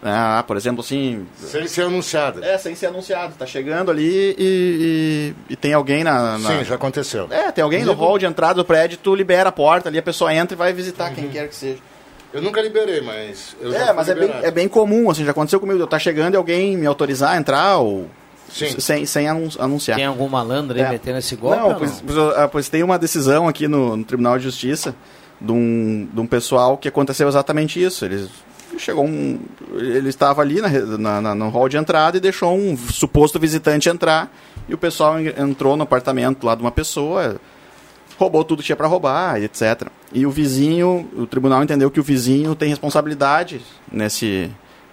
Ah, 0.04 0.42
por 0.44 0.56
exemplo, 0.56 0.80
assim. 0.80 1.26
Sem 1.36 1.68
ser 1.68 1.82
anunciado. 1.82 2.42
É, 2.42 2.58
sem 2.58 2.74
ser 2.74 2.86
anunciado. 2.86 3.34
Tá 3.38 3.46
chegando 3.46 3.88
ali 3.88 4.34
e, 4.36 5.34
e, 5.48 5.52
e 5.52 5.56
tem 5.56 5.72
alguém 5.72 6.02
na, 6.02 6.36
na, 6.38 6.58
Sim, 6.58 6.64
já 6.64 6.74
aconteceu. 6.74 7.28
É, 7.30 7.52
tem 7.52 7.62
alguém 7.62 7.84
no 7.84 7.92
hall 7.92 8.18
de 8.18 8.26
entrada 8.26 8.54
do 8.54 8.64
prédio, 8.64 8.98
tu 9.00 9.14
libera 9.14 9.50
a 9.50 9.52
porta 9.52 9.88
ali, 9.88 9.98
a 9.98 10.02
pessoa 10.02 10.34
entra 10.34 10.56
e 10.56 10.58
vai 10.58 10.72
visitar 10.72 11.10
Uhum. 11.10 11.14
quem 11.14 11.28
quer 11.28 11.48
que 11.48 11.54
seja. 11.54 11.78
Eu 12.32 12.42
nunca 12.42 12.60
liberei, 12.60 13.00
mas. 13.00 13.54
É, 13.62 13.92
mas 13.92 14.08
é 14.08 14.14
bem, 14.16 14.30
é 14.42 14.50
bem 14.50 14.66
comum, 14.66 15.08
assim, 15.08 15.24
já 15.24 15.30
aconteceu 15.30 15.60
comigo. 15.60 15.78
Eu 15.78 15.86
tá 15.86 16.00
chegando 16.00 16.34
e 16.34 16.36
alguém 16.36 16.76
me 16.76 16.86
autorizar 16.86 17.34
a 17.34 17.36
entrar 17.36 17.76
ou. 17.76 18.10
Sim. 18.52 18.78
Sem, 18.80 19.06
sem 19.06 19.28
anun- 19.28 19.48
anunciar. 19.58 19.96
Tem 19.96 20.06
algum 20.06 20.28
malandro 20.28 20.76
aí 20.76 20.82
É. 20.84 20.90
metendo 20.90 21.18
esse 21.18 21.34
golpe? 21.36 21.58
Não, 21.58 21.68
ou 21.70 21.74
pois, 21.76 22.02
pois, 22.06 22.18
ah, 22.36 22.48
pois 22.48 22.68
tem 22.68 22.82
uma 22.82 22.98
decisão 22.98 23.48
aqui 23.48 23.66
no, 23.66 23.96
no 23.96 24.04
Tribunal 24.04 24.36
de 24.38 24.44
Justiça 24.44 24.94
de 25.40 25.50
um, 25.52 26.08
de 26.12 26.20
um 26.20 26.26
pessoal 26.26 26.76
que 26.76 26.86
aconteceu 26.88 27.26
exatamente 27.28 27.82
isso. 27.82 28.04
Eles 28.04 28.28
chegou 28.78 29.04
um, 29.04 29.38
ele 29.74 30.08
estava 30.08 30.42
ali 30.42 30.60
na, 30.60 30.68
na- 30.98 31.20
na- 31.20 31.34
no 31.34 31.48
hall 31.48 31.68
de 31.68 31.76
entrada 31.76 32.16
e 32.16 32.20
deixou 32.20 32.54
um 32.56 32.76
suposto 32.76 33.38
visitante 33.38 33.88
entrar 33.88 34.30
e 34.68 34.74
o 34.74 34.78
pessoal 34.78 35.18
en- 35.20 35.32
entrou 35.38 35.76
no 35.76 35.82
apartamento 35.82 36.44
lá 36.46 36.54
de 36.54 36.60
uma 36.62 36.70
pessoa, 36.70 37.36
roubou 38.18 38.44
tudo 38.44 38.60
que 38.60 38.66
tinha 38.66 38.76
para 38.76 38.86
roubar, 38.86 39.42
etc. 39.42 39.88
E 40.12 40.24
o 40.26 40.30
vizinho, 40.30 41.08
o 41.16 41.26
tribunal 41.26 41.62
entendeu 41.62 41.90
que 41.90 41.98
o 42.00 42.02
vizinho 42.02 42.54
tem 42.54 42.68
responsabilidade 42.68 43.60
nesse 43.90 44.50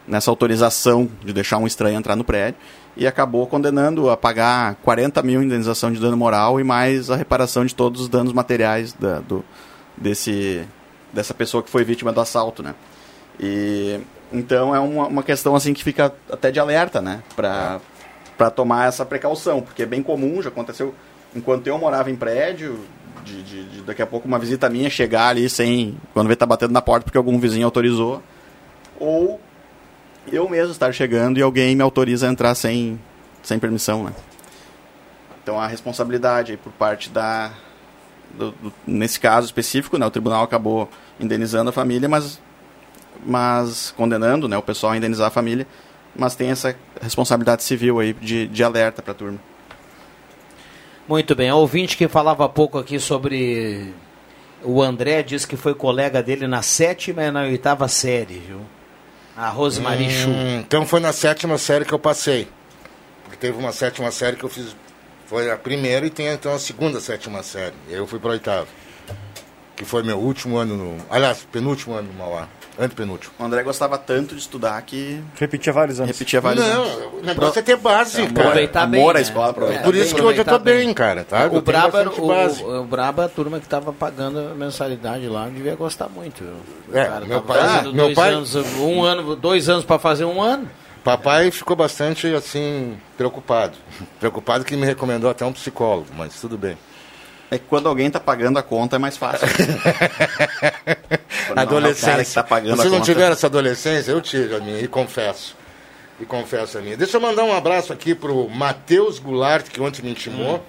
nessa 0.08 0.32
autorização 0.32 1.08
de 1.24 1.32
deixar 1.32 1.58
um 1.60 1.68
estranho 1.68 1.96
entrar 1.96 2.16
no 2.16 2.24
prédio 2.24 2.56
e 2.98 3.08
acabou 3.08 3.48
condenando 3.48 4.10
a 4.10 4.18
pagar 4.18 4.76
40 4.84 5.22
mil 5.24 5.42
em 5.42 5.46
indenização 5.46 5.92
de 5.92 6.00
dano 6.00 6.18
moral 6.18 6.60
e 6.60 6.64
mais 6.64 7.10
a 7.10 7.16
reparação 7.16 7.66
de 7.66 7.74
todos 7.74 8.02
os 8.02 8.10
danos 8.10 8.34
materiais 8.34 8.94
da- 8.94 9.20
do, 9.20 9.44
desse, 9.96 10.64
dessa 11.14 11.34
pessoa 11.34 11.64
que 11.64 11.70
foi 11.70 11.84
vítima 11.84 12.12
do 12.12 12.20
assalto, 12.20 12.62
né? 12.64 12.76
E 13.40 14.00
então 14.32 14.76
é 14.76 14.80
uma, 14.80 15.08
uma 15.08 15.24
questão 15.24 15.56
assim 15.56 15.74
que 15.74 15.84
fica 15.84 16.14
até 16.32 16.52
de 16.52 16.60
alerta, 16.60 17.02
né? 17.02 17.22
Para 17.36 17.80
para 18.38 18.50
tomar 18.50 18.88
essa 18.88 19.06
precaução, 19.06 19.62
porque 19.62 19.84
é 19.84 19.86
bem 19.86 20.02
comum, 20.02 20.42
já 20.42 20.48
aconteceu 20.48 20.96
enquanto 21.36 21.68
eu 21.68 21.78
morava 21.78 22.10
em 22.10 22.16
prédio, 22.16 22.80
de, 23.26 23.44
de, 23.44 23.64
de 23.66 23.82
daqui 23.82 24.02
a 24.02 24.08
pouco 24.08 24.30
uma 24.30 24.40
visita 24.40 24.70
minha 24.70 24.90
chegar 24.90 25.28
ali 25.28 25.50
sem 25.50 25.98
quando 26.14 26.30
vê 26.30 26.38
tá 26.38 26.46
batendo 26.46 26.72
na 26.72 26.82
porta 26.82 27.04
porque 27.04 27.18
algum 27.18 27.38
vizinho 27.38 27.66
autorizou, 27.66 28.24
ou 28.98 29.42
eu 30.32 30.48
mesmo 30.50 30.72
estar 30.72 30.94
chegando 30.94 31.40
e 31.40 31.42
alguém 31.42 31.76
me 31.76 31.82
autoriza 31.82 32.28
a 32.28 32.32
entrar 32.32 32.56
sem 32.56 33.00
sem 33.42 33.58
permissão, 33.58 34.04
né? 34.04 34.14
Então 35.42 35.60
a 35.60 35.68
responsabilidade 35.68 36.58
por 36.58 36.72
parte 36.74 37.10
da 37.10 37.52
do, 38.34 38.52
do, 38.52 38.74
nesse 38.86 39.20
caso 39.20 39.48
específico, 39.48 39.98
né, 39.98 40.06
o 40.06 40.12
tribunal 40.12 40.44
acabou 40.44 40.88
indenizando 41.20 41.70
a 41.70 41.74
família, 41.74 42.08
mas 42.08 42.40
mas 43.26 43.92
condenando, 43.98 44.48
né, 44.48 44.58
o 44.58 44.62
pessoal 44.62 44.94
a 44.94 44.98
indenizar 44.98 45.28
a 45.28 45.32
família, 45.32 45.68
mas 46.16 46.36
tem 46.36 46.52
essa 46.52 46.76
responsabilidade 47.02 47.64
civil 47.64 48.00
aí 48.00 48.14
de, 48.14 48.48
de 48.48 48.64
alerta 48.64 49.02
para 49.02 49.12
a 49.12 49.16
turma. 49.16 49.40
Muito 51.08 51.36
bem, 51.36 51.52
ouvinte 51.52 51.98
que 51.98 52.08
falava 52.08 52.46
há 52.46 52.50
pouco 52.50 52.78
aqui 52.78 53.00
sobre 53.00 53.94
o 54.64 54.82
André 54.82 55.24
disse 55.24 55.48
que 55.48 55.58
foi 55.58 55.74
colega 55.74 56.22
dele 56.22 56.48
na 56.48 56.62
sétima 56.62 57.24
e 57.24 57.32
na 57.32 57.42
oitava 57.42 57.88
série, 57.88 58.40
viu? 58.40 58.62
A 59.40 59.48
Rosemary 59.48 60.08
Hum, 60.08 60.10
Chu. 60.10 60.30
Então 60.60 60.86
foi 60.86 61.00
na 61.00 61.14
sétima 61.14 61.58
série 61.58 61.86
que 61.86 61.94
eu 61.94 62.00
passei. 62.00 62.46
Porque 63.24 63.38
teve 63.38 63.58
uma 63.58 63.72
sétima 63.72 64.12
série 64.12 64.36
que 64.36 64.44
eu 64.44 64.50
fiz. 64.50 64.76
Foi 65.28 65.50
a 65.50 65.56
primeira 65.56 66.06
e 66.06 66.10
tem 66.10 66.28
então 66.28 66.54
a 66.54 66.60
segunda 66.60 67.00
sétima 67.00 67.42
série. 67.42 67.74
E 67.88 67.94
aí 67.94 68.00
eu 68.00 68.06
fui 68.06 68.20
para 68.20 68.32
oitava. 68.32 68.68
Que 69.78 69.86
foi 69.86 70.04
meu 70.04 70.18
último 70.20 70.58
ano 70.58 70.76
no. 70.76 71.06
Aliás, 71.10 71.48
penúltimo 71.50 71.96
ano 71.96 72.10
no 72.12 72.20
Mauá. 72.20 72.50
Antepenúltimo. 72.80 73.34
O 73.38 73.44
André 73.44 73.62
gostava 73.62 73.98
tanto 73.98 74.34
de 74.36 74.42
estudar 74.42 74.82
que 74.84 75.22
repetia 75.38 75.74
vários 75.74 76.00
anos. 76.00 76.12
Repetia 76.18 76.40
vários 76.40 76.66
Não, 76.66 76.84
anos. 76.84 77.14
o 77.22 77.26
negócio 77.26 77.60
é 77.60 77.62
ter 77.62 77.76
base, 77.76 78.22
É, 78.22 78.28
cara. 78.28 78.40
Aproveitar 78.40 78.88
bem, 78.88 79.02
amor 79.02 79.16
à 79.16 79.20
né? 79.20 79.22
escola, 79.22 79.50
aproveitar 79.50 79.82
É, 79.82 79.84
Por 79.84 79.96
isso 79.96 80.16
que 80.16 80.22
hoje 80.22 80.38
eu 80.40 80.46
tô 80.46 80.56
aproveitar 80.56 80.86
bem, 80.86 80.94
cara, 80.94 81.24
tá? 81.26 81.46
O 81.52 81.62
Braba, 81.62 82.10
o, 82.18 82.28
base. 82.28 82.64
o 82.64 82.84
Braba, 82.86 83.26
a 83.26 83.30
turma 83.30 83.60
que 83.60 83.66
estava 83.66 83.92
pagando 83.92 84.40
a 84.40 84.56
mensalidade 84.56 85.28
lá, 85.28 85.48
devia 85.50 85.76
gostar 85.76 86.08
muito. 86.08 86.42
O 86.88 86.98
É, 86.98 87.06
cara 87.06 87.26
meu 87.26 87.42
tava 87.42 87.54
pai- 87.60 87.60
fazendo 87.68 87.94
meu 87.94 88.06
dois 88.06 88.16
pai- 88.16 88.34
anos, 88.34 88.56
um 88.56 89.04
ano, 89.04 89.36
dois 89.36 89.68
anos 89.68 89.84
para 89.84 90.00
fazer 90.00 90.24
um 90.26 90.42
ano. 90.42 90.70
Papai 91.04 91.50
ficou 91.52 91.76
bastante, 91.76 92.28
assim, 92.34 92.98
preocupado. 93.18 93.74
Preocupado 94.20 94.64
que 94.64 94.76
me 94.76 94.86
recomendou 94.86 95.30
até 95.30 95.46
um 95.46 95.52
psicólogo, 95.54 96.08
mas 96.18 96.40
tudo 96.40 96.58
bem. 96.58 96.78
É 97.52 97.58
que 97.58 97.66
quando 97.66 97.90
alguém 97.90 98.12
tá 98.12 98.20
pagando 98.20 98.60
a 98.60 98.64
conta 98.64 98.98
é 98.98 99.00
mais 99.00 99.18
fácil. 99.18 99.48
Não 101.50 101.56
é 101.56 101.62
adolescência. 101.62 102.44
tá 102.44 102.48
pagando 102.48 102.76
Vocês 102.76 102.88
a 102.88 102.92
não 102.92 103.00
conta. 103.00 103.12
tiveram 103.12 103.34
essa 103.34 103.48
adolescência? 103.48 104.12
Eu 104.12 104.22
tive 104.22 104.56
a 104.56 104.60
minha, 104.60 104.80
e 104.80 104.88
confesso. 104.88 105.56
E 106.20 106.26
confesso 106.26 106.78
a 106.78 106.82
minha. 106.82 106.96
Deixa 106.96 107.18
eu 107.18 107.22
mandar 107.22 107.44
um 107.44 107.52
abraço 107.52 107.92
aqui 107.92 108.14
pro 108.14 108.48
Matheus 108.50 109.18
Goulart, 109.18 109.68
que 109.68 109.82
ontem 109.82 110.04
me 110.04 110.12
intimou. 110.12 110.58
Hum. 110.58 110.62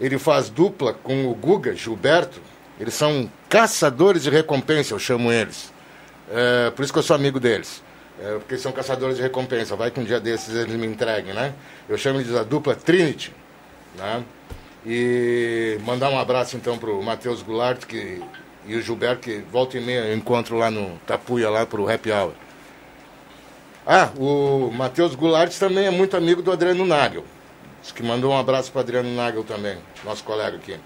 Ele 0.00 0.18
faz 0.18 0.48
dupla 0.48 0.94
com 0.94 1.26
o 1.26 1.34
Guga 1.34 1.74
Gilberto. 1.74 2.40
Eles 2.80 2.94
são 2.94 3.30
caçadores 3.48 4.22
de 4.22 4.30
recompensa, 4.30 4.94
eu 4.94 4.98
chamo 4.98 5.30
eles. 5.30 5.72
É, 6.30 6.70
por 6.70 6.82
isso 6.82 6.92
que 6.92 6.98
eu 6.98 7.02
sou 7.02 7.16
amigo 7.16 7.38
deles. 7.38 7.82
É, 8.22 8.38
porque 8.38 8.56
são 8.56 8.72
caçadores 8.72 9.16
de 9.16 9.22
recompensa. 9.22 9.76
Vai 9.76 9.90
que 9.90 10.00
um 10.00 10.04
dia 10.04 10.20
desses 10.20 10.54
eles 10.54 10.74
me 10.74 10.86
entreguem, 10.86 11.34
né? 11.34 11.52
Eu 11.88 11.98
chamo 11.98 12.20
eles 12.20 12.34
a 12.34 12.42
dupla 12.42 12.74
Trinity. 12.74 13.34
Né? 13.96 14.22
E 14.86 15.78
mandar 15.84 16.10
um 16.10 16.18
abraço 16.18 16.56
então 16.56 16.78
pro 16.78 17.02
Matheus 17.02 17.42
Goulart 17.42 17.84
que, 17.84 18.22
e 18.68 18.76
o 18.76 18.80
Gilberto, 18.80 19.22
que 19.22 19.38
volta 19.50 19.76
e 19.76 19.80
meia 19.80 20.04
eu 20.04 20.16
encontro 20.16 20.56
lá 20.56 20.70
no 20.70 20.96
Tapuia, 21.04 21.50
lá 21.50 21.66
pro 21.66 21.92
Happy 21.92 22.12
Hour. 22.12 22.32
Ah, 23.84 24.10
o 24.16 24.70
Matheus 24.72 25.16
Goulart 25.16 25.52
também 25.58 25.86
é 25.86 25.90
muito 25.90 26.16
amigo 26.16 26.40
do 26.40 26.52
Adriano 26.52 26.86
Nagel. 26.86 27.24
Diz 27.82 27.90
que 27.90 28.02
mandou 28.02 28.32
um 28.32 28.38
abraço 28.38 28.70
para 28.70 28.82
Adriano 28.82 29.12
Nagel 29.14 29.42
também, 29.42 29.76
nosso 30.04 30.22
colega 30.22 30.56
aqui. 30.56 30.76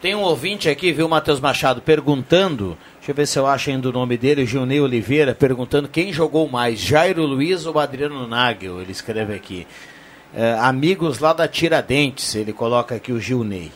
Tem 0.00 0.14
um 0.14 0.22
ouvinte 0.22 0.68
aqui, 0.68 0.92
viu, 0.92 1.08
Matheus 1.08 1.40
Machado, 1.40 1.82
perguntando, 1.82 2.78
deixa 2.98 3.10
eu 3.10 3.14
ver 3.14 3.26
se 3.26 3.38
eu 3.38 3.46
acho 3.46 3.70
ainda 3.70 3.88
o 3.88 3.92
nome 3.92 4.16
dele, 4.16 4.44
o 4.44 4.46
Gilney 4.46 4.80
Oliveira, 4.80 5.34
perguntando 5.34 5.88
quem 5.88 6.12
jogou 6.12 6.48
mais, 6.48 6.78
Jairo 6.78 7.26
Luiz 7.26 7.66
ou 7.66 7.78
Adriano 7.80 8.26
Nagel, 8.26 8.80
ele 8.80 8.92
escreve 8.92 9.34
aqui. 9.34 9.66
É, 10.34 10.54
amigos 10.60 11.18
lá 11.18 11.32
da 11.32 11.48
Tiradentes, 11.48 12.34
ele 12.34 12.52
coloca 12.52 12.94
aqui 12.94 13.12
o 13.12 13.20
Gilney. 13.20 13.72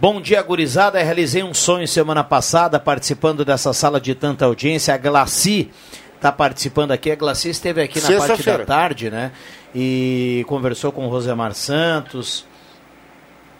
Bom 0.00 0.20
dia, 0.20 0.42
gurizada. 0.42 1.02
Realizei 1.02 1.42
um 1.42 1.52
sonho 1.54 1.86
semana 1.86 2.24
passada 2.24 2.80
participando 2.80 3.44
dessa 3.44 3.72
sala 3.72 4.00
de 4.00 4.14
tanta 4.14 4.44
audiência. 4.44 4.94
A 4.94 4.96
Glaci 4.96 5.70
está 6.16 6.32
participando 6.32 6.92
aqui. 6.92 7.10
A 7.10 7.16
Glaci 7.16 7.50
esteve 7.50 7.82
aqui 7.82 8.00
na 8.00 8.18
parte 8.18 8.42
da 8.42 8.64
tarde, 8.64 9.10
né? 9.10 9.32
E 9.74 10.44
conversou 10.48 10.92
com 10.92 11.06
o 11.06 11.08
Rosemar 11.08 11.54
Santos. 11.54 12.46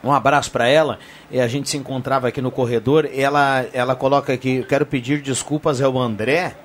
Um 0.02 0.10
abraço 0.10 0.50
para 0.50 0.68
ela. 0.68 0.98
E 1.30 1.40
a 1.40 1.46
gente 1.46 1.68
se 1.68 1.76
encontrava 1.76 2.28
aqui 2.28 2.40
no 2.40 2.50
corredor. 2.50 3.08
Ela, 3.12 3.66
ela 3.72 3.94
coloca 3.94 4.32
aqui: 4.32 4.64
quero 4.68 4.86
pedir 4.86 5.20
desculpas 5.20 5.80
ao 5.80 5.98
André. 5.98 6.56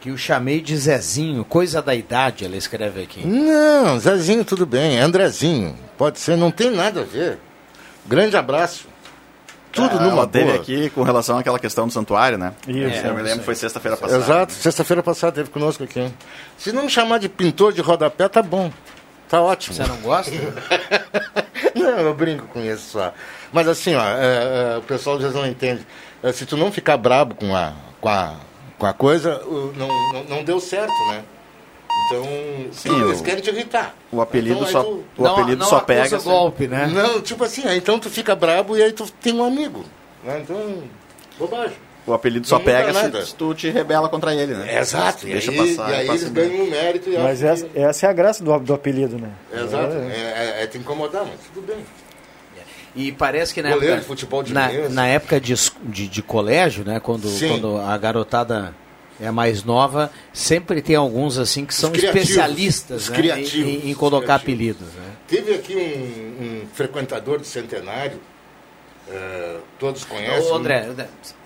Que 0.00 0.08
eu 0.08 0.16
chamei 0.16 0.60
de 0.62 0.76
Zezinho, 0.76 1.44
coisa 1.44 1.82
da 1.82 1.94
idade, 1.94 2.44
ela 2.44 2.56
escreve 2.56 3.02
aqui. 3.02 3.26
Não, 3.26 3.98
Zezinho 3.98 4.44
tudo 4.44 4.64
bem, 4.64 4.98
Andrezinho, 4.98 5.76
pode 5.98 6.18
ser, 6.18 6.36
não 6.36 6.50
tem 6.50 6.70
nada 6.70 7.02
a 7.02 7.04
ver. 7.04 7.38
Grande 8.06 8.36
abraço. 8.36 8.88
Tudo 9.72 9.98
Ah, 9.98 10.02
numa 10.02 10.26
teve 10.26 10.46
boa. 10.46 10.56
aqui 10.56 10.90
com 10.90 11.02
relação 11.02 11.38
àquela 11.38 11.58
questão 11.58 11.86
do 11.86 11.92
santuário, 11.92 12.36
né? 12.38 12.54
Isso. 12.66 13.06
eu 13.06 13.14
me 13.14 13.22
lembro, 13.22 13.44
foi 13.44 13.54
sexta-feira 13.54 13.96
passada. 13.96 14.20
Exato, 14.20 14.52
sexta-feira 14.52 15.02
passada 15.02 15.32
teve 15.32 15.50
conosco 15.50 15.84
aqui. 15.84 16.10
Se 16.58 16.72
não 16.72 16.84
me 16.84 16.90
chamar 16.90 17.18
de 17.18 17.28
pintor 17.28 17.72
de 17.72 17.80
rodapé, 17.80 18.26
tá 18.28 18.42
bom. 18.42 18.72
Tá 19.28 19.40
ótimo. 19.40 19.76
Você 19.76 19.84
não 19.84 19.96
gosta? 19.98 20.32
não, 21.76 22.00
eu 22.00 22.14
brinco 22.14 22.46
com 22.48 22.60
isso 22.60 22.90
só. 22.92 23.14
Mas 23.52 23.68
assim, 23.68 23.94
ó, 23.94 24.02
é, 24.04 24.74
é, 24.74 24.78
o 24.78 24.82
pessoal 24.82 25.16
às 25.16 25.22
vezes 25.22 25.36
não 25.36 25.46
entende. 25.46 25.86
É, 26.20 26.32
se 26.32 26.44
tu 26.46 26.56
não 26.56 26.72
ficar 26.72 26.96
brabo 26.96 27.36
com 27.36 27.54
a, 27.54 27.72
com 28.00 28.08
a, 28.08 28.34
com 28.80 28.86
a 28.86 28.92
coisa, 28.92 29.40
não, 29.76 29.88
não, 30.12 30.24
não 30.24 30.42
deu 30.44 30.58
certo, 30.58 30.92
né? 31.10 31.22
Então, 32.06 32.24
Sim, 32.72 33.02
eles 33.04 33.20
o- 33.20 33.22
querem 33.22 33.40
te 33.42 33.50
irritar. 33.50 33.94
O 34.10 34.20
apelido 34.20 34.56
Então, 34.60 34.66
só, 34.72 34.82
tu- 34.82 35.04
o 35.18 35.26
apelido 35.26 35.64
só 35.64 35.80
pega. 35.80 36.16
assim. 36.16 36.28
Não, 36.92 37.20
tipo 37.20 37.44
assim, 37.44 37.64
aí 37.66 37.78
então 37.78 37.98
tu 37.98 38.08
fica 38.10 38.34
brabo 38.34 38.76
e 38.76 38.82
aí 38.82 38.92
tu 38.92 39.08
tem 39.20 39.34
um 39.34 39.44
amigo. 39.44 39.84
Né? 40.24 40.40
Então, 40.42 40.82
bobagem. 41.38 41.76
O 42.06 42.14
apelido 42.14 42.46
só 42.48 42.56
Não 42.56 42.64
pega 42.64 42.92
se, 42.94 43.26
se 43.26 43.34
tu 43.34 43.54
te 43.54 43.68
rebela 43.68 44.08
contra 44.08 44.34
ele, 44.34 44.54
né? 44.54 44.80
Exato, 44.80 45.28
e 45.28 45.32
Deixa 45.32 45.50
aí, 45.50 45.56
passar. 45.76 45.90
e 45.90 45.94
aí 45.94 46.06
passa 46.06 46.18
eles 46.20 46.32
ganham 46.32 46.64
um 46.64 46.70
mérito 46.70 47.10
e 47.10 47.18
Mas 47.18 47.42
essa, 47.42 47.68
essa 47.74 48.06
é 48.06 48.08
a 48.08 48.12
graça 48.12 48.42
do, 48.42 48.58
do 48.58 48.74
apelido, 48.74 49.18
né? 49.18 49.30
Exato, 49.52 49.92
É. 49.94 49.98
é, 49.98 50.60
é, 50.60 50.62
é 50.62 50.66
te 50.66 50.78
incomodar, 50.78 51.24
mas 51.24 51.38
tudo 51.52 51.66
bem. 51.66 51.84
E 52.94 53.12
parece 53.12 53.54
que 53.54 53.62
na 53.62 53.70
Goleiro 53.70 53.94
época, 53.94 54.00
de 54.02 54.06
futebol 54.08 54.42
de 54.42 54.52
na, 54.52 54.68
criança. 54.68 54.88
na 54.90 55.06
época 55.06 55.40
de, 55.40 55.54
de, 55.84 56.08
de 56.08 56.22
colégio, 56.22 56.84
né, 56.84 56.98
quando, 56.98 57.28
Sim. 57.28 57.48
quando 57.50 57.78
a 57.78 57.96
garotada 57.96 58.74
é 59.20 59.30
mais 59.30 59.62
nova, 59.62 60.10
sempre 60.32 60.80
tem 60.82 60.96
alguns 60.96 61.38
assim 61.38 61.64
que 61.64 61.74
são 61.74 61.92
especialistas 61.94 63.08
né, 63.10 63.40
em, 63.40 63.88
em 63.88 63.92
os 63.92 63.98
colocar 63.98 64.36
apelidos. 64.36 64.88
Né? 64.88 65.12
Teve 65.28 65.54
aqui 65.54 65.76
um, 65.76 66.44
um 66.44 66.62
frequentador 66.74 67.38
do 67.38 67.44
centenário, 67.46 68.18
eh, 69.08 69.56
todos 69.78 70.04
conhecem. 70.04 70.50
Ô, 70.50 70.54
André, 70.56 70.88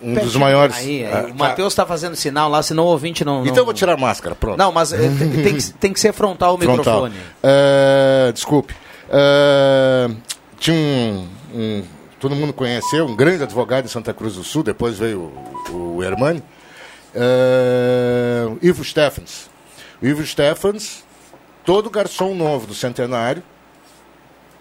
um 0.01 0.15
pertinho 0.15 0.21
dos 0.23 0.37
maiores. 0.37 0.77
Aí, 0.77 1.05
aí, 1.05 1.13
Ah, 1.13 1.27
o 1.31 1.35
Matheus 1.35 1.73
está 1.73 1.85
fazendo 1.85 2.15
sinal 2.15 2.49
lá, 2.49 2.63
senão 2.63 2.85
o 2.85 2.87
ouvinte 2.87 3.25
não. 3.25 3.41
não... 3.41 3.47
Então 3.47 3.59
eu 3.59 3.65
vou 3.65 3.75
tirar 3.75 3.95
a 3.95 3.97
máscara, 3.97 4.35
pronto. 4.35 4.57
Não, 4.57 4.71
mas 4.71 4.93
eh, 4.93 4.97
tem, 5.19 5.43
tem 5.43 5.57
que, 5.57 5.73
tem 5.75 5.93
que 5.93 6.01
ser 6.01 6.13
frontal 6.13 6.55
o 6.55 6.59
Frontal. 6.59 7.05
microfone. 7.09 7.15
Eh, 7.43 8.31
desculpe. 8.33 8.75
Tinha 10.65 10.75
um, 10.79 11.29
um- 11.53 11.85
Todo 12.19 12.35
mundo 12.35 12.55
conheceu, 12.55 13.05
um 13.05 13.15
grande 13.15 13.43
advogado 13.43 13.85
em 13.85 13.89
Santa 13.89 14.15
Cruz 14.15 14.37
do 14.37 14.43
Sul, 14.43 14.63
depois 14.63 14.99
veio 14.99 15.31
o, 15.71 15.97
o 15.97 16.03
Hermani. 16.03 16.43
eh, 17.15 18.47
Ivo 18.63 18.83
Stephens. 18.83 19.51
O 20.01 20.07
Ivo 20.07 20.25
Stephens, 20.25 21.05
todo 21.67 21.91
garçom 21.91 22.35
novo 22.35 22.67
do 22.67 22.73
centenário 22.73 23.43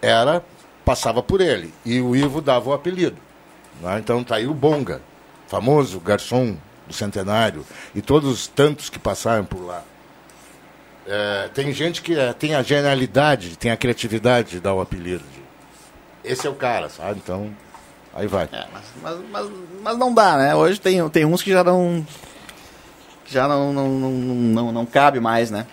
era 0.02 0.44
passava 0.84 1.22
por 1.22 1.40
ele. 1.40 1.72
E 1.86 2.02
o 2.02 2.14
Ivo 2.14 2.42
dava 2.42 2.68
o 2.68 2.74
apelido. 2.74 3.16
né? 3.80 3.98
Então 3.98 4.22
tá 4.22 4.36
aí 4.36 4.46
o 4.46 4.52
Bonga, 4.52 5.00
famoso 5.48 5.98
garçom 6.00 6.54
do 6.86 6.92
centenário, 6.92 7.64
e 7.94 8.02
todos 8.02 8.30
os 8.30 8.46
tantos 8.46 8.90
que 8.90 8.98
passaram 8.98 9.46
por 9.46 9.64
lá. 9.64 9.82
É, 11.06 11.48
tem 11.54 11.72
gente 11.72 12.02
que 12.02 12.18
é, 12.18 12.34
tem 12.34 12.54
a 12.54 12.62
genialidade, 12.62 13.56
tem 13.56 13.70
a 13.70 13.76
criatividade 13.76 14.50
de 14.50 14.60
dar 14.60 14.74
o 14.74 14.82
apelido. 14.82 15.24
Esse 16.24 16.46
é 16.46 16.50
o 16.50 16.54
cara, 16.54 16.88
sabe? 16.88 17.20
Então, 17.22 17.54
aí 18.14 18.26
vai. 18.26 18.48
Mas, 19.02 19.18
mas, 19.30 19.50
mas 19.82 19.98
não 19.98 20.12
dá, 20.14 20.36
né? 20.36 20.54
Hoje 20.54 20.80
tem, 20.80 21.06
tem 21.10 21.24
uns 21.24 21.42
que 21.42 21.50
já 21.50 21.62
não. 21.62 22.06
que 23.24 23.32
já 23.34 23.46
não, 23.46 23.72
não, 23.72 23.88
não, 23.88 24.10
não, 24.10 24.72
não 24.72 24.86
cabe 24.86 25.20
mais, 25.20 25.50
né? 25.50 25.66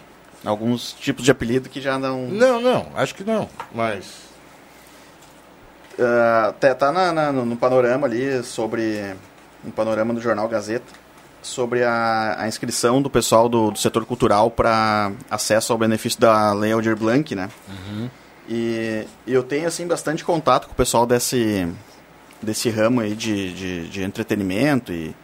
Alguns 0.43 0.93
tipos 0.93 1.23
de 1.23 1.31
apelido 1.31 1.69
que 1.69 1.79
já 1.79 1.97
não. 1.99 2.23
Não, 2.27 2.59
não, 2.59 2.87
acho 2.95 3.15
que 3.15 3.23
não. 3.23 3.47
Mas. 3.73 4.29
Ah, 5.99 6.53
tá 6.59 6.73
tá 6.73 6.91
na, 6.91 7.11
na- 7.11 7.31
no, 7.31 7.45
no 7.45 7.55
panorama 7.55 8.07
ali 8.07 8.43
sobre 8.43 9.15
um 9.63 9.69
panorama 9.71 10.13
do 10.13 10.21
jornal 10.21 10.47
Gazeta 10.47 10.99
sobre 11.43 11.83
a, 11.83 12.35
a 12.39 12.47
inscrição 12.47 13.01
do 13.01 13.09
pessoal 13.09 13.49
do, 13.49 13.71
do 13.71 13.77
setor 13.77 14.05
cultural 14.05 14.49
para 14.51 15.11
acesso 15.29 15.73
ao 15.73 15.77
benefício 15.79 16.19
da 16.19 16.53
Lei 16.53 16.71
Aldir 16.71 16.95
Blanc, 16.95 17.33
né? 17.35 17.49
Uhum. 17.67 18.09
E, 18.53 19.07
eu 19.25 19.43
tenho, 19.43 19.65
assim, 19.65 19.87
bastante 19.87 20.25
contato 20.25 20.67
com 20.67 20.73
o 20.73 20.75
pessoal 20.75 21.05
desse, 21.05 21.65
desse 22.41 22.69
ramo 22.69 22.99
aí 22.99 23.15
de, 23.15 23.53
de, 23.53 23.87
de 23.87 24.03
entretenimento 24.03 24.91
e, 24.91 25.15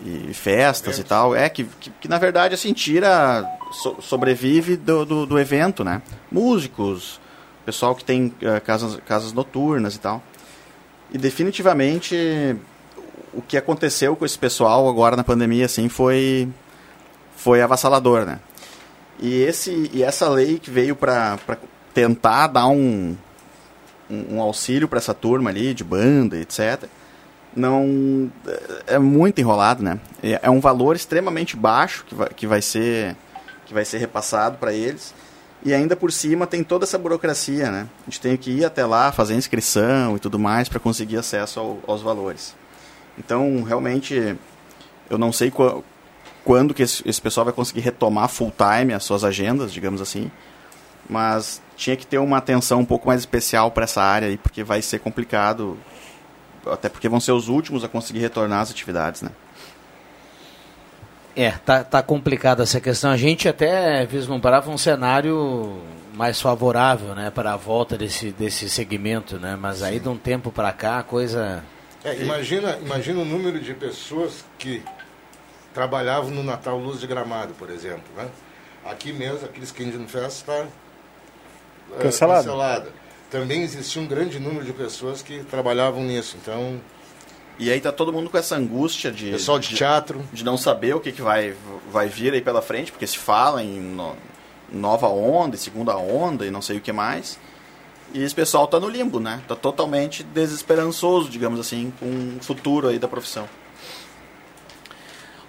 e 0.00 0.32
festas 0.32 0.98
e 0.98 1.04
tal. 1.04 1.36
É, 1.36 1.50
que, 1.50 1.64
que, 1.64 1.90
que, 1.90 2.08
na 2.08 2.16
verdade, 2.16 2.54
assim, 2.54 2.72
tira, 2.72 3.46
so, 3.70 4.00
sobrevive 4.00 4.78
do, 4.78 5.04
do, 5.04 5.26
do, 5.26 5.38
evento, 5.38 5.84
né? 5.84 6.00
Músicos, 6.32 7.20
pessoal 7.66 7.94
que 7.94 8.04
tem 8.04 8.28
uh, 8.28 8.58
casas, 8.64 8.98
casas 9.04 9.34
noturnas 9.34 9.94
e 9.94 10.00
tal. 10.00 10.22
E 11.12 11.18
definitivamente 11.18 12.56
o 13.34 13.42
que 13.42 13.58
aconteceu 13.58 14.16
com 14.16 14.24
esse 14.24 14.38
pessoal 14.38 14.88
agora 14.88 15.14
na 15.14 15.22
pandemia 15.22 15.66
assim 15.66 15.90
foi 15.90 16.48
foi 17.36 17.60
avassalador, 17.60 18.24
né? 18.24 18.38
E 19.18 19.42
esse 19.42 19.90
e 19.92 20.02
essa 20.02 20.28
lei 20.28 20.58
que 20.58 20.70
veio 20.70 20.96
para 20.96 21.38
tentar 21.92 22.48
dar 22.48 22.68
um 22.68 23.16
um, 24.10 24.40
auxílio 24.40 24.88
para 24.88 24.98
essa 24.98 25.14
turma 25.14 25.50
ali 25.50 25.72
de 25.72 25.84
banda, 25.84 26.36
etc. 26.36 26.84
Não 27.54 28.30
é 28.86 28.98
muito 28.98 29.40
enrolado, 29.40 29.82
né? 29.82 29.98
É, 30.22 30.40
é 30.42 30.50
um 30.50 30.60
valor 30.60 30.96
extremamente 30.96 31.56
baixo 31.56 32.04
que 32.06 32.14
vai, 32.14 32.28
que 32.28 32.46
vai 32.46 32.62
ser 32.62 33.16
que 33.66 33.74
vai 33.74 33.84
ser 33.84 33.98
repassado 33.98 34.58
para 34.58 34.72
eles. 34.72 35.14
E 35.64 35.74
ainda 35.74 35.94
por 35.94 36.10
cima 36.10 36.46
tem 36.46 36.64
toda 36.64 36.84
essa 36.84 36.98
burocracia, 36.98 37.70
né? 37.70 37.86
A 38.02 38.04
gente 38.10 38.20
tem 38.20 38.36
que 38.36 38.50
ir 38.50 38.64
até 38.64 38.84
lá, 38.84 39.12
fazer 39.12 39.34
inscrição 39.34 40.16
e 40.16 40.18
tudo 40.18 40.38
mais 40.38 40.68
para 40.68 40.80
conseguir 40.80 41.18
acesso 41.18 41.60
ao, 41.60 41.78
aos 41.86 42.02
valores. 42.02 42.56
Então, 43.18 43.62
realmente, 43.62 44.36
eu 45.08 45.18
não 45.18 45.32
sei 45.32 45.50
qu 45.50 45.84
quando 46.42 46.72
que 46.72 46.82
esse, 46.82 47.06
esse, 47.06 47.20
pessoal 47.20 47.44
vai 47.44 47.52
conseguir 47.52 47.80
retomar 47.80 48.26
full 48.26 48.50
time 48.50 48.94
as 48.94 49.04
suas 49.04 49.22
agendas, 49.22 49.70
digamos 49.70 50.00
assim. 50.00 50.30
Mas 51.10 51.60
tinha 51.76 51.96
que 51.96 52.06
ter 52.06 52.18
uma 52.18 52.38
atenção 52.38 52.80
um 52.80 52.84
pouco 52.84 53.08
mais 53.08 53.20
especial 53.20 53.70
para 53.70 53.84
essa 53.84 54.00
área 54.02 54.28
aí, 54.28 54.36
porque 54.36 54.62
vai 54.62 54.80
ser 54.80 55.00
complicado, 55.00 55.76
até 56.66 56.88
porque 56.88 57.08
vão 57.08 57.18
ser 57.18 57.32
os 57.32 57.48
últimos 57.48 57.82
a 57.82 57.88
conseguir 57.88 58.20
retornar 58.20 58.60
às 58.60 58.70
atividades, 58.70 59.22
né? 59.22 59.30
É, 61.34 61.50
tá, 61.50 61.82
tá 61.84 62.02
complicada 62.02 62.62
essa 62.62 62.80
questão. 62.80 63.10
A 63.10 63.16
gente 63.16 63.48
até 63.48 64.04
vislumbrava 64.06 64.70
um 64.70 64.78
cenário 64.78 65.80
mais 66.14 66.40
favorável, 66.40 67.14
né, 67.14 67.30
para 67.30 67.52
a 67.52 67.56
volta 67.56 67.96
desse, 67.96 68.30
desse 68.32 68.68
segmento, 68.68 69.38
né? 69.38 69.56
Mas 69.56 69.82
aí 69.82 69.98
de 69.98 70.08
um 70.08 70.16
tempo 70.16 70.52
para 70.52 70.72
cá 70.72 70.98
a 70.98 71.02
coisa 71.02 71.62
é, 72.02 72.16
imagina, 72.16 72.78
imagina 72.80 73.20
o 73.20 73.24
número 73.26 73.60
de 73.60 73.74
pessoas 73.74 74.42
que 74.58 74.82
trabalhavam 75.74 76.30
no 76.30 76.42
Natal 76.42 76.78
Luz 76.78 76.98
de 76.98 77.06
Gramado, 77.06 77.52
por 77.54 77.68
exemplo. 77.68 78.04
Né? 78.16 78.26
Aqui 78.86 79.12
mesmo, 79.12 79.44
aqueles 79.44 79.70
Candian 79.70 80.06
Fest 80.06 80.38
está 80.38 80.54
é, 80.54 80.66
cancelada. 81.98 82.42
cancelada. 82.42 82.92
Também 83.30 83.62
existia 83.62 84.02
um 84.02 84.06
grande 84.06 84.38
número 84.40 84.64
de 84.64 84.72
pessoas 84.72 85.22
que 85.22 85.44
trabalhavam 85.44 86.02
nisso. 86.02 86.36
Então, 86.40 86.80
e 87.58 87.70
aí 87.70 87.80
tá 87.80 87.92
todo 87.92 88.12
mundo 88.12 88.28
com 88.28 88.38
essa 88.38 88.56
angústia 88.56 89.12
de 89.12 89.30
pessoal 89.30 89.58
de, 89.58 89.68
de 89.68 89.76
teatro, 89.76 90.24
de 90.32 90.44
não 90.44 90.56
saber 90.56 90.94
o 90.94 91.00
que, 91.00 91.12
que 91.12 91.22
vai 91.22 91.54
vai 91.92 92.08
vir 92.08 92.32
aí 92.32 92.40
pela 92.40 92.62
frente, 92.62 92.90
porque 92.90 93.06
se 93.06 93.18
fala 93.18 93.62
em 93.62 93.78
no, 93.80 94.16
nova 94.72 95.08
onda, 95.08 95.56
segunda 95.56 95.96
onda 95.96 96.46
e 96.46 96.50
não 96.50 96.62
sei 96.62 96.78
o 96.78 96.80
que 96.80 96.92
mais. 96.92 97.38
E 98.12 98.22
esse 98.22 98.34
pessoal 98.34 98.64
está 98.64 98.80
no 98.80 98.88
limbo, 98.88 99.20
né? 99.20 99.38
Está 99.42 99.54
totalmente 99.54 100.24
desesperançoso, 100.24 101.28
digamos 101.28 101.60
assim, 101.60 101.92
com 102.00 102.38
o 102.40 102.42
futuro 102.42 102.88
aí 102.88 102.98
da 102.98 103.06
profissão. 103.06 103.48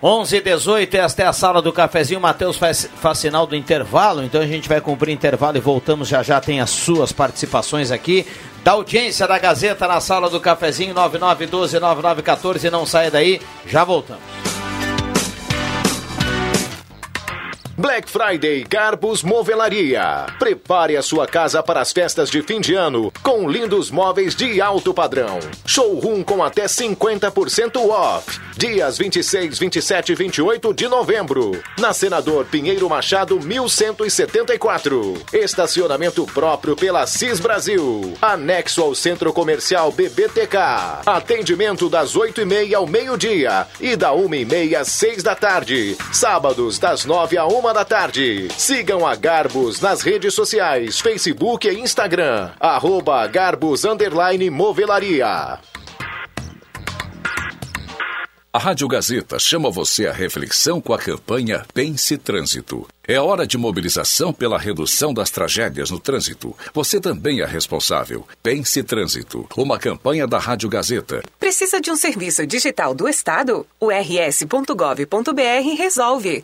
11 0.03 0.35
e 0.35 0.41
18, 0.41 0.97
esta 0.97 1.21
é 1.21 1.25
a 1.27 1.33
sala 1.33 1.61
do 1.61 1.71
cafezinho. 1.71 2.19
Matheus 2.19 2.57
faz, 2.57 2.89
faz 2.95 3.19
sinal 3.19 3.45
do 3.45 3.55
intervalo, 3.55 4.23
então 4.23 4.41
a 4.41 4.47
gente 4.47 4.67
vai 4.67 4.81
cumprir 4.81 5.13
intervalo 5.13 5.57
e 5.57 5.59
voltamos. 5.59 6.07
Já 6.07 6.23
já 6.23 6.41
tem 6.41 6.59
as 6.59 6.71
suas 6.71 7.11
participações 7.11 7.91
aqui. 7.91 8.25
Da 8.63 8.71
audiência 8.71 9.27
da 9.27 9.37
Gazeta 9.37 9.87
na 9.87 10.01
sala 10.01 10.27
do 10.27 10.39
cafezinho, 10.39 10.95
9912-9914. 10.95 12.71
Não 12.71 12.85
saia 12.85 13.11
daí, 13.11 13.39
já 13.67 13.83
voltamos. 13.83 14.23
Black 17.77 18.09
Friday 18.09 18.63
Garbos 18.63 19.23
Movelaria. 19.23 20.25
Prepare 20.37 20.97
a 20.97 21.01
sua 21.01 21.25
casa 21.25 21.63
para 21.63 21.79
as 21.79 21.91
festas 21.91 22.29
de 22.29 22.41
fim 22.41 22.59
de 22.59 22.75
ano 22.75 23.11
com 23.23 23.49
lindos 23.49 23.89
móveis 23.89 24.35
de 24.35 24.59
alto 24.59 24.93
padrão. 24.93 25.39
Showroom 25.65 26.21
com 26.23 26.43
até 26.43 26.65
50% 26.65 27.77
off. 27.89 28.39
Dias 28.57 28.97
26, 28.97 29.57
27 29.57 30.11
e 30.11 30.15
28 30.15 30.73
de 30.73 30.87
novembro. 30.87 31.51
Na 31.79 31.93
Senador 31.93 32.45
Pinheiro 32.45 32.89
Machado 32.89 33.39
1174. 33.39 35.23
Estacionamento 35.33 36.25
próprio 36.25 36.75
pela 36.75 37.07
CIS 37.07 37.39
Brasil. 37.39 38.13
Anexo 38.21 38.81
ao 38.81 38.93
Centro 38.93 39.31
Comercial 39.31 39.91
BBTK. 39.91 40.57
Atendimento 41.05 41.89
das 41.89 42.15
8 42.15 42.41
e 42.41 42.45
meia 42.45 42.77
ao 42.77 42.85
meio-dia 42.85 43.65
e 43.79 43.95
da 43.95 44.13
1 44.13 44.35
e 44.35 44.45
meia 44.45 44.81
às 44.81 44.89
6 44.89 45.23
da 45.23 45.35
tarde. 45.35 45.95
Sábados 46.11 46.77
das 46.77 47.05
9 47.05 47.37
a 47.37 47.47
1 47.47 47.60
da 47.61 47.85
tarde. 47.85 48.47
Sigam 48.57 49.05
a 49.05 49.15
Garbos 49.15 49.79
nas 49.79 50.01
redes 50.01 50.33
sociais, 50.33 50.99
Facebook 50.99 51.67
e 51.67 51.79
Instagram. 51.79 52.49
Arroba 52.59 53.27
Garbos 53.27 53.85
Underline 53.85 54.49
Movelaria. 54.49 55.59
A 58.53 58.59
Rádio 58.59 58.85
Gazeta 58.85 59.39
chama 59.39 59.71
você 59.71 60.07
à 60.07 60.11
reflexão 60.11 60.81
com 60.81 60.93
a 60.93 60.97
campanha 60.97 61.65
Pense 61.73 62.17
Trânsito. 62.17 62.85
É 63.07 63.17
hora 63.17 63.47
de 63.47 63.57
mobilização 63.57 64.33
pela 64.33 64.59
redução 64.59 65.13
das 65.13 65.31
tragédias 65.31 65.89
no 65.89 65.99
trânsito. 65.99 66.53
Você 66.73 66.99
também 66.99 67.39
é 67.39 67.45
responsável. 67.45 68.27
Pense 68.43 68.83
Trânsito, 68.83 69.47
uma 69.55 69.79
campanha 69.79 70.27
da 70.27 70.37
Rádio 70.37 70.67
Gazeta. 70.67 71.23
Precisa 71.39 71.79
de 71.79 71.91
um 71.91 71.95
serviço 71.95 72.45
digital 72.45 72.93
do 72.93 73.07
Estado? 73.07 73.65
O 73.79 73.89
rs.gov.br 73.89 75.75
resolve. 75.77 76.43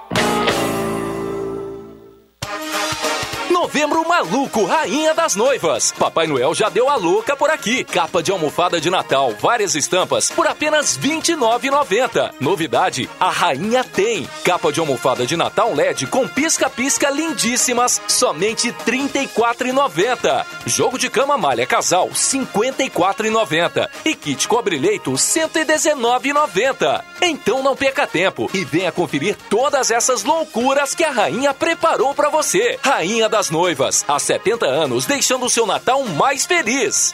Novembro 3.71 4.05
Maluco, 4.05 4.65
Rainha 4.65 5.13
das 5.13 5.33
Noivas. 5.33 5.93
Papai 5.97 6.27
Noel 6.27 6.53
já 6.53 6.67
deu 6.67 6.89
a 6.89 6.97
louca 6.97 7.37
por 7.37 7.49
aqui. 7.49 7.85
Capa 7.85 8.21
de 8.21 8.29
almofada 8.29 8.81
de 8.81 8.89
Natal, 8.89 9.33
várias 9.39 9.75
estampas, 9.75 10.29
por 10.29 10.45
apenas 10.45 10.97
R$ 10.97 11.07
29,90. 11.09 12.33
Novidade, 12.37 13.09
a 13.17 13.29
Rainha 13.29 13.81
tem. 13.81 14.27
Capa 14.43 14.73
de 14.73 14.81
almofada 14.81 15.25
de 15.25 15.37
Natal 15.37 15.73
LED 15.73 16.07
com 16.07 16.27
pisca-pisca 16.27 17.09
lindíssimas, 17.09 18.01
somente 18.09 18.71
R$ 18.71 18.75
34,90. 18.85 20.45
Jogo 20.65 20.99
de 20.99 21.09
cama 21.09 21.37
malha 21.37 21.65
casal, 21.65 22.07
R$ 22.07 22.13
54,90. 22.13 23.87
E 24.03 24.13
kit 24.15 24.49
cobre-leito, 24.49 25.11
R$ 25.11 25.17
119,90. 25.17 27.03
Então 27.21 27.63
não 27.63 27.77
perca 27.77 28.05
tempo 28.05 28.49
e 28.53 28.65
venha 28.65 28.91
conferir 28.91 29.37
todas 29.49 29.91
essas 29.91 30.25
loucuras 30.25 30.93
que 30.93 31.05
a 31.05 31.11
Rainha 31.11 31.53
preparou 31.53 32.13
para 32.13 32.27
você. 32.27 32.77
Rainha 32.83 33.29
das 33.29 33.49
Noivas, 33.49 33.60
há 34.07 34.19
70 34.19 34.65
anos, 34.65 35.05
deixando 35.05 35.45
o 35.45 35.49
seu 35.49 35.65
Natal 35.65 36.03
mais 36.05 36.45
feliz. 36.45 37.13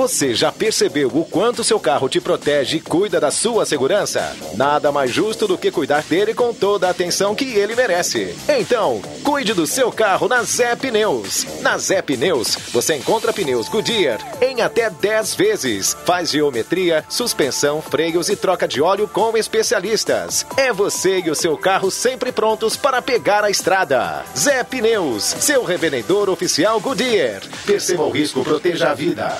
Você 0.00 0.34
já 0.34 0.50
percebeu 0.50 1.10
o 1.12 1.26
quanto 1.26 1.62
seu 1.62 1.78
carro 1.78 2.08
te 2.08 2.22
protege 2.22 2.78
e 2.78 2.80
cuida 2.80 3.20
da 3.20 3.30
sua 3.30 3.66
segurança? 3.66 4.34
Nada 4.56 4.90
mais 4.90 5.10
justo 5.10 5.46
do 5.46 5.58
que 5.58 5.70
cuidar 5.70 6.02
dele 6.04 6.32
com 6.32 6.54
toda 6.54 6.86
a 6.86 6.90
atenção 6.90 7.34
que 7.34 7.44
ele 7.44 7.76
merece. 7.76 8.34
Então, 8.48 9.02
cuide 9.22 9.52
do 9.52 9.66
seu 9.66 9.92
carro 9.92 10.26
na 10.26 10.42
Zé 10.42 10.74
Pneus. 10.74 11.44
Na 11.60 11.76
Zé 11.76 12.00
Pneus, 12.00 12.56
você 12.72 12.96
encontra 12.96 13.30
pneus 13.30 13.68
Goodyear 13.68 14.18
em 14.40 14.62
até 14.62 14.88
10 14.88 15.34
vezes. 15.34 15.94
Faz 16.06 16.30
geometria, 16.30 17.04
suspensão, 17.06 17.82
freios 17.82 18.30
e 18.30 18.36
troca 18.36 18.66
de 18.66 18.80
óleo 18.80 19.06
com 19.06 19.36
especialistas. 19.36 20.46
É 20.56 20.72
você 20.72 21.20
e 21.20 21.30
o 21.30 21.34
seu 21.34 21.58
carro 21.58 21.90
sempre 21.90 22.32
prontos 22.32 22.74
para 22.74 23.02
pegar 23.02 23.44
a 23.44 23.50
estrada. 23.50 24.24
Zé 24.34 24.64
Pneus, 24.64 25.24
seu 25.24 25.62
revendedor 25.62 26.30
oficial 26.30 26.80
Goodyear. 26.80 27.42
Perceba 27.66 28.04
o 28.04 28.10
risco, 28.10 28.42
proteja 28.42 28.92
a 28.92 28.94
vida. 28.94 29.36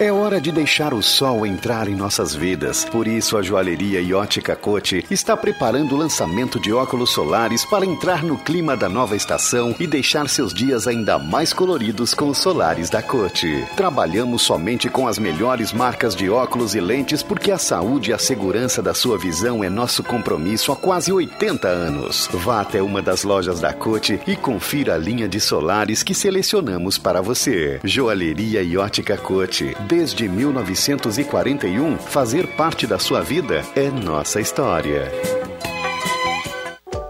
É 0.00 0.12
hora 0.12 0.40
de 0.40 0.52
deixar 0.52 0.94
o 0.94 1.02
sol 1.02 1.44
entrar 1.44 1.88
em 1.88 1.96
nossas 1.96 2.32
vidas. 2.32 2.84
Por 2.84 3.08
isso, 3.08 3.36
a 3.36 3.42
joalheria 3.42 4.00
e 4.00 4.14
ótica 4.14 4.54
Cote 4.54 5.04
está 5.10 5.36
preparando 5.36 5.96
o 5.96 5.98
lançamento 5.98 6.60
de 6.60 6.72
óculos 6.72 7.10
solares 7.10 7.64
para 7.64 7.84
entrar 7.84 8.22
no 8.22 8.38
clima 8.38 8.76
da 8.76 8.88
nova 8.88 9.16
estação 9.16 9.74
e 9.76 9.88
deixar 9.88 10.28
seus 10.28 10.54
dias 10.54 10.86
ainda 10.86 11.18
mais 11.18 11.52
coloridos 11.52 12.14
com 12.14 12.28
os 12.28 12.38
solares 12.38 12.88
da 12.88 13.02
Cote. 13.02 13.66
Trabalhamos 13.76 14.42
somente 14.42 14.88
com 14.88 15.08
as 15.08 15.18
melhores 15.18 15.72
marcas 15.72 16.14
de 16.14 16.30
óculos 16.30 16.76
e 16.76 16.80
lentes 16.80 17.20
porque 17.20 17.50
a 17.50 17.58
saúde 17.58 18.10
e 18.10 18.14
a 18.14 18.18
segurança 18.18 18.80
da 18.80 18.94
sua 18.94 19.18
visão 19.18 19.64
é 19.64 19.68
nosso 19.68 20.04
compromisso 20.04 20.70
há 20.70 20.76
quase 20.76 21.12
80 21.12 21.66
anos. 21.66 22.28
Vá 22.34 22.60
até 22.60 22.80
uma 22.80 23.02
das 23.02 23.24
lojas 23.24 23.58
da 23.58 23.72
Cote 23.72 24.20
e 24.28 24.36
confira 24.36 24.94
a 24.94 24.98
linha 24.98 25.28
de 25.28 25.40
solares 25.40 26.04
que 26.04 26.14
selecionamos 26.14 26.96
para 26.98 27.20
você. 27.20 27.80
Joalheria 27.82 28.62
e 28.62 28.76
ótica 28.76 29.16
Cote 29.16 29.74
desde 29.88 30.28
1941, 30.28 31.96
fazer 31.96 32.46
parte 32.56 32.86
da 32.86 32.98
sua 32.98 33.22
vida 33.22 33.64
é 33.74 33.90
nossa 33.90 34.38
história. 34.38 35.10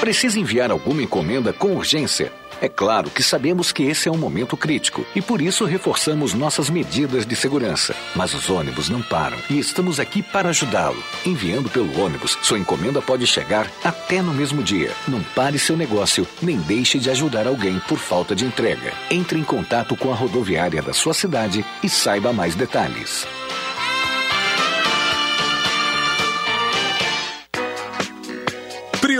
Precisa 0.00 0.40
enviar 0.40 0.70
alguma 0.70 1.02
encomenda 1.02 1.52
com 1.52 1.76
urgência? 1.76 2.32
É 2.58 2.70
claro 2.70 3.10
que 3.10 3.22
sabemos 3.22 3.70
que 3.70 3.82
esse 3.82 4.08
é 4.08 4.12
um 4.12 4.16
momento 4.16 4.56
crítico 4.56 5.04
e 5.14 5.20
por 5.20 5.42
isso 5.42 5.66
reforçamos 5.66 6.32
nossas 6.32 6.70
medidas 6.70 7.26
de 7.26 7.36
segurança. 7.36 7.94
Mas 8.16 8.32
os 8.32 8.48
ônibus 8.48 8.88
não 8.88 9.02
param 9.02 9.36
e 9.50 9.58
estamos 9.58 10.00
aqui 10.00 10.22
para 10.22 10.48
ajudá-lo. 10.48 11.02
Enviando 11.24 11.68
pelo 11.68 12.00
ônibus, 12.00 12.38
sua 12.40 12.58
encomenda 12.58 13.02
pode 13.02 13.26
chegar 13.26 13.70
até 13.84 14.22
no 14.22 14.32
mesmo 14.32 14.62
dia. 14.62 14.90
Não 15.06 15.22
pare 15.22 15.58
seu 15.58 15.76
negócio, 15.76 16.26
nem 16.40 16.56
deixe 16.56 16.98
de 16.98 17.10
ajudar 17.10 17.46
alguém 17.46 17.78
por 17.80 17.98
falta 17.98 18.34
de 18.34 18.46
entrega. 18.46 18.94
Entre 19.10 19.38
em 19.38 19.44
contato 19.44 19.94
com 19.94 20.10
a 20.10 20.14
rodoviária 20.14 20.80
da 20.80 20.94
sua 20.94 21.12
cidade 21.12 21.62
e 21.82 21.90
saiba 21.90 22.32
mais 22.32 22.54
detalhes. 22.54 23.26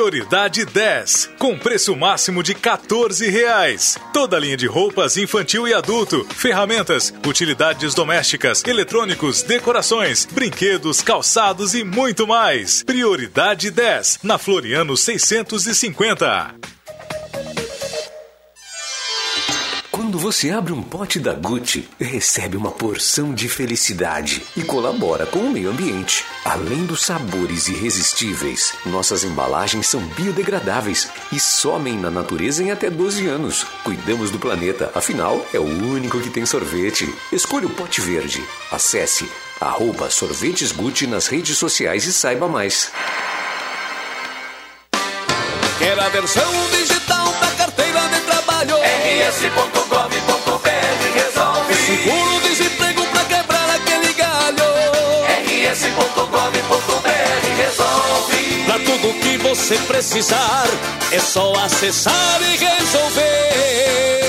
Prioridade 0.01 0.65
10, 0.65 1.33
com 1.39 1.59
preço 1.59 1.95
máximo 1.95 2.43
de 2.43 2.55
14 2.55 3.29
reais. 3.29 3.99
Toda 4.15 4.39
linha 4.39 4.57
de 4.57 4.67
roupas 4.67 5.19
infantil 5.19 5.69
e 5.69 5.75
adulto, 5.75 6.25
ferramentas, 6.25 7.13
utilidades 7.27 7.93
domésticas, 7.93 8.65
eletrônicos, 8.65 9.43
decorações, 9.43 10.25
brinquedos, 10.25 11.03
calçados 11.03 11.75
e 11.75 11.85
muito 11.85 12.27
mais. 12.27 12.83
Prioridade 12.83 13.71
10, 13.71 14.21
na 14.23 14.39
Floriano 14.39 14.97
650. 14.97 16.80
Quando 20.11 20.23
você 20.23 20.51
abre 20.51 20.73
um 20.73 20.83
pote 20.83 21.21
da 21.21 21.33
Gucci, 21.33 21.89
recebe 21.97 22.57
uma 22.57 22.73
porção 22.73 23.33
de 23.33 23.49
felicidade 23.49 24.43
e 24.57 24.63
colabora 24.65 25.25
com 25.25 25.39
o 25.39 25.53
meio 25.53 25.71
ambiente. 25.71 26.25
Além 26.45 26.85
dos 26.85 27.03
sabores 27.03 27.69
irresistíveis, 27.69 28.75
nossas 28.87 29.23
embalagens 29.23 29.87
são 29.87 30.01
biodegradáveis 30.01 31.09
e 31.31 31.39
somem 31.39 31.97
na 31.97 32.11
natureza 32.11 32.61
em 32.61 32.73
até 32.73 32.91
12 32.91 33.25
anos. 33.29 33.63
Cuidamos 33.85 34.33
do 34.33 34.39
planeta, 34.41 34.91
afinal, 34.97 35.47
é 35.55 35.61
o 35.61 35.63
único 35.63 36.19
que 36.19 36.29
tem 36.29 36.45
sorvete. 36.45 37.09
Escolha 37.31 37.69
o 37.69 37.71
pote 37.71 38.01
verde. 38.01 38.43
Acesse 38.73 39.31
arroba 39.61 40.11
sorvetes 40.11 40.73
Gucci 40.73 41.07
nas 41.07 41.29
redes 41.29 41.57
sociais 41.57 42.05
e 42.05 42.13
saiba 42.13 42.49
mais. 42.49 42.91
Quer 45.79 45.97
a 46.01 46.09
versão 46.09 46.53
digital 46.73 47.33
da 47.35 47.51
carteira 47.53 48.01
de 48.09 48.21
trabalho? 48.23 48.75
Pra 58.67 58.79
tudo 58.79 59.15
que 59.21 59.39
você 59.39 59.77
precisar, 59.79 60.67
é 61.11 61.19
só 61.19 61.53
acessar 61.55 62.41
e 62.43 62.57
resolver. 62.57 64.20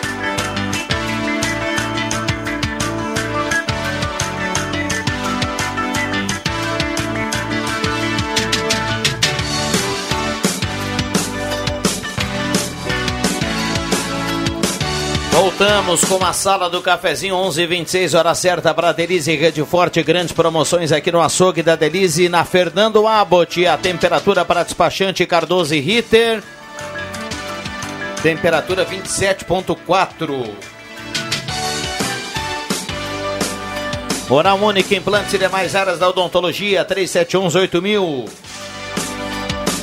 Voltamos 15.58 16.04
com 16.04 16.22
a 16.22 16.34
sala 16.34 16.70
do 16.70 16.82
cafezinho 16.82 17.34
11:26 17.34 18.14
hora 18.14 18.36
certa 18.36 18.74
para 18.74 18.92
Delize 18.92 19.34
Rede 19.34 19.64
Forte, 19.64 20.04
grandes 20.04 20.34
promoções 20.34 20.92
aqui 20.92 21.14
no 21.14 21.22
açougue 21.22 21.64
da 21.64 21.78
Delize 21.78 22.28
na 22.28 22.44
Fernando 22.44 23.08
Abbott, 23.08 23.66
a 23.66 23.78
temperatura 23.78 24.44
para 24.44 24.64
despachante 24.64 25.26
Cardoso 25.26 25.74
e 25.74 25.80
Ritter. 25.80 26.44
Temperatura 28.22 28.86
27.4. 28.86 30.46
Oral 34.30 34.58
Única, 34.58 34.94
implantes 34.94 35.34
e 35.36 35.38
demais 35.38 35.74
áreas 35.74 36.00
da 36.00 36.10
odontologia, 36.10 36.84
3718000. 36.84 38.30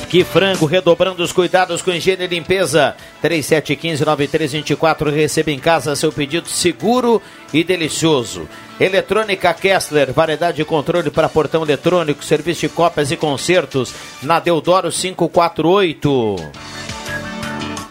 Que 0.07 0.23
frango, 0.23 0.67
redobrando 0.67 1.23
os 1.23 1.33
cuidados 1.33 1.81
com 1.81 1.89
higiene 1.89 2.25
e 2.25 2.27
limpeza. 2.27 2.95
3715-9324. 3.23 5.11
Receba 5.11 5.51
em 5.51 5.59
casa 5.59 5.95
seu 5.95 6.11
pedido 6.11 6.49
seguro 6.49 7.21
e 7.53 7.63
delicioso. 7.63 8.47
Eletrônica 8.79 9.53
Kessler, 9.53 10.11
variedade 10.11 10.57
de 10.57 10.65
controle 10.65 11.09
para 11.09 11.29
portão 11.29 11.63
eletrônico, 11.63 12.23
serviço 12.23 12.61
de 12.61 12.69
cópias 12.69 13.11
e 13.11 13.15
concertos 13.15 13.93
na 14.21 14.39
Deodoro 14.39 14.91
548. 14.91 16.35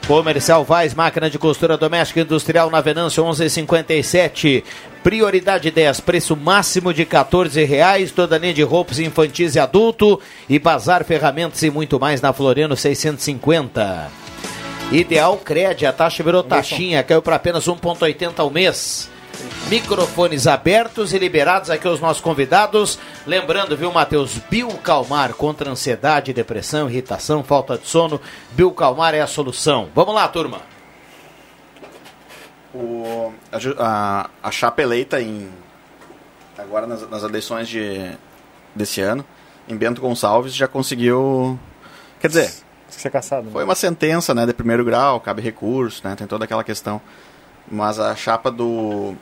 Comercial 0.07 0.64
Vaz, 0.64 0.95
máquina 0.95 1.30
de 1.30 1.39
costura 1.39 1.76
doméstica 1.78 2.20
e 2.20 2.22
industrial 2.24 2.68
na 2.68 2.80
Venâncio 2.80 3.22
1157. 3.22 4.64
Prioridade 5.03 5.70
10, 5.70 6.01
preço 6.01 6.37
máximo 6.37 6.93
de 6.93 7.05
14 7.05 7.64
reais, 7.64 8.11
toda 8.11 8.37
linha 8.37 8.53
de 8.53 8.62
roupas 8.62 8.99
infantis 8.99 9.55
e 9.55 9.61
adulto 9.61 10.20
e 10.49 10.59
bazar 10.59 11.05
ferramentas 11.05 11.62
e 11.62 11.70
muito 11.70 11.99
mais 11.99 12.20
na 12.20 12.33
Floriano 12.33 12.76
650. 12.76 14.22
Ideal 14.93 15.38
Cred, 15.38 15.86
a 15.86 15.93
taxa 15.93 16.22
virou 16.22 16.43
taxinha, 16.43 17.03
caiu 17.03 17.22
para 17.22 17.36
apenas 17.36 17.66
1,80 17.66 18.38
ao 18.38 18.51
mês. 18.51 19.09
Microfones 19.70 20.47
abertos 20.47 21.14
e 21.14 21.18
liberados 21.18 21.70
aqui 21.70 21.88
aos 21.88 21.99
nossos 21.99 22.20
convidados. 22.20 22.99
Lembrando, 23.26 23.74
viu, 23.74 23.90
Matheus? 23.90 24.36
Bio 24.51 24.68
Calmar 24.78 25.32
contra 25.32 25.70
ansiedade, 25.70 26.34
depressão, 26.34 26.90
irritação, 26.90 27.43
falta 27.43 27.78
de 27.78 27.86
sono. 27.86 28.20
Bio 28.51 28.70
Calmar 28.72 29.14
é 29.14 29.22
a 29.22 29.26
solução. 29.26 29.88
Vamos 29.95 30.14
lá, 30.14 30.28
turma. 30.28 30.61
O, 32.74 33.32
a, 33.78 34.28
a 34.43 34.51
chapa 34.51 34.82
eleita 34.82 35.22
em 35.22 35.49
agora 36.59 36.86
nas, 36.86 37.09
nas 37.09 37.22
eleições 37.22 37.66
de, 37.66 38.12
desse 38.74 39.01
ano, 39.01 39.24
em 39.66 39.74
Bento 39.74 40.03
Gonçalves, 40.03 40.55
já 40.55 40.68
conseguiu. 40.68 41.59
Quer 42.20 42.28
dizer, 42.28 42.53
Ser 43.03 43.11
caçado. 43.11 43.46
né? 43.46 43.50
foi 43.53 43.64
uma 43.64 43.74
sentença 43.74 44.32
né, 44.32 44.46
de 44.46 44.55
primeiro 44.55 44.84
grau, 44.84 45.18
cabe 45.20 45.42
recurso, 45.42 46.07
né, 46.07 46.14
tem 46.14 46.26
toda 46.26 46.44
aquela 46.44 46.62
questão. 46.62 47.00
Mas 47.70 47.98
a 47.98 48.14
chapa 48.14 48.50
do, 48.50 49.14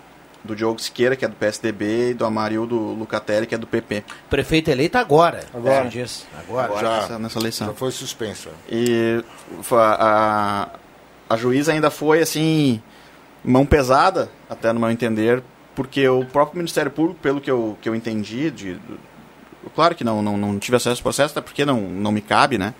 do 0.44 0.54
Diogo 0.54 0.78
Siqueira, 0.78 1.16
que 1.16 1.24
é 1.24 1.28
do 1.28 1.34
PSDB, 1.34 2.10
e 2.10 2.14
do 2.14 2.24
Amarildo 2.24 2.76
Lucatelli, 2.76 3.46
que 3.46 3.54
é 3.54 3.58
do 3.58 3.66
PP. 3.66 4.04
Prefeito 4.28 4.70
eleito 4.70 4.98
agora. 4.98 5.44
Agora. 5.54 5.90
É. 5.94 6.06
Agora. 6.38 6.66
Agora, 6.66 6.80
Já- 6.80 7.00
nessa, 7.00 7.18
nessa 7.18 7.38
eleição. 7.38 7.66
Já 7.68 7.74
foi 7.74 7.90
suspenso. 7.90 8.48
E 8.70 9.22
foi 9.62 9.78
a, 9.78 9.96
a, 11.28 11.34
a 11.34 11.36
juíza 11.36 11.72
ainda 11.72 11.90
foi 11.90 12.20
assim, 12.20 12.82
mão 13.44 13.64
pesada, 13.64 14.30
até 14.48 14.72
no 14.72 14.80
meu 14.80 14.90
entender, 14.90 15.42
porque 15.74 16.06
o 16.08 16.24
próprio 16.24 16.58
Ministério 16.58 16.90
Público, 16.90 17.18
pelo 17.20 17.40
que 17.40 17.50
eu, 17.50 17.78
que 17.80 17.88
eu 17.88 17.94
entendi, 17.94 18.50
de, 18.50 18.78
claro 19.74 19.94
que 19.94 20.04
não, 20.04 20.20
não, 20.22 20.36
não 20.36 20.58
tive 20.58 20.76
acesso 20.76 21.00
ao 21.00 21.02
processo, 21.02 21.38
até 21.38 21.40
porque 21.40 21.64
não, 21.64 21.80
não 21.80 22.12
me 22.12 22.20
cabe, 22.20 22.58
né? 22.58 22.74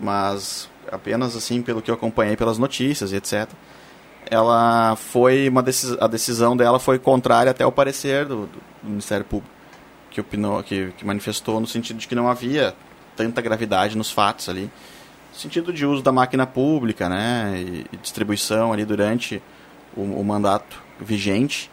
Mas 0.00 0.68
apenas 0.90 1.36
assim, 1.36 1.62
pelo 1.62 1.82
que 1.82 1.90
eu 1.90 1.94
acompanhei 1.94 2.36
pelas 2.36 2.58
notícias 2.58 3.12
e 3.12 3.16
etc. 3.16 3.48
Ela 4.28 4.96
foi 4.96 5.48
uma 5.48 5.62
decis, 5.62 5.96
a 6.00 6.06
decisão 6.06 6.56
dela 6.56 6.78
foi 6.78 6.98
contrária 6.98 7.50
até 7.50 7.64
ao 7.64 7.72
parecer 7.72 8.24
do, 8.24 8.46
do 8.46 8.60
Ministério 8.82 9.24
Público, 9.24 9.54
que 10.10 10.20
opinou, 10.20 10.62
que, 10.62 10.92
que 10.96 11.04
manifestou 11.04 11.60
no 11.60 11.66
sentido 11.66 11.98
de 11.98 12.08
que 12.08 12.14
não 12.14 12.28
havia 12.28 12.74
tanta 13.16 13.40
gravidade 13.40 13.96
nos 13.96 14.10
fatos 14.10 14.48
ali 14.48 14.70
sentido 15.36 15.72
de 15.72 15.84
uso 15.84 16.02
da 16.02 16.10
máquina 16.10 16.46
pública, 16.46 17.08
né, 17.08 17.54
e, 17.56 17.86
e 17.92 17.96
distribuição 17.98 18.72
ali 18.72 18.84
durante 18.84 19.42
o, 19.96 20.00
o 20.02 20.24
mandato 20.24 20.82
vigente 20.98 21.70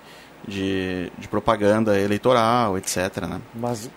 de, 0.47 1.11
de 1.17 1.27
propaganda 1.27 1.97
eleitoral, 1.97 2.77
etc, 2.77 3.25
né. 3.27 3.41
Mas 3.55 3.89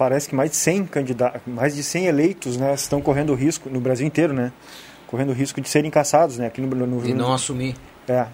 parece 0.00 0.26
que 0.26 0.34
mais 0.34 0.50
de 0.50 0.56
100 0.56 0.86
candidatos, 0.86 1.42
mais 1.46 1.74
de 1.74 1.82
100 1.82 2.06
eleitos, 2.06 2.56
né, 2.56 2.72
estão 2.72 3.02
correndo 3.02 3.34
risco 3.34 3.68
no 3.68 3.80
Brasil 3.80 4.06
inteiro, 4.06 4.32
né? 4.32 4.50
Correndo 5.06 5.30
risco 5.34 5.60
de 5.60 5.68
serem 5.68 5.90
caçados, 5.90 6.38
né, 6.38 6.46
aqui 6.46 6.58
no, 6.58 6.86
no 6.86 7.06
E 7.06 7.12
não 7.12 7.34
assumir. 7.34 7.74
É. 8.08 8.26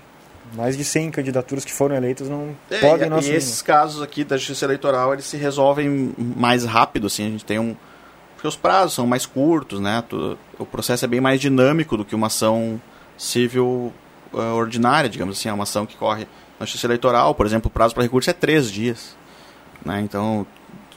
Mais 0.54 0.76
de 0.76 0.84
100 0.84 1.10
candidaturas 1.10 1.64
que 1.64 1.72
foram 1.72 1.96
eleitas 1.96 2.28
não 2.28 2.54
É, 2.70 2.78
podem 2.78 3.08
e, 3.08 3.10
não 3.10 3.16
e 3.16 3.18
assumir. 3.18 3.36
esses 3.36 3.62
casos 3.62 4.00
aqui 4.00 4.22
da 4.22 4.36
justiça 4.36 4.64
eleitoral, 4.64 5.12
eles 5.12 5.24
se 5.24 5.36
resolvem 5.36 6.14
mais 6.16 6.64
rápido, 6.64 7.08
assim, 7.08 7.26
a 7.26 7.30
gente 7.30 7.44
tem 7.44 7.58
um... 7.58 7.74
Porque 8.36 8.46
os 8.46 8.54
prazos 8.54 8.94
são 8.94 9.04
mais 9.04 9.26
curtos, 9.26 9.80
né, 9.80 10.04
o 10.60 10.64
processo 10.64 11.04
é 11.04 11.08
bem 11.08 11.20
mais 11.20 11.40
dinâmico 11.40 11.96
do 11.96 12.04
que 12.04 12.14
uma 12.14 12.28
ação 12.28 12.80
civil 13.18 13.92
eh, 14.32 14.36
ordinária, 14.52 15.10
digamos 15.10 15.36
assim, 15.36 15.48
é 15.48 15.52
uma 15.52 15.64
ação 15.64 15.84
que 15.84 15.96
corre 15.96 16.28
na 16.60 16.64
justiça 16.64 16.86
eleitoral, 16.86 17.34
por 17.34 17.44
exemplo, 17.44 17.66
o 17.66 17.70
prazo 17.72 17.92
para 17.92 18.04
recurso 18.04 18.30
é 18.30 18.32
três 18.32 18.70
dias, 18.70 19.16
né, 19.84 20.00
então, 20.00 20.46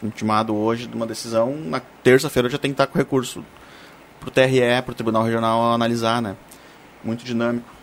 intimado 0.03 0.55
hoje 0.55 0.87
de 0.87 0.95
uma 0.95 1.05
decisão, 1.05 1.55
na 1.55 1.79
terça-feira 1.79 2.49
já 2.49 2.57
tem 2.57 2.71
que 2.71 2.73
estar 2.73 2.87
com 2.87 2.97
recurso 2.97 3.43
para 4.19 4.29
o 4.29 4.31
TRE, 4.31 4.81
para 4.83 4.91
o 4.91 4.95
Tribunal 4.95 5.23
Regional 5.23 5.73
analisar, 5.73 6.21
né, 6.21 6.35
muito 7.03 7.23
dinâmico 7.23 7.79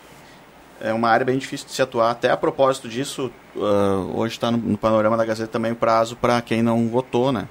é 0.79 0.93
uma 0.93 1.09
área 1.09 1.25
bem 1.25 1.37
difícil 1.37 1.67
de 1.67 1.73
se 1.73 1.81
atuar. 1.81 2.11
Até 2.11 2.29
a 2.29 2.37
propósito 2.37 2.87
disso, 2.87 3.31
ah, 3.55 4.05
hoje 4.13 4.35
está 4.35 4.51
no, 4.51 4.57
no 4.57 4.77
panorama 4.77 5.17
da 5.17 5.25
Gazeta 5.25 5.51
também 5.51 5.71
o 5.71 5.75
prazo 5.75 6.15
para 6.15 6.41
quem 6.41 6.61
não 6.61 6.87
votou, 6.87 7.31
né? 7.31 7.47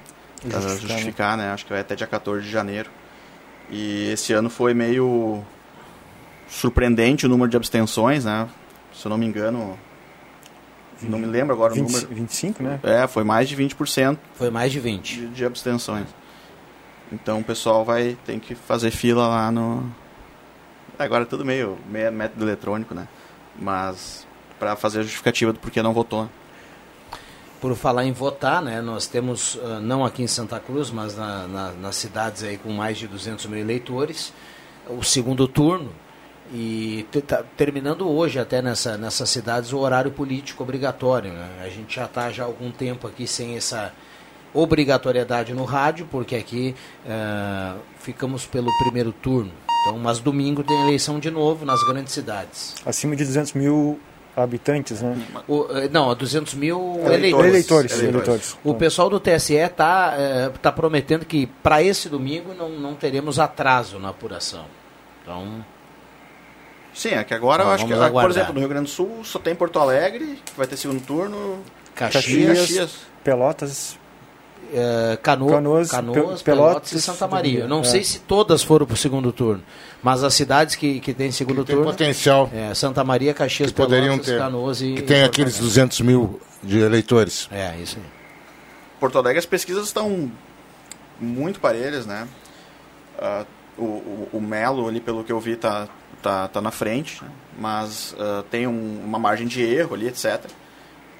Pra 0.48 0.60
Justificar, 0.60 0.96
justificar, 0.96 1.36
né? 1.36 1.50
Acho 1.50 1.64
que 1.64 1.72
vai 1.72 1.80
até 1.80 1.94
dia 1.94 2.06
14 2.06 2.44
de 2.44 2.50
janeiro. 2.50 2.90
E 3.70 4.10
esse 4.12 4.32
ano 4.32 4.48
foi 4.48 4.74
meio 4.74 5.42
surpreendente 6.48 7.26
o 7.26 7.28
número 7.28 7.50
de 7.50 7.56
abstenções, 7.56 8.24
né? 8.24 8.48
Se 8.94 9.06
eu 9.06 9.10
não 9.10 9.18
me 9.18 9.26
engano, 9.26 9.76
não 11.02 11.18
me 11.18 11.26
lembro 11.26 11.54
agora 11.54 11.74
20 11.74 11.82
o 11.84 11.86
número. 11.92 12.08
25, 12.14 12.62
né? 12.62 12.80
É, 12.82 13.06
foi 13.06 13.24
mais 13.24 13.48
de 13.48 13.56
20%. 13.56 14.18
Foi 14.34 14.50
mais 14.50 14.72
de 14.72 14.80
20. 14.80 15.14
De, 15.14 15.26
de 15.28 15.44
abstenções. 15.44 16.06
Então 17.12 17.40
o 17.40 17.44
pessoal 17.44 17.84
vai 17.84 18.16
ter 18.24 18.38
que 18.40 18.54
fazer 18.54 18.90
fila 18.90 19.28
lá 19.28 19.50
no. 19.50 19.88
Agora 20.98 21.22
é 21.24 21.26
tudo 21.26 21.44
meio, 21.44 21.78
meio 21.88 22.10
método 22.10 22.44
eletrônico, 22.44 22.94
né? 22.94 23.06
Mas 23.58 24.26
para 24.58 24.74
fazer 24.76 25.00
a 25.00 25.02
justificativa 25.02 25.52
do 25.52 25.58
porquê 25.58 25.82
não 25.82 25.92
votou. 25.92 26.28
Por 27.60 27.74
falar 27.74 28.04
em 28.04 28.12
votar, 28.12 28.60
né, 28.62 28.80
nós 28.82 29.06
temos, 29.06 29.58
ah, 29.62 29.80
não 29.80 30.04
aqui 30.04 30.22
em 30.22 30.26
Santa 30.26 30.60
Cruz, 30.60 30.90
mas 30.90 31.16
na- 31.16 31.46
na- 31.46 31.72
nas 31.72 31.96
cidades 31.96 32.42
aí 32.42 32.58
com 32.58 32.70
mais 32.72 32.98
de 32.98 33.06
200 33.08 33.46
mil 33.46 33.58
eleitores, 33.58 34.32
o 34.88 35.02
segundo 35.02 35.48
turno. 35.48 35.90
E 36.52 37.06
tá 37.26 37.42
terminando 37.56 38.08
hoje 38.08 38.38
até 38.38 38.62
nessa, 38.62 38.96
nessas 38.96 39.28
cidades 39.28 39.72
o 39.72 39.78
horário 39.78 40.10
político 40.10 40.62
obrigatório. 40.62 41.32
Né? 41.32 41.48
A 41.64 41.68
gente 41.68 41.96
já 41.96 42.04
está 42.04 42.30
já 42.30 42.44
há 42.44 42.46
algum 42.46 42.70
tempo 42.70 43.06
aqui 43.06 43.26
sem 43.26 43.56
essa 43.56 43.92
obrigatoriedade 44.54 45.52
no 45.52 45.64
rádio, 45.64 46.06
porque 46.10 46.36
aqui 46.36 46.74
ah, 47.06 47.76
ficamos 47.98 48.46
pelo 48.46 48.70
primeiro 48.78 49.12
turno. 49.12 49.52
Então, 49.82 49.98
mas 49.98 50.18
domingo 50.18 50.64
tem 50.64 50.80
eleição 50.82 51.18
de 51.20 51.30
novo 51.30 51.64
nas 51.64 51.82
grandes 51.84 52.12
cidades. 52.12 52.74
Acima 52.84 53.14
de 53.14 53.24
200 53.24 53.52
mil 53.52 54.00
habitantes, 54.34 55.00
né? 55.00 55.16
O, 55.48 55.66
eh, 55.70 55.88
não, 55.88 56.14
200 56.14 56.54
mil 56.54 57.00
Eleitores. 57.04 57.14
eleitores. 57.14 57.92
Eleitores, 57.92 57.98
eleitores. 58.02 58.58
O 58.64 58.74
pessoal 58.74 59.08
do 59.08 59.18
TSE 59.20 59.54
está 59.54 60.50
tá 60.60 60.72
prometendo 60.72 61.24
que 61.24 61.46
para 61.46 61.82
esse 61.82 62.08
domingo 62.08 62.52
não, 62.52 62.68
não 62.68 62.94
teremos 62.94 63.38
atraso 63.38 63.98
na 63.98 64.10
apuração. 64.10 64.66
Então, 65.22 65.64
Sim, 66.96 67.10
é 67.10 67.22
que 67.24 67.34
agora 67.34 67.62
eu 67.62 67.70
acho 67.70 67.86
que, 67.86 67.92
ah, 67.92 67.96
por 67.96 68.02
aguardar. 68.04 68.30
exemplo, 68.36 68.54
no 68.54 68.60
Rio 68.60 68.68
Grande 68.70 68.84
do 68.86 68.90
Sul 68.90 69.20
só 69.22 69.38
tem 69.38 69.54
Porto 69.54 69.78
Alegre, 69.78 70.40
que 70.44 70.56
vai 70.56 70.66
ter 70.66 70.78
segundo 70.78 71.00
turno, 71.04 71.58
Caxias, 71.94 72.58
Caxias. 72.58 72.90
Pelotas, 73.22 73.98
eh, 74.72 75.18
Cano- 75.22 75.46
Canoas, 75.48 75.90
Canoas, 75.90 76.16
Pe- 76.16 76.22
Pelotas, 76.22 76.42
Pelotas, 76.42 76.92
e 76.92 77.00
Santa 77.02 77.28
Maria. 77.28 77.60
Eu 77.60 77.68
não 77.68 77.80
É. 77.80 77.84
sei 77.84 78.02
se 78.02 78.20
todas 78.20 78.62
foram 78.62 78.86
para 78.86 78.94
o 78.94 78.96
segundo 78.96 79.30
turno, 79.30 79.62
mas 80.02 80.24
as 80.24 80.32
cidades 80.32 80.74
que, 80.74 80.98
que 81.00 81.12
têm 81.12 81.30
segundo 81.30 81.64
tem 81.66 81.76
turno... 81.76 81.90
potencial. 81.90 82.48
É, 82.52 82.72
Santa 82.72 83.04
Maria, 83.04 83.34
Caxias, 83.34 83.70
que 83.70 83.76
poderiam 83.76 84.14
Pelotas, 84.18 84.26
ter. 84.26 84.38
Canoas 84.38 84.80
e... 84.80 84.94
que 84.94 85.02
tem 85.02 85.18
e 85.20 85.24
aqueles 85.24 85.52
Porto 85.54 85.64
200 85.66 86.00
mil 86.00 86.40
de 86.62 86.78
eleitores. 86.80 87.46
É, 87.52 87.76
isso 87.78 87.98
aí. 87.98 88.04
Porto 88.98 89.18
Alegre 89.18 89.38
as 89.38 89.44
pesquisas 89.46 89.84
estão 89.84 90.32
muito 91.20 91.60
parelhas, 91.60 92.06
né? 92.06 92.26
Ah, 93.18 93.44
o, 93.76 93.82
o, 93.84 94.28
o 94.34 94.40
Melo 94.40 94.88
ali, 94.88 95.00
pelo 95.00 95.22
que 95.22 95.30
eu 95.30 95.38
vi, 95.38 95.56
tá, 95.56 95.86
tá, 96.26 96.48
tá 96.48 96.60
na 96.60 96.70
frente, 96.72 97.22
né? 97.22 97.30
mas 97.58 98.16
ah, 98.18 98.42
tem 98.50 98.66
um- 98.66 99.00
uma 99.04 99.18
margem 99.18 99.46
de 99.46 99.62
erro 99.62 99.94
ali, 99.94 100.08
etc. 100.08 100.44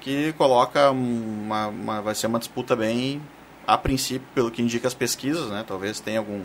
Que 0.01 0.33
coloca 0.33 0.91
uma, 0.91 1.67
uma- 1.67 2.01
vai 2.01 2.13
ser 2.13 2.27
uma 2.27 2.39
disputa 2.39 2.75
bem, 2.75 3.21
a 3.65 3.77
princípio, 3.77 4.27
pelo 4.35 4.51
que 4.51 4.61
indica 4.61 4.87
as 4.87 4.93
pesquisas, 4.93 5.49
né? 5.49 5.63
Talvez 5.67 5.99
tenha 5.99 6.19
algum, 6.19 6.41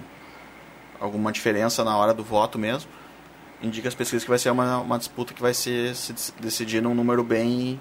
alguma 1.00 1.32
diferença 1.32 1.82
na 1.84 1.96
hora 1.96 2.14
do 2.14 2.22
voto 2.22 2.58
mesmo. 2.58 2.88
Indica 3.62 3.88
as 3.88 3.94
pesquisas 3.94 4.24
que 4.24 4.30
vai 4.30 4.38
ser 4.38 4.50
uma, 4.50 4.78
uma 4.78 4.98
disputa 4.98 5.32
que 5.34 5.40
vai 5.42 5.54
ser, 5.54 5.94
se 5.94 6.12
dec- 6.12 6.32
decidir 6.40 6.82
num 6.82 6.94
número 6.94 7.22
bem, 7.22 7.80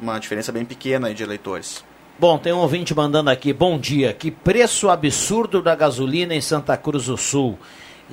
uma 0.00 0.18
diferença 0.18 0.50
bem 0.52 0.64
pequena 0.64 1.12
de 1.14 1.22
eleitores. 1.22 1.84
Bom, 2.18 2.38
tem 2.38 2.52
um 2.52 2.58
ouvinte 2.58 2.94
mandando 2.94 3.30
aqui, 3.30 3.52
bom 3.52 3.78
dia, 3.78 4.12
que 4.12 4.30
preço 4.30 4.88
absurdo 4.90 5.60
da 5.62 5.74
gasolina 5.74 6.34
em 6.34 6.40
Santa 6.40 6.76
Cruz 6.76 7.06
do 7.06 7.16
Sul. 7.16 7.58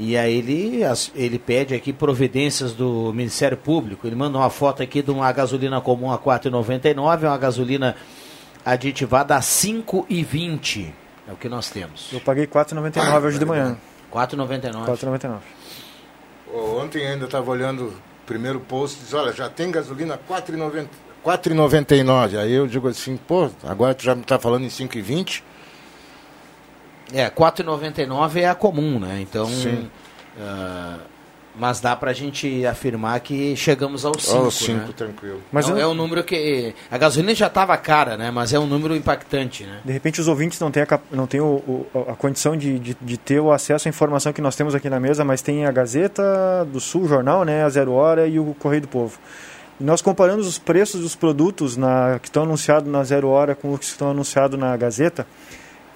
E 0.03 0.17
aí 0.17 0.39
ele, 0.39 0.81
ele 1.13 1.37
pede 1.37 1.75
aqui 1.75 1.93
providências 1.93 2.73
do 2.73 3.13
Ministério 3.13 3.55
Público. 3.55 4.07
Ele 4.07 4.15
manda 4.15 4.35
uma 4.35 4.49
foto 4.49 4.81
aqui 4.81 4.99
de 5.03 5.11
uma 5.11 5.31
gasolina 5.31 5.79
comum 5.79 6.09
a 6.09 6.15
R$ 6.15 6.21
4,99, 6.21 7.27
uma 7.27 7.37
gasolina 7.37 7.95
aditivada 8.65 9.35
a 9.35 9.37
R$ 9.37 9.43
5,20. 9.43 10.91
É 11.27 11.31
o 11.31 11.35
que 11.35 11.47
nós 11.47 11.69
temos. 11.69 12.09
eu 12.11 12.19
paguei 12.19 12.47
4,99 12.47 13.23
hoje 13.25 13.37
de 13.37 13.45
manhã. 13.45 13.77
4,99. 14.11 14.85
4,99. 14.87 15.37
Ontem 16.51 17.05
ainda 17.05 17.25
estava 17.25 17.51
olhando 17.51 17.89
o 17.89 17.93
primeiro 18.25 18.59
post 18.59 18.97
e 18.97 19.03
diz, 19.03 19.13
olha, 19.13 19.31
já 19.31 19.49
tem 19.49 19.69
gasolina 19.69 20.19
4,90 20.27 20.87
4,99. 21.23 22.39
Aí 22.39 22.51
eu 22.53 22.65
digo 22.65 22.87
assim, 22.87 23.17
pô, 23.17 23.51
agora 23.63 23.93
tu 23.93 24.03
já 24.03 24.15
me 24.15 24.23
está 24.23 24.39
falando 24.39 24.63
em 24.63 24.69
5,20. 24.69 25.43
É, 27.13 27.29
4,99 27.29 28.37
é 28.41 28.47
a 28.49 28.55
comum, 28.55 28.99
né? 28.99 29.19
Então, 29.21 29.47
Sim. 29.47 29.89
ah, 30.39 30.97
mas 31.53 31.81
dá 31.81 31.93
pra 31.97 32.13
gente 32.13 32.65
afirmar 32.65 33.19
que 33.19 33.53
chegamos 33.57 34.05
aos 34.05 34.23
5, 34.23 34.37
Aos 34.37 34.53
cinco, 34.57 34.87
né? 34.87 34.93
tranquilo. 34.95 35.41
Mas 35.51 35.69
é, 35.69 35.83
eu- 35.83 35.89
um 35.89 35.93
número 35.93 36.23
que 36.23 36.73
a 36.89 36.97
gasolina 36.97 37.35
já 37.35 37.47
estava 37.47 37.75
cara, 37.75 38.15
né? 38.15 38.31
Mas 38.31 38.53
é 38.53 38.59
um 38.59 38.65
número 38.65 38.95
impactante, 38.95 39.65
né? 39.65 39.79
De 39.83 39.91
repente 39.91 40.21
os 40.21 40.29
ouvintes 40.29 40.57
não 40.61 40.71
têm 40.71 40.83
a, 40.83 40.99
não 41.11 41.27
têm 41.27 41.41
o, 41.41 41.45
o- 41.93 42.05
a 42.09 42.15
condição 42.15 42.55
de, 42.55 42.79
de, 42.79 42.95
de 43.01 43.17
ter 43.17 43.41
o 43.41 43.51
acesso 43.51 43.87
à 43.87 43.89
informação 43.89 44.31
que 44.31 44.39
nós 44.41 44.55
temos 44.55 44.73
aqui 44.73 44.89
na 44.89 44.97
mesa, 44.99 45.25
mas 45.25 45.41
tem 45.41 45.65
a 45.65 45.71
Gazeta 45.71 46.65
do 46.71 46.79
Sul, 46.79 47.01
o 47.03 47.07
jornal, 47.09 47.43
né, 47.43 47.65
a 47.65 47.69
Zero 47.69 47.91
Hora 47.91 48.25
e 48.27 48.39
o 48.39 48.55
Correio 48.57 48.83
do 48.83 48.87
Povo. 48.87 49.19
E 49.77 49.83
nós 49.83 50.01
comparamos 50.01 50.47
os 50.47 50.57
preços 50.57 51.01
dos 51.01 51.15
produtos 51.17 51.75
na, 51.75 52.17
que 52.21 52.29
estão 52.29 52.43
anunciados 52.43 52.89
na 52.89 53.03
Zero 53.03 53.27
Hora 53.27 53.55
com 53.55 53.73
os 53.73 53.79
que 53.79 53.85
estão 53.87 54.11
anunciados 54.11 54.57
na 54.57 54.77
Gazeta. 54.77 55.27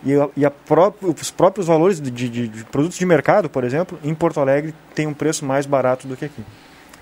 E, 0.05 0.13
a- 0.13 0.29
e 0.37 0.45
a 0.45 0.51
próprio, 0.51 1.15
os 1.19 1.31
próprios 1.31 1.65
valores 1.67 1.99
de, 1.99 2.11
de- 2.11 2.47
de 2.47 2.63
produtos 2.65 2.97
de 2.97 3.05
mercado, 3.05 3.49
por 3.49 3.63
exemplo, 3.63 3.97
em 4.03 4.13
Porto 4.13 4.39
Alegre 4.39 4.73
tem 4.93 5.07
um 5.07 5.13
preço 5.13 5.43
mais 5.43 5.65
barato 5.65 6.07
do 6.07 6.15
que 6.15 6.25
aqui. 6.25 6.43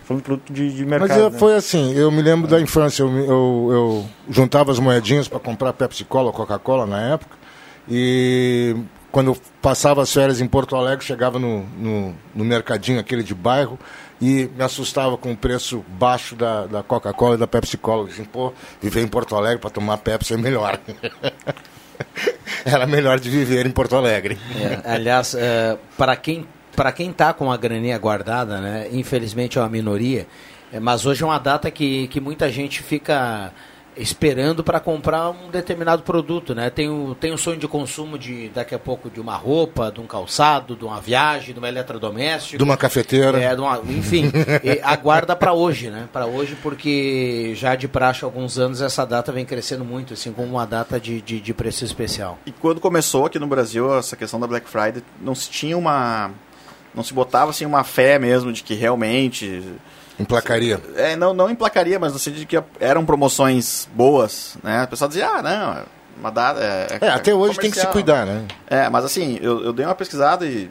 Falando 0.06 0.22
de 0.22 0.26
produto 0.26 0.54
de, 0.54 0.74
de 0.74 0.86
mercado. 0.86 1.10
Mas 1.24 1.34
né? 1.34 1.40
foi 1.40 1.56
assim, 1.56 1.94
eu 1.94 2.10
me 2.12 2.22
lembro 2.22 2.48
da 2.48 2.60
infância, 2.62 3.04
eu, 3.04 3.10
eu- 3.10 3.70
eu 3.72 4.06
juntava 4.30 4.72
as 4.72 4.80
moedinhas 4.80 5.28
para 5.28 5.40
comprar 5.40 5.74
Pepsi 5.74 6.04
Cola 6.06 6.28
ou 6.28 6.34
Coca-Cola 6.34 6.86
na 6.86 7.02
época, 7.14 7.38
e 7.90 8.76
quando 9.12 9.32
eu 9.32 9.38
passava 9.62 10.02
as 10.02 10.12
férias 10.12 10.42
em 10.42 10.48
Porto 10.48 10.76
Alegre, 10.76 11.06
chegava 11.06 11.38
no, 11.38 11.64
no, 11.78 12.16
no 12.34 12.44
mercadinho 12.44 13.00
aquele 13.00 13.22
de 13.24 13.34
bairro 13.36 13.78
e 14.22 14.50
me 14.56 14.64
assustava 14.64 15.18
com 15.18 15.32
o 15.32 15.38
preço 15.38 15.84
baixo 16.00 16.36
da, 16.36 16.66
da 16.66 16.82
Coca-Cola 16.84 17.36
e 17.36 17.38
da 17.38 17.46
Pepsi 17.48 17.78
Cola. 17.78 18.04
Eu 18.04 18.08
disse, 18.08 18.24
pô, 18.24 18.52
viver 18.82 19.02
em 19.02 19.08
Porto 19.08 19.36
Alegre 19.36 19.60
para 19.60 19.70
tomar 19.70 19.98
Pepsi 19.98 20.34
é 20.34 20.38
melhor. 20.38 20.80
Era 22.66 22.86
melhor 22.88 23.20
de 23.20 23.30
viver 23.30 23.66
em 23.66 23.72
Porto 23.72 23.96
Alegre. 23.96 24.38
É, 24.56 24.92
aliás, 24.92 25.36
é, 25.36 25.78
para 25.98 26.16
quem 26.16 26.46
para 26.76 26.92
quem 26.92 27.12
está 27.12 27.34
com 27.34 27.52
a 27.52 27.58
graninha 27.58 27.98
guardada, 28.00 28.60
né? 28.60 28.88
Infelizmente 28.92 29.60
é 29.60 29.62
uma 29.62 29.70
minoria, 29.70 30.26
é, 30.72 30.80
mas 30.80 31.06
hoje 31.06 31.22
é 31.22 31.26
uma 31.26 31.38
data 31.38 31.70
que, 31.70 32.08
que 32.08 32.20
muita 32.20 32.52
gente 32.52 32.82
fica 32.82 33.52
esperando 33.98 34.64
para 34.64 34.80
comprar 34.80 35.30
um 35.30 35.50
determinado 35.50 36.02
produto, 36.04 36.54
né? 36.56 36.70
Tem 36.70 36.90
o, 36.90 37.16
tem 37.16 37.32
o 37.32 37.38
sonho 37.38 37.58
de 37.58 37.68
consumo 37.68 38.18
de 38.18 38.50
daqui 38.50 38.74
a 38.74 38.80
pouco 38.80 39.10
de 39.10 39.20
uma 39.20 39.36
roupa, 39.36 39.92
de 39.92 40.00
um 40.02 40.06
calçado, 40.08 40.76
de 40.76 40.84
uma 40.86 41.00
viagem, 41.00 41.54
de 41.54 41.60
uma 41.60 41.68
eletrodoméstico, 41.70 42.58
De 42.58 42.64
uma 42.64 42.76
cafeteira. 42.78 43.40
é, 43.40 43.54
de 43.56 43.62
uma- 43.62 43.80
enfim, 43.90 44.32
e 44.64 44.80
aguarda 44.82 45.36
para 45.36 45.54
hoje, 45.54 45.90
né? 45.90 46.08
Para 46.12 46.26
hoje, 46.26 46.58
porque 46.62 47.54
já 47.56 47.76
de 47.76 47.88
praxe 47.88 48.24
há 48.24 48.28
alguns 48.28 48.58
anos 48.58 48.82
essa 48.82 49.06
data 49.06 49.32
vem 49.32 49.46
crescendo 49.46 49.84
muito, 49.86 50.14
assim 50.14 50.32
como 50.32 50.48
uma 50.50 50.66
data 50.66 51.00
de, 51.00 51.22
de, 51.22 51.40
de 51.40 51.54
preço 51.54 51.84
especial. 51.86 52.38
E 52.46 52.52
quando 52.52 52.80
começou 52.82 53.26
aqui 53.26 53.38
no 53.40 53.48
Brasil 53.48 53.98
essa 53.98 54.16
questão 54.16 54.40
da 54.40 54.48
Black 54.48 54.70
Friday, 54.70 55.04
não 55.22 55.36
se 55.36 55.50
tinha 55.50 55.78
uma. 55.78 56.32
Não 56.96 57.04
se 57.04 57.14
botava 57.14 57.50
assim 57.50 57.66
uma 57.66 57.84
fé 57.84 58.20
mesmo 58.20 58.54
de 58.54 58.62
que 58.64 58.74
realmente. 58.76 59.64
Emplacaria. 60.20 60.80
É, 60.96 61.16
não, 61.16 61.34
não 61.34 61.50
emplacaria, 61.50 62.00
mas 62.00 62.14
no 62.14 62.20
sentido 62.20 62.42
de 62.42 62.46
que 62.46 62.62
eram 62.80 63.06
promoções 63.06 63.88
boas, 63.94 64.58
né? 64.64 64.84
O 64.84 64.88
pessoal 64.88 65.08
dizia, 65.08 65.28
ah, 65.28 65.42
não, 65.42 65.84
uma 66.20 66.32
data. 66.32 66.60
É, 66.62 67.00
É, 67.02 67.10
até 67.10 67.34
hoje 67.34 67.58
tem 67.60 67.72
que 67.72 67.80
se 67.80 67.88
cuidar, 67.88 68.26
né? 68.26 68.46
É, 68.68 68.90
mas 68.90 69.06
assim, 69.06 69.40
eu, 69.42 69.64
eu 69.64 69.74
dei 69.74 69.86
uma 69.86 69.96
pesquisada 69.96 70.46
e. 70.46 70.70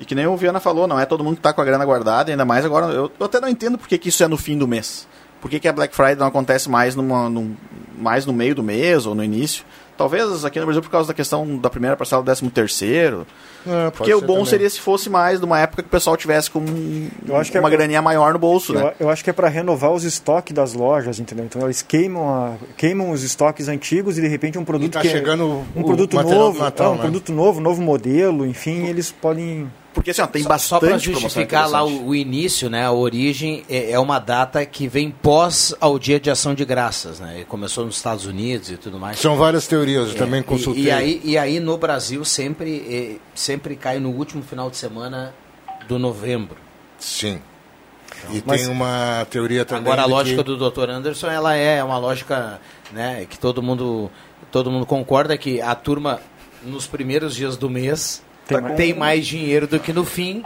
E 0.00 0.04
que 0.04 0.14
nem 0.14 0.26
o 0.26 0.36
Viana 0.36 0.58
falou, 0.58 0.88
não 0.88 0.98
é 0.98 1.06
todo 1.06 1.22
mundo 1.22 1.36
que 1.36 1.42
tá 1.42 1.52
com 1.52 1.60
a 1.60 1.64
grana 1.64 1.84
guardada, 1.84 2.30
ainda 2.30 2.44
mais 2.44 2.64
agora. 2.64 2.86
Eu, 2.86 3.12
eu 3.18 3.26
até 3.26 3.38
não 3.38 3.48
entendo 3.48 3.78
por 3.78 3.86
que, 3.86 3.96
que 3.96 4.08
isso 4.08 4.24
é 4.24 4.28
no 4.28 4.36
fim 4.36 4.58
do 4.58 4.66
mês. 4.66 5.06
Por 5.40 5.48
que, 5.48 5.60
que 5.60 5.68
a 5.68 5.72
Black 5.72 5.94
Friday 5.94 6.16
não 6.16 6.26
acontece 6.26 6.68
mais, 6.68 6.96
numa, 6.96 7.28
num, 7.28 7.54
mais 7.96 8.26
no 8.26 8.32
meio 8.32 8.56
do 8.56 8.62
mês 8.62 9.06
ou 9.06 9.14
no 9.14 9.22
início? 9.22 9.64
Talvez 9.96 10.44
aqui 10.44 10.58
no 10.58 10.66
Brasil 10.66 10.82
por 10.82 10.90
causa 10.90 11.08
da 11.08 11.14
questão 11.14 11.56
da 11.56 11.70
primeira 11.70 11.96
parcela 11.96 12.20
do 12.22 12.26
13 12.26 12.50
terceiro. 12.50 13.26
É, 13.66 13.90
Porque 13.90 14.12
o 14.12 14.20
bom 14.20 14.44
seria 14.44 14.68
se 14.68 14.80
fosse 14.80 15.08
mais 15.08 15.40
numa 15.40 15.58
época 15.60 15.82
que 15.82 15.86
o 15.88 15.90
pessoal 15.90 16.16
tivesse 16.16 16.50
com 16.50 16.62
Eu 17.26 17.36
acho 17.36 17.50
que 17.50 17.56
é 17.56 17.60
uma 17.60 17.68
pra- 17.68 17.76
graninha 17.78 18.02
maior 18.02 18.32
no 18.32 18.38
bolso, 18.38 18.74
Eu, 18.74 18.80
né? 18.80 18.92
eu 18.98 19.08
acho 19.08 19.22
que 19.22 19.30
é 19.30 19.32
para 19.32 19.48
renovar 19.48 19.92
os 19.92 20.02
estoques 20.04 20.52
das 20.54 20.74
lojas, 20.74 21.20
entendeu? 21.20 21.44
Então 21.44 21.62
eles 21.62 21.80
queimam, 21.80 22.28
a- 22.28 22.54
queimam 22.76 23.10
os 23.10 23.22
estoques 23.22 23.68
antigos 23.68 24.18
e 24.18 24.20
de 24.20 24.26
repente 24.28 24.58
um 24.58 24.64
produto 24.64 24.92
tá 24.94 25.00
que 25.00 25.08
é- 25.08 25.10
chegando 25.12 25.44
um 25.76 25.80
o 25.80 25.84
produto 25.84 26.14
novo, 26.22 26.58
Natal, 26.58 26.86
é, 26.86 26.90
um 26.90 26.94
né? 26.96 27.00
produto 27.02 27.32
novo, 27.32 27.60
novo 27.60 27.80
modelo, 27.80 28.44
enfim, 28.44 28.86
eles 28.86 29.12
podem 29.12 29.70
Porque 29.94 30.10
assim, 30.10 30.20
ó, 30.20 30.26
tem 30.26 30.42
Só- 30.42 30.48
bastante 30.48 30.68
Só 30.68 30.80
para 30.80 30.98
justificar 30.98 31.70
lá 31.70 31.82
o, 31.84 32.08
o 32.08 32.14
início, 32.14 32.68
né? 32.68 32.84
A 32.84 32.90
origem 32.92 33.64
é, 33.70 33.92
é 33.92 33.98
uma 33.98 34.18
data 34.18 34.66
que 34.66 34.88
vem 34.88 35.10
pós 35.10 35.74
ao 35.80 35.98
Dia 35.98 36.18
de 36.20 36.28
Ação 36.30 36.52
de 36.54 36.64
Graças, 36.64 37.20
né? 37.20 37.40
E 37.40 37.44
Começou 37.44 37.86
nos 37.86 37.96
Estados 37.96 38.26
Unidos 38.26 38.70
e 38.70 38.76
tudo 38.76 38.98
mais. 38.98 39.18
São 39.20 39.36
várias 39.36 39.66
teorias, 39.68 40.08
eu 40.08 40.14
É, 40.16 40.18
também 40.18 40.40
e- 40.40 40.44
consultei. 40.44 40.84
E, 40.84 40.90
aí, 40.90 41.20
e 41.24 41.38
aí 41.38 41.60
no 41.60 41.78
Brasil 41.78 42.24
sempre, 42.24 42.84
eh, 42.88 43.16
sempre 43.34 43.76
cai 43.76 43.98
no 44.00 44.10
último 44.10 44.42
final 44.42 44.68
de 44.68 44.76
semana 44.76 45.32
do 45.86 45.98
novembro. 45.98 46.56
Sim. 46.98 47.40
E 48.32 48.42
Mas- 48.44 48.62
tem 48.62 48.70
uma 48.70 49.26
teoria 49.30 49.64
também. 49.64 49.84
Agora 49.84 50.02
a 50.02 50.06
lógica 50.06 50.42
que- 50.42 50.50
do 50.56 50.70
Dr. 50.70 50.90
Anderson, 50.90 51.28
ela 51.28 51.54
é 51.54 51.82
uma 51.84 51.98
lógica, 51.98 52.60
né, 52.92 53.26
que 53.30 53.38
todo 53.38 53.62
mundo 53.62 54.10
todo 54.50 54.70
mundo 54.70 54.86
concorda 54.86 55.36
que 55.36 55.60
a 55.60 55.74
turma 55.74 56.20
nos 56.64 56.86
primeiros 56.86 57.34
dias 57.34 57.56
do 57.56 57.68
mês 57.68 58.22
Tem 58.46 58.58
tem, 58.76 58.88
mais- 58.92 58.98
mais 58.98 59.26
dinheiro 59.26 59.66
do 59.66 59.78
que 59.80 59.92
no 59.92 60.04
fim. 60.04 60.42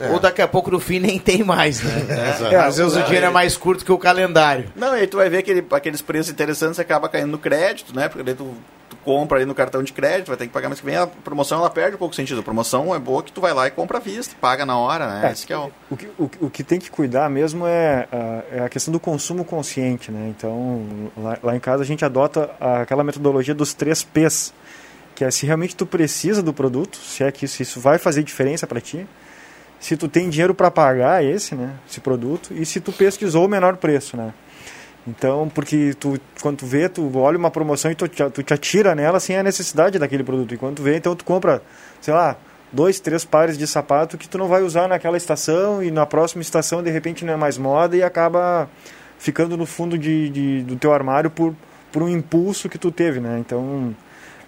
É. 0.00 0.08
Ou 0.10 0.18
daqui 0.18 0.40
a 0.42 0.48
pouco 0.48 0.70
no 0.70 0.80
fim 0.80 0.98
nem 0.98 1.18
tem 1.18 1.44
mais, 1.44 1.82
né? 1.82 2.30
Exato. 2.34 2.56
Às 2.56 2.76
vezes 2.78 2.96
o 2.96 3.02
dinheiro 3.02 3.26
é 3.26 3.30
mais 3.30 3.56
curto 3.56 3.84
que 3.84 3.92
o 3.92 3.98
calendário. 3.98 4.72
Não, 4.74 4.96
e 4.96 5.00
aí 5.00 5.06
tu 5.06 5.18
vai 5.18 5.28
ver 5.28 5.38
aquele, 5.38 5.64
aqueles 5.70 6.00
preços 6.02 6.32
interessantes 6.32 6.78
e 6.78 6.80
acaba 6.80 7.08
caindo 7.08 7.28
no 7.30 7.38
crédito, 7.38 7.94
né? 7.94 8.08
Porque 8.08 8.22
daí 8.24 8.34
tu, 8.34 8.52
tu 8.88 8.96
compra 9.04 9.36
ali 9.38 9.44
no 9.46 9.54
cartão 9.54 9.82
de 9.82 9.92
crédito, 9.92 10.28
vai 10.28 10.36
ter 10.36 10.46
que 10.46 10.52
pagar 10.52 10.68
mês 10.68 10.80
que 10.80 10.86
vem. 10.86 10.96
A 10.96 11.06
promoção 11.06 11.58
ela 11.60 11.70
perde 11.70 11.94
um 11.94 11.98
pouco 11.98 12.14
o 12.14 12.16
sentido. 12.16 12.40
A 12.40 12.42
promoção 12.42 12.92
é 12.94 12.98
boa 12.98 13.22
que 13.22 13.30
tu 13.30 13.40
vai 13.40 13.52
lá 13.52 13.66
e 13.68 13.70
compra 13.70 13.98
à 13.98 14.00
vista, 14.00 14.34
paga 14.40 14.64
na 14.66 14.76
hora, 14.76 15.06
né? 15.06 15.28
É, 15.28 15.32
Esse 15.32 15.46
que 15.46 15.52
é 15.52 15.58
o... 15.58 15.70
O 15.90 15.96
que, 15.96 16.08
o, 16.18 16.28
que- 16.28 16.44
o 16.46 16.50
que 16.50 16.64
tem 16.64 16.80
que 16.80 16.90
cuidar 16.90 17.28
mesmo 17.30 17.64
é, 17.66 18.08
a- 18.10 18.42
é 18.56 18.60
a 18.64 18.68
questão 18.70 18.90
do 18.90 18.98
consumo 18.98 19.44
consciente, 19.44 20.10
né? 20.10 20.32
Então, 20.36 20.84
lá, 21.16 21.38
lá 21.42 21.54
em 21.54 21.60
casa 21.60 21.82
a 21.82 21.86
gente 21.86 22.04
adota 22.04 22.50
aquela 22.58 23.04
metodologia 23.04 23.54
dos 23.54 23.72
três 23.74 24.02
P's, 24.02 24.52
que 25.22 25.26
é 25.26 25.30
se 25.30 25.46
realmente 25.46 25.76
tu 25.76 25.86
precisa 25.86 26.42
do 26.42 26.52
produto, 26.52 26.96
se 26.96 27.22
é 27.22 27.30
que 27.30 27.44
isso, 27.44 27.62
isso 27.62 27.78
vai 27.78 27.96
fazer 27.96 28.24
diferença 28.24 28.66
para 28.66 28.80
ti, 28.80 29.06
se 29.78 29.96
tu 29.96 30.08
tem 30.08 30.28
dinheiro 30.28 30.52
para 30.52 30.68
pagar 30.68 31.24
esse, 31.24 31.54
né, 31.54 31.74
esse 31.88 32.00
produto, 32.00 32.52
e 32.52 32.66
se 32.66 32.80
tu 32.80 32.90
pesquisou 32.92 33.44
o 33.46 33.48
menor 33.48 33.76
preço, 33.76 34.16
né? 34.16 34.34
Então, 35.06 35.48
porque 35.52 35.94
tu, 35.98 36.18
quando 36.40 36.58
tu 36.58 36.66
vê, 36.66 36.88
tu 36.88 37.16
olha 37.18 37.36
uma 37.38 37.50
promoção 37.50 37.90
e 37.90 37.94
tu, 37.94 38.06
te- 38.08 38.30
tu 38.30 38.42
te 38.42 38.52
atira 38.54 38.94
nela 38.94 39.18
sem 39.20 39.36
a 39.36 39.42
necessidade 39.42 39.98
daquele 39.98 40.22
produto. 40.24 40.54
E 40.54 40.56
quando 40.56 40.76
tu 40.76 40.82
vê, 40.82 40.96
então 40.96 41.14
tu 41.16 41.24
compra, 41.24 41.60
sei 42.00 42.14
lá, 42.14 42.36
dois, 42.72 43.00
três 43.00 43.24
pares 43.24 43.58
de 43.58 43.66
sapato 43.66 44.16
que 44.18 44.28
tu 44.28 44.38
não 44.38 44.46
vai 44.48 44.62
usar 44.62 44.86
naquela 44.88 45.16
estação 45.16 45.82
e 45.82 45.90
na 45.90 46.06
próxima 46.06 46.40
estação 46.42 46.82
de 46.82 46.90
repente 46.90 47.24
não 47.24 47.32
é 47.32 47.36
mais 47.36 47.58
moda 47.58 47.96
e 47.96 48.02
acaba 48.02 48.68
ficando 49.18 49.56
no 49.56 49.66
fundo 49.66 49.96
de, 49.98 50.28
de- 50.30 50.62
do 50.62 50.76
teu 50.76 50.92
armário 50.92 51.30
por, 51.30 51.52
por 51.92 52.02
um 52.02 52.08
impulso 52.08 52.68
que 52.68 52.78
tu 52.78 52.90
teve, 52.92 53.18
né? 53.18 53.38
Então, 53.40 53.92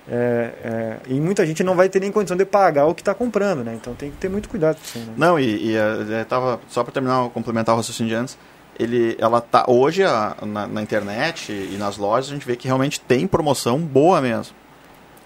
é, 0.07 0.53
é, 0.63 0.97
e 1.09 1.15
muita 1.15 1.47
gente 1.47 1.65
não 1.65 1.75
vai 1.75 1.89
ter 1.89 1.99
nem 1.99 2.13
condição 2.13 2.37
de 2.37 2.45
pagar 2.45 2.87
o 2.87 2.95
que 2.95 3.01
está 3.01 3.15
comprando, 3.15 3.65
né? 3.65 3.75
Então 3.75 3.95
tem 3.95 4.11
que 4.11 4.17
ter 4.19 4.29
muito 4.29 4.49
cuidado 4.49 4.77
com 4.77 4.99
isso. 4.99 4.99
Né? 4.99 5.15
Não, 5.17 5.39
e, 5.39 5.71
e 5.71 5.77
eh, 5.77 6.21
eh, 6.21 6.25
tava, 6.25 6.61
só 6.69 6.85
para 6.85 6.93
terminar, 6.93 7.31
complementar 7.31 7.75
o 7.75 7.79
raciocínio 7.79 8.11
de 8.11 8.15
antes, 8.15 8.39
ele, 8.79 9.17
ela 9.19 9.41
tá, 9.41 9.65
hoje 9.67 10.05
a- 10.05 10.37
na, 10.43 10.67
na 10.67 10.83
internet 10.83 11.53
e 11.53 11.77
nas 11.79 11.97
lojas 11.97 12.31
a 12.31 12.35
gente 12.35 12.47
vê 12.47 12.55
que 12.55 12.67
realmente 12.67 13.01
tem 13.01 13.27
promoção 13.27 13.79
boa 13.79 14.21
mesmo, 14.21 14.55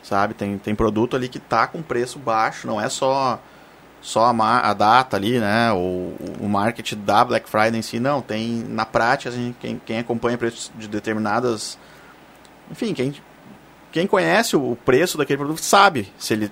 sabe? 0.03 0.35
Tem, 0.35 0.57
tem 0.59 0.74
produto 0.76 1.16
ali 1.16 1.29
que 1.29 1.41
tá 1.41 1.66
com 1.66 1.83
preço 1.83 2.18
baixo, 2.18 2.66
não 2.66 2.81
é 2.81 2.89
só 2.89 3.41
só 4.01 4.26
a, 4.26 4.70
a 4.70 4.74
data 4.74 5.16
ali, 5.16 5.41
né? 5.41 5.72
O, 5.72 6.14
marketing 6.49 6.99
da 7.05 7.24
Black 7.24 7.51
Friday 7.51 7.76
em 7.79 7.83
si, 7.83 7.99
não. 7.99 8.22
Tem 8.22 8.64
na 8.68 8.87
prática, 8.87 9.29
a 9.31 9.33
gente, 9.33 9.57
quem, 9.59 9.81
quem 9.85 9.99
acompanha 9.99 10.39
preços 10.39 10.70
de 10.76 10.87
determinadas. 10.87 11.76
Enfim, 12.70 12.95
quem, 12.95 13.12
quem 13.93 14.07
conhece 14.07 14.57
o 14.57 14.76
preço 14.84 15.16
daquele 15.18 15.39
produto 15.39 15.61
sabe 15.62 16.12
se 16.18 16.34
ele, 16.34 16.51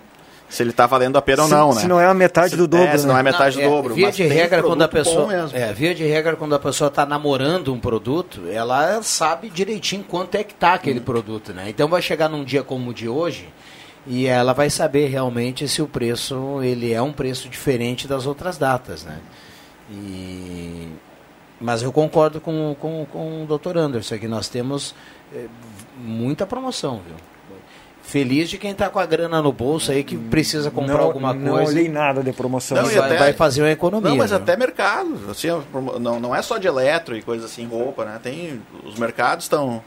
se 0.48 0.62
ele 0.62 0.72
tá 0.72 0.86
valendo 0.86 1.16
a 1.16 1.22
pena 1.22 1.42
ou 1.42 1.48
Se- 1.48 1.54
não, 1.54 1.72
se 1.72 1.82
né? 1.82 1.88
não 1.88 2.00
é 2.00 2.06
a 2.06 2.14
metade 2.14 2.50
Se- 2.50 2.56
do 2.56 2.66
dobro, 2.66 2.86
É, 2.88 2.98
se 2.98 3.06
não 3.06 3.14
né? 3.14 3.20
é 3.20 3.22
metade 3.22 3.56
Não, 3.60 3.64
do 3.64 3.70
dobro. 3.76 3.94
Via 3.94 4.06
mas 4.06 4.16
de 4.16 4.22
regra, 4.26 4.62
quando 4.62 4.82
a 4.82 4.88
pessoa. 4.88 5.50
É, 5.52 5.72
via 5.72 5.94
de 5.94 6.04
regra, 6.04 6.36
quando 6.36 6.54
a 6.54 6.58
pessoa 6.58 6.88
está 6.88 7.04
namorando 7.04 7.72
um 7.72 7.80
produto, 7.80 8.42
ela 8.50 9.02
sabe 9.02 9.50
direitinho 9.50 10.04
quanto 10.04 10.34
é 10.36 10.44
que 10.44 10.54
tá 10.54 10.74
aquele 10.74 11.00
produto, 11.00 11.52
né? 11.52 11.64
Então 11.68 11.88
vai 11.88 12.00
chegar 12.02 12.28
num 12.28 12.44
dia 12.44 12.62
como 12.62 12.90
o 12.90 12.94
de 12.94 13.08
hoje 13.08 13.48
e 14.06 14.26
ela 14.26 14.52
vai 14.52 14.70
saber 14.70 15.08
realmente 15.08 15.66
se 15.66 15.82
o 15.82 15.86
preço 15.88 16.60
ele 16.62 16.92
é 16.92 17.02
um 17.02 17.12
preço 17.12 17.48
diferente 17.48 18.06
das 18.06 18.24
outras 18.24 18.56
datas, 18.56 19.02
né? 19.04 19.18
E 19.90 20.88
mas 21.60 21.82
eu 21.82 21.92
concordo 21.92 22.40
com, 22.40 22.76
com, 22.80 23.06
com 23.10 23.44
o 23.44 23.58
Dr. 23.58 23.76
Anderson 23.78 24.18
que 24.18 24.28
nós 24.28 24.48
temos 24.48 24.94
eh, 25.34 25.46
muita 25.98 26.46
promoção, 26.46 27.00
viu? 27.06 27.16
Feliz 28.02 28.48
de 28.48 28.56
quem 28.56 28.72
tá 28.72 28.88
com 28.88 29.00
a 29.00 29.04
grana 29.06 29.42
no 29.42 29.52
bolso 29.52 29.90
aí 29.90 30.04
que 30.04 30.16
precisa 30.16 30.70
comprar 30.70 30.98
não, 30.98 31.04
alguma 31.04 31.34
não 31.34 31.54
coisa. 31.54 31.72
olhei 31.72 31.88
nada 31.88 32.22
de 32.22 32.32
promoção. 32.32 32.76
Não, 32.76 32.84
vai, 32.84 32.98
até- 32.98 33.16
vai 33.18 33.32
fazer 33.32 33.62
uma 33.62 33.70
economia. 33.70 34.10
Não, 34.10 34.16
mas 34.16 34.30
né? 34.30 34.36
até 34.36 34.56
mercado. 34.56 35.18
Assim, 35.28 35.48
não, 35.98 36.20
não 36.20 36.32
é 36.34 36.40
só 36.40 36.56
de 36.56 36.68
eletro 36.68 37.16
e 37.16 37.22
coisa 37.22 37.46
assim, 37.46 37.66
roupa, 37.66 38.04
né? 38.04 38.20
Tem, 38.22 38.62
os 38.84 38.96
mercados 38.96 39.46
estão 39.46 39.82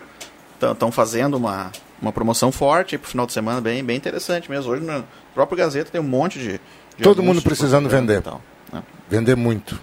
estão 0.62 0.92
fazendo 0.92 1.36
uma, 1.38 1.72
uma 2.02 2.12
promoção 2.12 2.52
forte 2.52 2.98
para 2.98 3.08
o 3.08 3.10
final 3.10 3.26
de 3.26 3.32
semana, 3.32 3.62
bem, 3.62 3.82
bem 3.82 3.96
interessante 3.96 4.52
mesmo. 4.52 4.70
Hoje 4.70 4.84
no 4.84 5.06
próprio 5.34 5.58
Gazeta 5.58 5.90
tem 5.90 6.02
um 6.02 6.04
monte 6.04 6.40
de. 6.40 6.60
de 6.98 7.04
Todo 7.04 7.24
mundo 7.24 7.42
precisando 7.42 7.88
vender. 7.88 8.20
e 8.20 8.22
tal, 8.22 8.42
né? 8.74 8.84
Vender 9.10 9.36
muito. 9.38 9.80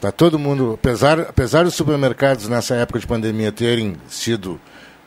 Tá 0.00 0.12
todo 0.12 0.38
mundo, 0.38 0.74
apesar, 0.74 1.20
apesar 1.20 1.64
dos 1.64 1.74
supermercados 1.74 2.48
nessa 2.48 2.74
época 2.76 3.00
de 3.00 3.06
pandemia 3.06 3.50
terem 3.50 3.96
sido 4.08 4.60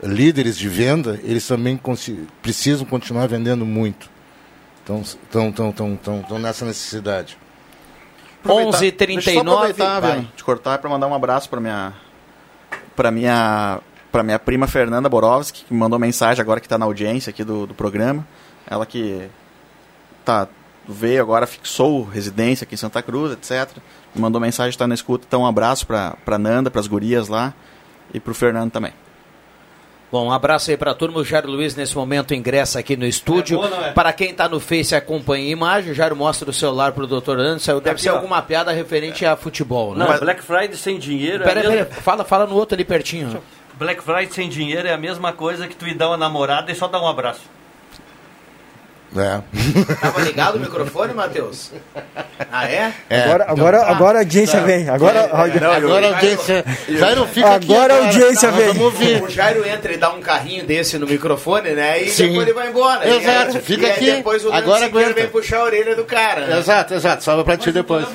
líderes 0.03 0.57
de 0.57 0.67
venda, 0.67 1.19
eles 1.23 1.47
também 1.47 1.79
precisam 2.41 2.85
continuar 2.85 3.27
vendendo 3.27 3.65
muito. 3.65 4.09
Então, 4.83 5.01
estão 5.01 5.51
tão, 5.51 5.71
tão, 5.71 5.95
tão, 5.95 6.21
tão 6.23 6.39
nessa 6.39 6.65
necessidade. 6.65 7.37
Aproveitar- 8.43 8.71
Deixa 9.15 9.31
eu 9.31 9.33
só 9.35 9.43
11h39. 9.43 9.53
aproveitar, 9.53 10.31
de 10.35 10.43
cortar 10.43 10.77
para 10.79 10.89
mandar 10.89 11.07
um 11.07 11.13
abraço 11.13 11.47
para 11.49 11.61
minha 11.61 11.93
para 12.95 13.11
minha 13.11 13.79
para 14.11 14.23
minha 14.23 14.39
prima 14.39 14.67
Fernanda 14.67 15.07
Borowski, 15.07 15.63
que 15.63 15.73
me 15.73 15.79
mandou 15.79 15.97
mensagem 15.97 16.41
agora 16.41 16.59
que 16.59 16.65
está 16.65 16.77
na 16.77 16.85
audiência 16.85 17.29
aqui 17.29 17.45
do, 17.45 17.65
do 17.65 17.73
programa. 17.73 18.27
Ela 18.67 18.85
que 18.85 19.29
tá 20.25 20.49
veio 20.89 21.21
agora, 21.21 21.47
fixou 21.47 22.03
residência 22.03 22.65
aqui 22.65 22.73
em 22.73 22.77
Santa 22.77 23.01
Cruz, 23.01 23.31
etc. 23.31 23.77
Mandou 24.15 24.41
mensagem, 24.41 24.69
está 24.69 24.87
na 24.87 24.95
escuta. 24.95 25.25
Então 25.27 25.41
um 25.41 25.45
abraço 25.45 25.87
para 25.87 26.15
para 26.25 26.37
Nanda, 26.37 26.69
para 26.69 26.81
as 26.81 26.87
gurias 26.87 27.27
lá 27.27 27.53
e 28.13 28.19
para 28.19 28.31
o 28.31 28.35
Fernando 28.35 28.71
também. 28.71 28.93
Bom, 30.11 30.27
um 30.27 30.31
abraço 30.31 30.69
aí 30.69 30.75
pra 30.75 30.93
turma. 30.93 31.19
O 31.19 31.23
Jairo 31.23 31.49
Luiz, 31.49 31.73
nesse 31.73 31.95
momento, 31.95 32.33
ingressa 32.33 32.79
aqui 32.79 32.97
no 32.97 33.05
estúdio. 33.05 33.63
É 33.63 33.87
é? 33.87 33.91
Para 33.93 34.11
quem 34.11 34.33
tá 34.33 34.49
no 34.49 34.59
Face 34.59 34.93
e 34.93 34.97
acompanha 34.97 35.45
a 35.45 35.49
imagem, 35.49 35.91
o 35.93 35.95
Jairo 35.95 36.17
mostra 36.17 36.49
o 36.49 36.53
celular 36.53 36.91
pro 36.91 37.07
doutor 37.07 37.39
Anderson. 37.39 37.75
Deve 37.75 37.91
Aqui, 37.91 38.01
ser 38.01 38.09
ó. 38.09 38.15
alguma 38.15 38.41
piada 38.41 38.73
referente 38.73 39.25
a 39.25 39.37
futebol, 39.37 39.95
né? 39.95 40.05
Não, 40.05 40.19
Black 40.19 40.43
Friday 40.43 40.75
sem 40.75 40.99
dinheiro 40.99 41.45
Pera, 41.45 41.61
é 41.61 41.65
a 41.65 41.69
pera, 41.69 41.85
mesma... 41.85 42.01
fala, 42.01 42.25
fala 42.25 42.45
no 42.45 42.55
outro 42.55 42.75
ali 42.75 42.83
pertinho. 42.83 43.41
Black 43.75 44.03
Friday 44.03 44.29
sem 44.31 44.49
dinheiro 44.49 44.85
é 44.85 44.91
a 44.91 44.97
mesma 44.97 45.31
coisa 45.31 45.65
que 45.65 45.75
tu 45.77 45.87
ir 45.87 45.95
dar 45.95 46.09
uma 46.09 46.17
namorada 46.17 46.69
e 46.69 46.75
só 46.75 46.89
dar 46.89 47.01
um 47.01 47.07
abraço. 47.07 47.41
É. 49.15 49.41
Tava 49.99 50.21
ligado 50.21 50.55
o 50.55 50.59
microfone, 50.59 51.13
Matheus? 51.13 51.71
Ah, 52.51 52.65
é? 52.69 52.93
Agora, 53.09 53.45
agora, 53.47 53.81
agora 53.85 54.17
a 54.19 54.21
audiência 54.21 54.61
vem. 54.61 54.87
Agora, 54.89 55.29
agora 55.33 56.07
a 56.07 56.13
audiência. 56.15 56.63
Jairo 56.87 57.27
fica 57.27 57.55
aqui 57.55 57.71
Agora 57.73 57.93
a 57.93 57.97
agora. 57.97 58.07
audiência 58.07 58.51
vem. 58.51 58.67
vamos 58.67 58.81
ouvir. 58.83 59.21
O 59.21 59.29
Jairo 59.29 59.67
entra 59.67 59.91
e 59.93 59.97
dá 59.97 60.11
um 60.11 60.21
carrinho 60.21 60.65
desse 60.65 60.97
no 60.97 61.05
microfone, 61.05 61.71
né? 61.71 62.01
E 62.03 62.09
Sim. 62.09 62.29
depois 62.29 62.47
ele 62.47 62.53
vai 62.53 62.69
embora. 62.69 63.05
Exato, 63.09 63.51
E 63.53 63.57
aí- 63.57 63.61
fica 63.63 63.81
e 63.81 63.85
aí 63.85 63.91
aqui, 63.91 64.11
depois 64.13 64.45
o 64.45 64.53
agora 64.53 64.85
aguenta. 64.85 65.13
vem 65.13 65.27
puxar 65.27 65.57
a 65.59 65.63
orelha 65.63 65.95
do 65.95 66.05
cara. 66.05 66.47
né? 66.47 66.59
Exato, 66.59 66.93
exato. 66.93 67.23
Salva 67.23 67.43
pra 67.43 67.57
ti 67.57 67.71
depois. 67.71 68.05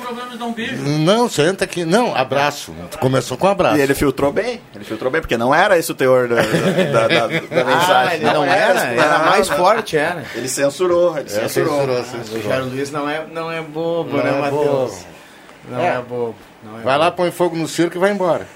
Não, 1.05 1.29
senta 1.29 1.63
aqui. 1.63 1.85
Não, 1.85 2.15
abraço. 2.15 2.73
Começou 2.99 3.37
com 3.37 3.47
abraço. 3.47 3.77
E 3.77 3.81
ele 3.81 3.93
filtrou 3.93 4.31
bem, 4.31 4.61
ele 4.75 4.83
filtrou 4.83 5.11
bem, 5.11 5.21
porque 5.21 5.37
não 5.37 5.53
era 5.53 5.77
esse 5.77 5.91
o 5.91 5.95
teor 5.95 6.27
da, 6.27 6.35
da, 6.35 6.41
da- 6.41 7.07
da- 7.07 7.27
da 7.27 7.63
mensagem. 7.63 8.07
Ah, 8.07 8.15
ele 8.15 8.25
não 8.25 8.43
era? 8.45 8.79
Era 8.81 9.19
mais 9.19 9.49
não. 9.49 9.57
forte, 9.57 9.95
era. 9.97 10.23
Ele 10.35 10.47
censurou, 10.47 10.86
ele 11.17 11.25
É, 11.27 11.29
censurou. 11.29 11.79
censurou, 11.79 11.99
O 12.01 12.03
censurou. 12.05 12.43
Jairo 12.43 12.65
Luiz 12.65 12.91
não 12.91 13.09
é, 13.09 13.25
não 13.31 13.51
é 13.51 13.61
bobo, 13.61 14.17
Não 14.17 14.23
né, 14.23 14.29
é 14.37 14.41
Matheus? 14.41 14.91
bobo. 14.91 15.05
Não 15.69 15.79
É. 15.79 15.87
é, 15.87 16.01
bobo. 16.01 16.35
Não 16.63 16.79
é 16.79 16.81
Vai 16.83 16.97
lá, 16.97 17.11
põe 17.11 17.29
fogo 17.31 17.55
no 17.55 17.67
circo 17.67 17.97
e 17.97 17.99
vai 17.99 18.11
embora. 18.11 18.47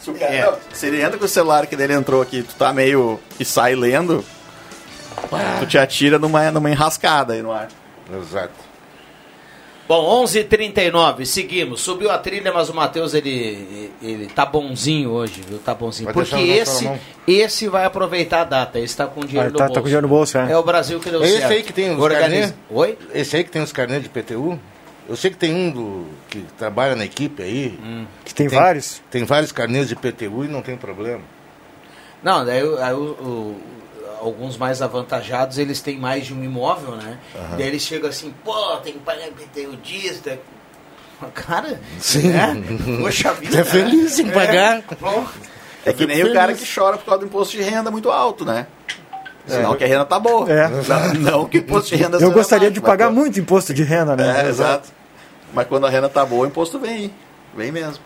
Se, 0.00 0.10
o 0.10 0.14
cara- 0.14 0.50
não, 0.52 0.56
se 0.72 0.86
ele 0.86 1.02
entra 1.02 1.18
com 1.18 1.24
o 1.24 1.28
celular 1.28 1.66
que 1.66 1.76
dele 1.76 1.92
entrou 1.92 2.22
aqui, 2.22 2.42
tu 2.42 2.54
tá 2.54 2.72
meio. 2.72 3.20
e 3.38 3.44
sai 3.44 3.74
lendo, 3.74 4.24
tu 5.58 5.66
te 5.66 5.76
atira 5.76 6.18
numa, 6.18 6.50
numa 6.50 6.70
enrascada 6.70 7.34
aí 7.34 7.42
no 7.42 7.52
ar. 7.52 7.68
Exato. 8.12 8.69
Bom, 9.90 10.22
11h39, 10.24 11.24
seguimos. 11.24 11.80
Subiu 11.80 12.12
a 12.12 12.16
trilha, 12.18 12.52
mas 12.52 12.68
o 12.68 12.74
Matheus, 12.74 13.12
ele, 13.12 13.90
ele 14.00 14.28
tá 14.28 14.46
bonzinho 14.46 15.10
hoje, 15.10 15.42
viu? 15.44 15.58
Tá 15.58 15.74
bonzinho. 15.74 16.04
Vai 16.04 16.14
Porque 16.14 16.36
esse, 16.36 16.88
esse 17.26 17.66
vai 17.68 17.84
aproveitar 17.84 18.42
a 18.42 18.44
data. 18.44 18.78
Esse 18.78 18.96
tá 18.96 19.08
com 19.08 19.18
dinheiro 19.22 19.48
Ah, 19.48 19.50
no 19.50 19.58
tá- 19.58 19.64
bolso. 19.64 19.74
tá 19.74 19.80
com 19.80 19.86
dinheiro 19.86 20.06
no 20.06 20.08
bolso, 20.14 20.38
é. 20.38 20.52
É 20.52 20.56
o 20.56 20.62
Brasil 20.62 21.00
que 21.00 21.10
deu 21.10 21.20
É 21.20 21.26
esse 21.26 21.38
certo. 21.38 21.52
aí 21.54 21.62
que 21.64 21.72
tem 21.72 21.90
os 21.90 22.08
carnês? 22.08 22.54
Oi? 22.70 22.96
Esse 23.12 23.36
aí 23.36 23.42
que 23.42 23.50
tem 23.50 23.60
os 23.62 23.72
carnês 23.72 24.00
de 24.00 24.08
PTU? 24.08 24.56
Eu 25.08 25.16
sei 25.16 25.28
que 25.32 25.36
tem 25.36 25.52
um 25.52 25.72
do, 25.72 26.06
que 26.28 26.44
trabalha 26.56 26.94
na 26.94 27.04
equipe 27.04 27.42
aí. 27.42 27.76
Hum. 27.82 28.06
Que 28.24 28.32
tem 28.32 28.46
vários? 28.46 29.02
Tem 29.10 29.24
vários 29.24 29.50
carnês 29.50 29.88
de 29.88 29.96
PTU 29.96 30.44
e 30.44 30.46
não 30.46 30.62
tem 30.62 30.76
problema. 30.76 31.22
Não, 32.22 32.44
daí 32.44 32.62
o- 32.62 32.78
aí 32.80 32.94
o- 32.94 32.96
o- 33.20 33.60
alguns 34.20 34.56
mais 34.56 34.80
avantajados, 34.82 35.58
eles 35.58 35.80
têm 35.80 35.98
mais 35.98 36.26
de 36.26 36.34
um 36.34 36.44
imóvel, 36.44 36.92
né? 36.96 37.18
Aham. 37.34 37.56
Daí 37.56 37.66
eles 37.66 37.82
chegam 37.82 38.08
assim, 38.10 38.32
pô, 38.44 38.76
tem 38.78 38.92
que 38.92 38.98
pagar 39.00 39.28
PTU 39.28 39.76
disso. 39.82 40.22
Cara, 41.34 41.78
Sim. 41.98 42.28
né? 42.28 42.56
Poxa 43.00 43.32
vida. 43.34 43.60
É 43.60 43.64
feliz 43.64 44.18
em 44.18 44.30
pagar. 44.30 44.78
É. 44.78 45.90
É 45.90 45.92
que 45.92 46.06
nem 46.06 46.16
fico 46.16 46.28
o 46.28 46.32
cara 46.34 46.54
feliz. 46.54 46.68
que 46.68 46.74
chora 46.80 46.96
por 46.98 47.04
causa 47.06 47.20
do 47.20 47.26
imposto 47.26 47.56
de 47.56 47.62
renda 47.62 47.90
muito 47.90 48.10
alto, 48.10 48.44
né? 48.44 48.66
Sinal 49.46 49.74
que 49.74 49.82
a 49.84 49.86
renda 49.86 50.04
tá 50.04 50.18
boa. 50.18 50.50
É. 50.50 50.68
Não, 50.68 51.14
não 51.14 51.48
que 51.48 51.58
o 51.58 51.60
imposto 51.60 51.88
de 51.88 51.96
renda 51.96 52.18
Eu 52.18 52.30
gostaria 52.30 52.68
baixo, 52.68 52.74
de 52.74 52.80
mas 52.80 52.88
pagar 52.90 53.06
quando- 53.08 53.16
muito 53.16 53.40
imposto 53.40 53.74
de 53.74 53.82
renda, 53.82 54.14
né? 54.14 54.44
É, 54.44 54.48
exato. 54.48 54.88
Mas 55.52 55.66
quando 55.66 55.86
a 55.86 55.90
renda 55.90 56.08
tá 56.08 56.24
boa, 56.24 56.44
o 56.44 56.46
imposto 56.46 56.78
vem. 56.78 57.12
Vem 57.56 57.72
mesmo. 57.72 58.02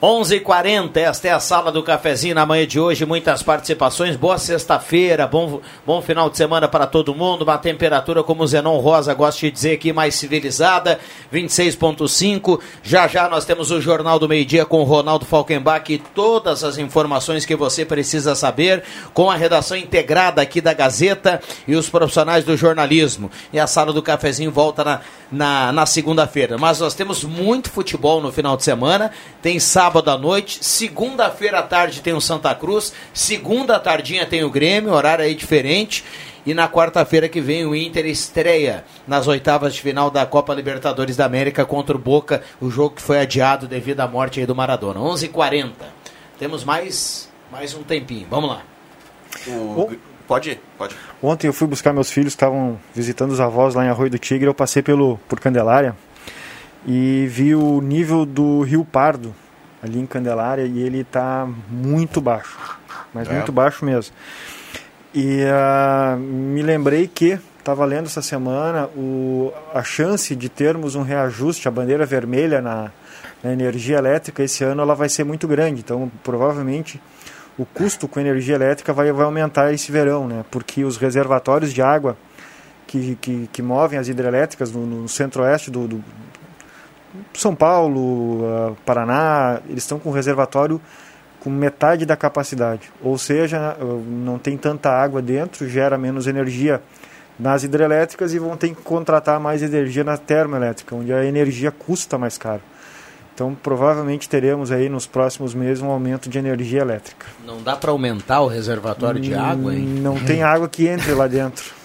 11h40, 0.00 0.96
esta 0.98 1.26
é 1.26 1.32
a 1.32 1.40
sala 1.40 1.72
do 1.72 1.82
cafezinho 1.82 2.32
na 2.32 2.46
manhã 2.46 2.64
de 2.64 2.78
hoje, 2.78 3.04
muitas 3.04 3.42
participações, 3.42 4.14
boa 4.14 4.38
sexta-feira, 4.38 5.26
bom, 5.26 5.60
bom 5.84 6.00
final 6.00 6.30
de 6.30 6.36
semana 6.36 6.68
para 6.68 6.86
todo 6.86 7.16
mundo, 7.16 7.42
uma 7.42 7.58
temperatura, 7.58 8.22
como 8.22 8.44
o 8.44 8.46
Zenon 8.46 8.78
Rosa 8.78 9.12
gosta 9.12 9.40
de 9.40 9.50
dizer 9.50 9.72
aqui, 9.72 9.92
mais 9.92 10.14
civilizada, 10.14 11.00
26.5, 11.34 12.60
já 12.80 13.08
já 13.08 13.28
nós 13.28 13.44
temos 13.44 13.72
o 13.72 13.80
Jornal 13.80 14.20
do 14.20 14.28
Meio 14.28 14.46
Dia 14.46 14.64
com 14.64 14.82
o 14.82 14.84
Ronaldo 14.84 15.26
Falkenbach 15.26 15.92
e 15.92 15.98
todas 15.98 16.62
as 16.62 16.78
informações 16.78 17.44
que 17.44 17.56
você 17.56 17.84
precisa 17.84 18.36
saber, 18.36 18.84
com 19.12 19.28
a 19.28 19.34
redação 19.34 19.76
integrada 19.76 20.40
aqui 20.40 20.60
da 20.60 20.74
Gazeta 20.74 21.40
e 21.66 21.74
os 21.74 21.90
profissionais 21.90 22.44
do 22.44 22.56
jornalismo, 22.56 23.32
e 23.52 23.58
a 23.58 23.66
sala 23.66 23.92
do 23.92 24.00
cafezinho 24.00 24.52
volta 24.52 24.84
na, 24.84 25.00
na, 25.28 25.72
na 25.72 25.86
segunda-feira, 25.86 26.56
mas 26.56 26.78
nós 26.78 26.94
temos 26.94 27.24
muito 27.24 27.68
futebol 27.68 28.20
no 28.20 28.30
final 28.30 28.56
de 28.56 28.62
semana, 28.62 29.10
tem 29.42 29.58
sábado 29.58 29.87
à 29.96 30.18
noite, 30.18 30.58
segunda-feira 30.64 31.60
à 31.60 31.62
tarde 31.62 32.00
tem 32.02 32.12
o 32.12 32.20
Santa 32.20 32.54
Cruz, 32.54 32.92
segunda 33.14 33.78
tardinha 33.78 34.26
tem 34.26 34.44
o 34.44 34.50
Grêmio, 34.50 34.92
horário 34.92 35.24
aí 35.24 35.34
diferente. 35.34 36.04
E 36.46 36.54
na 36.54 36.66
quarta-feira 36.68 37.28
que 37.28 37.40
vem 37.40 37.66
o 37.66 37.74
Inter 37.74 38.06
estreia 38.06 38.84
nas 39.06 39.26
oitavas 39.26 39.74
de 39.74 39.82
final 39.82 40.10
da 40.10 40.24
Copa 40.24 40.54
Libertadores 40.54 41.14
da 41.16 41.24
América 41.26 41.64
contra 41.66 41.94
o 41.94 41.98
Boca, 41.98 42.42
o 42.60 42.70
jogo 42.70 42.94
que 42.96 43.02
foi 43.02 43.18
adiado 43.20 43.66
devido 43.66 44.00
à 44.00 44.06
morte 44.08 44.40
aí 44.40 44.46
do 44.46 44.54
Maradona. 44.54 44.98
11h40. 45.00 45.70
Temos 46.38 46.64
mais, 46.64 47.28
mais 47.52 47.74
um 47.74 47.82
tempinho. 47.82 48.26
Vamos 48.30 48.50
lá. 48.50 48.62
O- 49.46 49.90
Pode 50.26 50.50
ir, 50.50 50.60
pode 50.76 50.94
ir. 50.94 50.98
Ontem 51.22 51.46
eu 51.46 51.52
fui 51.54 51.66
buscar 51.66 51.90
meus 51.94 52.10
filhos, 52.10 52.32
estavam 52.34 52.78
visitando 52.94 53.30
os 53.32 53.40
avós 53.40 53.74
lá 53.74 53.84
em 53.84 53.88
Arroio 53.88 54.10
do 54.10 54.18
Tigre. 54.18 54.46
Eu 54.46 54.52
passei 54.52 54.82
pelo, 54.82 55.18
por 55.26 55.40
Candelária 55.40 55.96
e 56.86 57.26
vi 57.30 57.54
o 57.54 57.80
nível 57.80 58.26
do 58.26 58.60
Rio 58.62 58.84
Pardo 58.84 59.34
ali 59.82 59.98
em 59.98 60.06
Candelária 60.06 60.64
e 60.64 60.80
ele 60.80 61.00
está 61.00 61.48
muito 61.68 62.20
baixo, 62.20 62.58
mas 63.12 63.28
É. 63.28 63.32
muito 63.32 63.52
baixo 63.52 63.84
mesmo. 63.84 64.14
E 65.14 65.42
ah, 65.44 66.16
me 66.18 66.62
lembrei 66.62 67.06
que 67.08 67.38
estava 67.58 67.84
lendo 67.84 68.06
essa 68.06 68.22
semana 68.22 68.86
o, 68.96 69.52
a 69.74 69.82
chance 69.82 70.34
de 70.34 70.48
termos 70.48 70.94
um 70.94 71.02
reajuste, 71.02 71.68
a 71.68 71.70
bandeira 71.70 72.06
vermelha 72.06 72.60
na, 72.60 72.90
na 73.42 73.52
energia 73.52 73.98
elétrica 73.98 74.42
esse 74.42 74.64
ano 74.64 74.82
ela 74.82 74.94
vai 74.94 75.08
ser 75.08 75.24
muito 75.24 75.46
grande. 75.46 75.80
Então 75.80 76.10
provavelmente 76.22 77.00
o 77.58 77.66
custo 77.66 78.06
com 78.06 78.20
energia 78.20 78.54
elétrica 78.54 78.92
vai, 78.92 79.10
vai 79.12 79.24
aumentar 79.24 79.72
esse 79.72 79.90
verão, 79.90 80.28
né? 80.28 80.44
Porque 80.50 80.84
os 80.84 80.96
reservatórios 80.96 81.72
de 81.72 81.82
água 81.82 82.16
que, 82.86 83.16
que, 83.20 83.48
que 83.52 83.62
movem 83.62 83.98
as 83.98 84.08
hidrelétricas 84.08 84.72
no, 84.72 84.86
no 84.86 85.08
centro-oeste 85.08 85.70
do, 85.70 85.86
do 85.88 86.04
São 87.34 87.54
Paulo, 87.54 88.44
ah, 88.44 88.72
Paraná, 88.84 89.60
eles 89.68 89.82
estão 89.82 89.98
com 89.98 90.10
reservatório 90.10 90.80
com 91.40 91.50
metade 91.50 92.04
da 92.04 92.16
capacidade. 92.16 92.90
Ou 93.02 93.16
seja, 93.16 93.76
ah, 93.78 93.84
não 94.06 94.38
tem 94.38 94.56
tanta 94.56 94.90
água 94.90 95.22
dentro, 95.22 95.68
gera 95.68 95.96
menos 95.96 96.26
energia 96.26 96.82
nas 97.38 97.62
hidrelétricas 97.62 98.34
e 98.34 98.38
vão 98.38 98.56
ter 98.56 98.70
que 98.70 98.82
contratar 98.82 99.38
mais 99.38 99.62
energia 99.62 100.02
na 100.02 100.16
termoelétrica, 100.16 100.94
onde 100.94 101.12
a 101.12 101.24
energia 101.24 101.70
custa 101.70 102.18
mais 102.18 102.36
caro. 102.36 102.62
Então, 103.32 103.54
provavelmente 103.54 104.28
teremos 104.28 104.72
aí 104.72 104.88
nos 104.88 105.06
próximos 105.06 105.54
meses 105.54 105.80
um 105.80 105.88
aumento 105.88 106.28
de 106.28 106.38
energia 106.38 106.80
elétrica. 106.80 107.24
Não 107.46 107.62
dá 107.62 107.76
para 107.76 107.92
aumentar 107.92 108.40
o 108.40 108.48
reservatório 108.48 109.20
de 109.20 109.32
água, 109.32 109.72
hein? 109.72 109.86
Não 109.86 110.18
tem 110.18 110.42
água 110.44 110.68
que 110.68 110.88
entre 110.88 111.14
lá 111.14 111.28
dentro. 111.28 111.77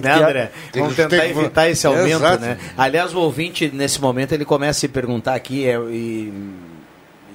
Tem 0.00 0.12
que 0.12 0.20
Né, 0.20 0.24
André? 0.24 0.52
Vamos 0.74 0.96
tentar 0.96 1.08
tem 1.20 1.30
evitar 1.30 1.68
esse 1.68 1.86
aumento, 1.86 2.06
Exato. 2.16 2.42
né? 2.42 2.58
Aliás, 2.76 3.14
o 3.14 3.18
ouvinte, 3.20 3.70
nesse 3.72 4.00
momento, 4.00 4.32
ele 4.32 4.44
começa 4.44 4.70
a 4.78 4.80
se 4.80 4.88
perguntar 4.88 5.34
aqui, 5.34 5.66
é, 5.66 5.76
e 5.90 6.32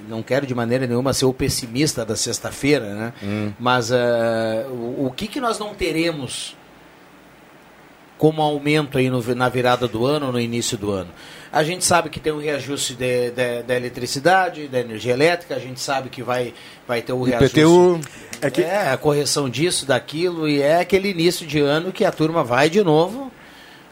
não 0.08 0.22
quero 0.22 0.46
de 0.46 0.54
maneira 0.54 0.86
nenhuma 0.86 1.12
ser 1.12 1.24
o 1.26 1.32
pessimista 1.32 2.04
da 2.04 2.16
sexta-feira, 2.16 2.94
né? 2.94 3.12
Hum. 3.22 3.52
Mas 3.58 3.92
ah, 3.92 4.66
o, 4.68 5.06
o 5.06 5.12
que, 5.14 5.26
que 5.28 5.40
nós 5.40 5.58
não 5.58 5.72
teremos 5.74 6.56
como 8.18 8.42
aumento 8.42 8.98
aí 8.98 9.08
no- 9.08 9.22
na 9.34 9.48
virada 9.48 9.88
do 9.88 10.04
ano, 10.04 10.30
no 10.32 10.40
início 10.40 10.76
do 10.76 10.90
ano? 10.90 11.10
A 11.52 11.64
gente 11.64 11.84
sabe 11.84 12.08
que 12.10 12.20
tem 12.20 12.32
o 12.32 12.38
reajuste 12.38 12.94
de- 12.94 13.30
de- 13.30 13.62
da 13.64 13.74
eletricidade, 13.76 14.68
da 14.68 14.78
energia 14.80 15.12
elétrica, 15.12 15.56
a 15.56 15.58
gente 15.58 15.80
sabe 15.80 16.08
que 16.08 16.22
vai, 16.22 16.54
vai 16.86 17.02
ter 17.02 17.12
o 17.12 17.22
reajuste. 17.22 17.58
IPTU. 17.60 18.00
É, 18.62 18.90
a 18.92 18.96
correção 18.96 19.48
disso, 19.50 19.84
daquilo, 19.84 20.48
e 20.48 20.62
é 20.62 20.80
aquele 20.80 21.10
início 21.10 21.46
de 21.46 21.58
ano 21.60 21.92
que 21.92 22.04
a 22.04 22.12
turma 22.12 22.42
vai 22.44 22.70
de 22.70 22.82
novo, 22.84 23.30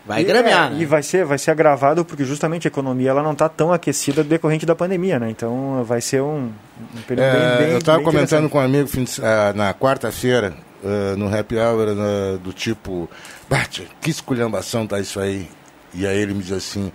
vai 0.06 0.22
e, 0.22 0.24
gramear, 0.24 0.68
é, 0.68 0.74
né? 0.74 0.82
E 0.82 0.86
vai 0.86 1.02
ser, 1.02 1.24
vai 1.24 1.36
ser 1.36 1.50
agravado 1.50 2.04
porque 2.04 2.24
justamente 2.24 2.66
a 2.66 2.70
economia 2.70 3.10
ela 3.10 3.22
não 3.22 3.32
está 3.32 3.48
tão 3.48 3.72
aquecida 3.72 4.22
decorrente 4.24 4.64
da 4.64 4.74
pandemia, 4.76 5.18
né? 5.18 5.28
Então 5.28 5.84
vai 5.84 6.00
ser 6.00 6.22
um, 6.22 6.50
um 6.96 7.02
período 7.06 7.26
É, 7.26 7.32
bem, 7.58 7.58
bem 7.66 7.72
eu 7.72 7.78
estava 7.78 8.00
comentando 8.02 8.48
com 8.48 8.58
um 8.58 8.62
amigo 8.62 8.88
fim 8.88 9.04
de- 9.04 9.20
ah, 9.22 9.52
na 9.54 9.74
quarta-feira, 9.74 10.54
ah, 10.84 11.14
no 11.16 11.26
happy 11.36 11.56
hour, 11.56 11.88
ah, 11.90 12.38
do 12.42 12.52
tipo, 12.52 13.10
Bate, 13.50 13.86
que 14.00 14.10
esculhambação 14.10 14.86
tá 14.86 14.98
isso 15.00 15.18
aí? 15.20 15.48
E 15.92 16.06
aí 16.06 16.16
ele 16.18 16.32
me 16.34 16.42
diz 16.42 16.52
assim, 16.52 16.90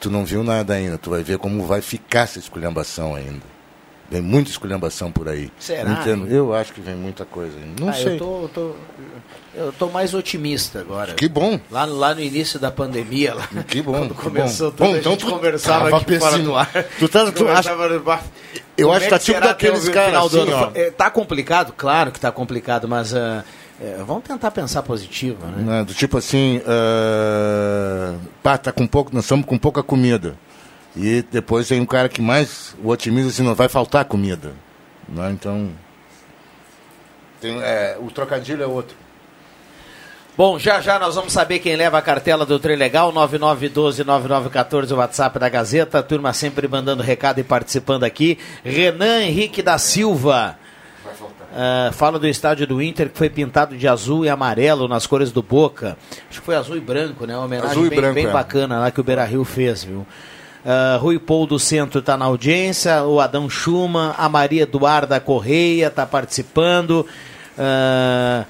tu 0.00 0.10
não 0.10 0.24
viu 0.24 0.42
nada 0.44 0.74
ainda, 0.74 0.98
tu 0.98 1.10
vai 1.10 1.22
ver 1.22 1.38
como 1.38 1.64
vai 1.66 1.80
ficar 1.80 2.20
essa 2.20 2.38
esculhambação 2.38 3.14
ainda. 3.14 3.58
Vem 4.10 4.22
muita 4.22 4.50
esculhambação 4.50 5.12
por 5.12 5.28
aí. 5.28 5.52
Será? 5.58 6.02
Eu 6.30 6.54
acho 6.54 6.72
que 6.72 6.80
vem 6.80 6.94
muita 6.94 7.26
coisa 7.26 7.54
ainda. 7.58 7.78
Não 7.84 7.90
Ah, 7.90 7.92
sei. 7.92 8.14
Eu 8.14 8.18
tô, 8.18 8.42
eu 8.42 8.48
tô- 8.48 8.74
eu 9.54 9.72
tô 9.72 9.88
mais 9.90 10.14
otimista 10.14 10.78
agora. 10.80 11.12
Que 11.12 11.28
bom. 11.28 11.60
Lá, 11.70 11.84
lá 11.84 12.14
no 12.14 12.22
início 12.22 12.58
da 12.58 12.70
pandemia, 12.70 13.34
lá, 13.34 13.46
Que 13.68 13.82
bom, 13.82 13.92
quando 13.92 14.14
que 14.14 14.22
começou 14.22 14.70
bom. 14.70 14.76
tudo, 14.78 14.86
Bom, 14.88 14.94
a 14.94 14.98
então 14.98 15.12
gente 15.12 15.24
tu 15.26 15.30
conversava 15.30 15.88
aqui 15.94 16.18
fora 16.18 16.32
pessim- 16.32 16.44
do 16.44 16.56
ar. 16.56 16.70
Tu 16.98 17.06
tá- 17.08 17.30
tu 17.30 17.44
no 17.44 18.00
bar. 18.00 18.24
Eu 18.78 18.86
Como 18.86 18.96
acho 18.96 19.04
é 19.04 19.08
que 19.08 19.10
tá 19.14 19.18
tipo 19.18 19.34
será 19.34 19.46
daqueles 19.48 19.80
até 19.82 19.90
o 19.90 19.92
caras 19.92 20.08
final 20.10 20.28
do 20.30 20.40
assim, 20.42 20.52
ó. 20.52 20.70
É, 20.74 20.90
Tá 20.90 21.10
complicado? 21.10 21.74
Claro 21.76 22.10
que 22.10 22.18
tá 22.20 22.32
complicado, 22.32 22.88
mas 22.88 23.12
ah, 23.14 23.44
é, 23.80 24.02
vamos 24.04 24.24
tentar 24.24 24.50
pensar 24.50 24.82
positivo, 24.82 25.46
né? 25.46 25.62
Né, 25.62 25.84
do 25.84 25.94
tipo 25.94 26.18
assim, 26.18 26.60
ah, 26.66 28.16
pá, 28.42 28.58
tá 28.58 28.72
com 28.72 28.86
pouco, 28.86 29.14
nós 29.14 29.24
estamos 29.24 29.46
com 29.46 29.56
pouca 29.56 29.82
comida. 29.82 30.36
E 30.96 31.22
depois 31.30 31.68
tem 31.68 31.80
um 31.80 31.86
cara 31.86 32.08
que 32.08 32.20
mais 32.20 32.74
o 32.82 32.88
otimiza 32.88 33.28
assim, 33.28 33.44
não 33.44 33.54
vai 33.54 33.68
faltar 33.68 34.04
comida. 34.04 34.52
Né? 35.08 35.30
Então. 35.30 35.70
tem, 37.40 37.56
é, 37.62 37.96
o 38.00 38.10
trocadilho 38.10 38.62
é 38.62 38.66
outro. 38.66 38.96
Bom, 40.36 40.58
já 40.58 40.80
já 40.80 40.98
nós 40.98 41.14
vamos 41.14 41.32
saber 41.32 41.58
quem 41.58 41.74
leva 41.74 41.98
a 41.98 42.02
cartela 42.02 42.46
do 42.46 42.58
Trem 42.58 42.76
Legal, 42.76 43.12
9912-9914, 43.12 44.92
o 44.92 44.96
WhatsApp 44.96 45.38
da 45.38 45.48
Gazeta, 45.48 46.02
turma 46.02 46.32
sempre 46.32 46.68
mandando 46.68 47.02
recado 47.02 47.40
e 47.40 47.44
participando 47.44 48.04
aqui. 48.04 48.38
Renan 48.64 49.22
Henrique 49.22 49.62
da 49.62 49.78
Silva. 49.78 50.56
Ah, 51.54 51.90
fala 51.92 52.18
do 52.18 52.26
estádio 52.26 52.66
do 52.66 52.82
Inter 52.82 53.08
que 53.08 53.16
foi 53.16 53.30
pintado 53.30 53.76
de 53.76 53.88
azul 53.88 54.24
e 54.24 54.28
amarelo 54.28 54.86
nas 54.86 55.06
cores 55.06 55.32
do 55.32 55.42
Boca. 55.42 55.96
Acho 56.28 56.40
que 56.40 56.46
foi 56.46 56.54
azul 56.54 56.76
e 56.76 56.80
branco, 56.80 57.26
né? 57.26 57.36
Uma 57.36 57.46
homenagem 57.46 57.88
bem, 57.88 57.98
branco, 57.98 58.14
bem 58.14 58.26
é. 58.26 58.30
bacana 58.30 58.78
lá 58.78 58.90
que 58.90 59.00
o 59.00 59.04
Beira 59.04 59.24
Rio 59.24 59.44
fez, 59.44 59.84
viu? 59.84 60.06
Ah, 60.64 60.98
Rui 61.00 61.18
Paul 61.18 61.46
do 61.46 61.58
Centro 61.58 62.00
está 62.00 62.16
na 62.16 62.26
audiência, 62.26 63.02
o 63.04 63.20
Adão 63.20 63.48
Schumann, 63.48 64.14
a 64.18 64.28
Maria 64.28 64.62
Eduarda 64.62 65.18
Correia 65.18 65.86
está 65.86 66.04
participando. 66.04 67.06
Ah, 67.56 68.44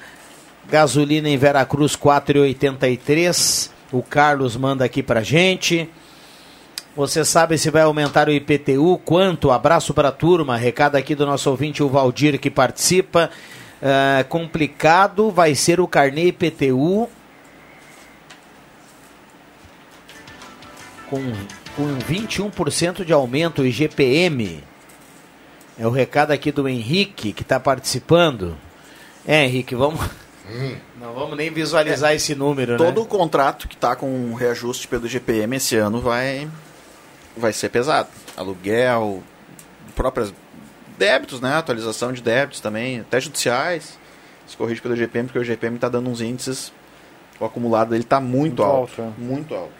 gasolina 0.68 1.28
em 1.28 1.36
Veracruz 1.36 1.96
4,83. 1.96 3.70
O 3.90 4.02
Carlos 4.02 4.56
manda 4.56 4.84
aqui 4.84 5.02
pra 5.02 5.22
gente. 5.22 5.88
Você 6.98 7.24
sabe 7.24 7.56
se 7.56 7.70
vai 7.70 7.82
aumentar 7.82 8.28
o 8.28 8.32
IPTU? 8.32 9.00
Quanto? 9.04 9.52
Abraço 9.52 9.94
para 9.94 10.08
a 10.08 10.12
turma. 10.12 10.56
Recado 10.56 10.96
aqui 10.96 11.14
do 11.14 11.24
nosso 11.24 11.48
ouvinte, 11.48 11.80
o 11.80 11.88
Valdir, 11.88 12.40
que 12.40 12.50
participa. 12.50 13.30
Ah, 13.80 14.24
complicado 14.28 15.30
vai 15.30 15.54
ser 15.54 15.78
o 15.78 15.86
carnê 15.86 16.24
IPTU 16.24 17.08
com, 21.08 21.32
com 21.76 21.98
21% 21.98 23.04
de 23.04 23.12
aumento 23.12 23.62
o 23.62 23.66
IGPM. 23.66 24.64
É 25.78 25.86
o 25.86 25.90
recado 25.90 26.32
aqui 26.32 26.50
do 26.50 26.68
Henrique, 26.68 27.32
que 27.32 27.42
está 27.42 27.60
participando. 27.60 28.56
É, 29.24 29.44
Henrique, 29.44 29.76
vamos. 29.76 30.00
Não 31.00 31.14
vamos 31.14 31.36
nem 31.36 31.48
visualizar 31.52 32.12
esse 32.12 32.34
número, 32.34 32.76
Todo 32.76 32.96
né? 32.96 33.02
o 33.02 33.06
contrato 33.06 33.68
que 33.68 33.76
está 33.76 33.94
com 33.94 34.34
reajuste 34.34 34.88
pelo 34.88 35.06
GPM 35.06 35.54
esse 35.54 35.76
ano 35.76 36.00
vai, 36.00 36.48
vai 37.38 37.52
ser 37.52 37.68
pesado. 37.68 38.08
Aluguel, 38.36 39.22
próprios 39.96 40.32
débitos, 40.98 41.40
né? 41.40 41.54
Atualização 41.54 42.12
de 42.12 42.20
débitos 42.22 42.60
também, 42.60 43.00
até 43.00 43.20
judiciais. 43.20 43.98
Se 44.46 44.56
corrige 44.56 44.80
pelo 44.80 44.96
GPM, 44.96 45.26
porque 45.28 45.38
o 45.38 45.44
GPM 45.44 45.76
está 45.76 45.88
dando 45.88 46.08
uns 46.10 46.20
índices, 46.20 46.72
o 47.38 47.44
acumulado 47.44 47.90
dele 47.90 48.02
está 48.02 48.18
muito, 48.20 48.38
Muito 48.38 48.62
alto. 48.62 49.02
alto, 49.02 49.14
é. 49.18 49.22
Muito 49.22 49.54
alto. 49.54 49.72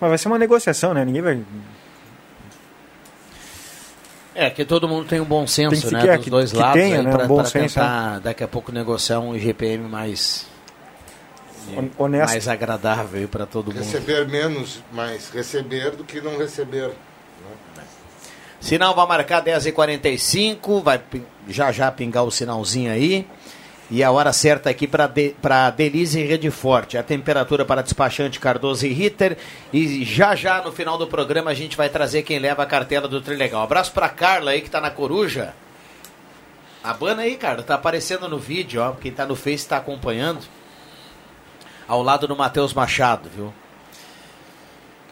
Mas 0.00 0.08
vai 0.10 0.18
ser 0.18 0.28
uma 0.28 0.38
negociação, 0.38 0.92
né? 0.92 1.04
Ninguém 1.04 1.22
vai. 1.22 1.42
É, 4.34 4.50
que 4.50 4.64
todo 4.64 4.86
mundo 4.88 5.06
tem 5.08 5.20
um 5.20 5.24
bom 5.24 5.46
senso, 5.46 5.70
Tem 5.70 5.80
que 5.80 5.94
né? 5.94 6.00
ficar- 6.00 6.14
Dos 6.16 6.24
que- 6.24 6.30
dois 6.30 6.50
que 6.52 6.58
lados 6.58 6.80
tenha, 6.80 7.02
né, 7.02 7.10
pra, 7.10 7.24
um 7.24 7.28
bom 7.28 7.36
pra 7.36 7.44
senso, 7.46 7.74
tentar 7.74 8.20
daqui 8.20 8.44
a 8.44 8.48
pouco 8.48 8.70
negociar 8.70 9.18
um 9.20 9.34
IGPM 9.34 9.88
mais, 9.88 10.46
honesto. 11.96 12.30
mais 12.30 12.48
agradável 12.48 13.28
para 13.28 13.46
todo 13.46 13.72
mundo. 13.72 13.78
Receber 13.78 14.26
menos, 14.28 14.82
mas 14.92 15.30
receber 15.30 15.92
do 15.92 16.04
que 16.04 16.20
não 16.20 16.36
receber. 16.38 16.88
né? 17.76 17.84
Sinal 18.60 18.94
vai 18.94 19.06
marcar 19.06 19.42
10h45, 19.44 20.82
vai 20.82 21.00
já 21.48 21.70
já 21.72 21.90
pingar 21.90 22.24
o 22.24 22.30
sinalzinho 22.30 22.90
aí. 22.92 23.26
E 23.90 24.04
a 24.04 24.10
hora 24.10 24.34
certa 24.34 24.68
aqui 24.68 24.86
para 24.86 25.06
de, 25.06 25.34
pra 25.40 25.70
Delize 25.70 26.20
e 26.20 26.24
Rede 26.24 26.50
Forte. 26.50 26.98
A 26.98 27.02
temperatura 27.02 27.64
para 27.64 27.80
despachante 27.80 28.38
Cardoso 28.38 28.86
e 28.86 28.92
Ritter. 28.92 29.38
E 29.72 30.04
já 30.04 30.34
já 30.34 30.62
no 30.62 30.70
final 30.70 30.98
do 30.98 31.06
programa 31.06 31.50
a 31.50 31.54
gente 31.54 31.74
vai 31.74 31.88
trazer 31.88 32.22
quem 32.22 32.38
leva 32.38 32.62
a 32.62 32.66
cartela 32.66 33.08
do 33.08 33.20
Trilegal. 33.22 33.62
Abraço 33.62 33.92
para 33.92 34.10
Carla 34.10 34.50
aí 34.50 34.60
que 34.60 34.68
tá 34.68 34.78
na 34.78 34.90
Coruja. 34.90 35.54
Abana 36.82 37.22
aí, 37.22 37.36
Carla. 37.36 37.62
Tá 37.62 37.74
aparecendo 37.74 38.28
no 38.28 38.38
vídeo, 38.38 38.80
ó. 38.82 38.92
Quem 38.92 39.10
tá 39.10 39.26
no 39.26 39.34
Face 39.34 39.66
tá 39.66 39.78
acompanhando. 39.78 40.40
Ao 41.88 42.02
lado 42.02 42.28
do 42.28 42.36
Matheus 42.36 42.72
Machado, 42.74 43.28
viu? 43.34 43.52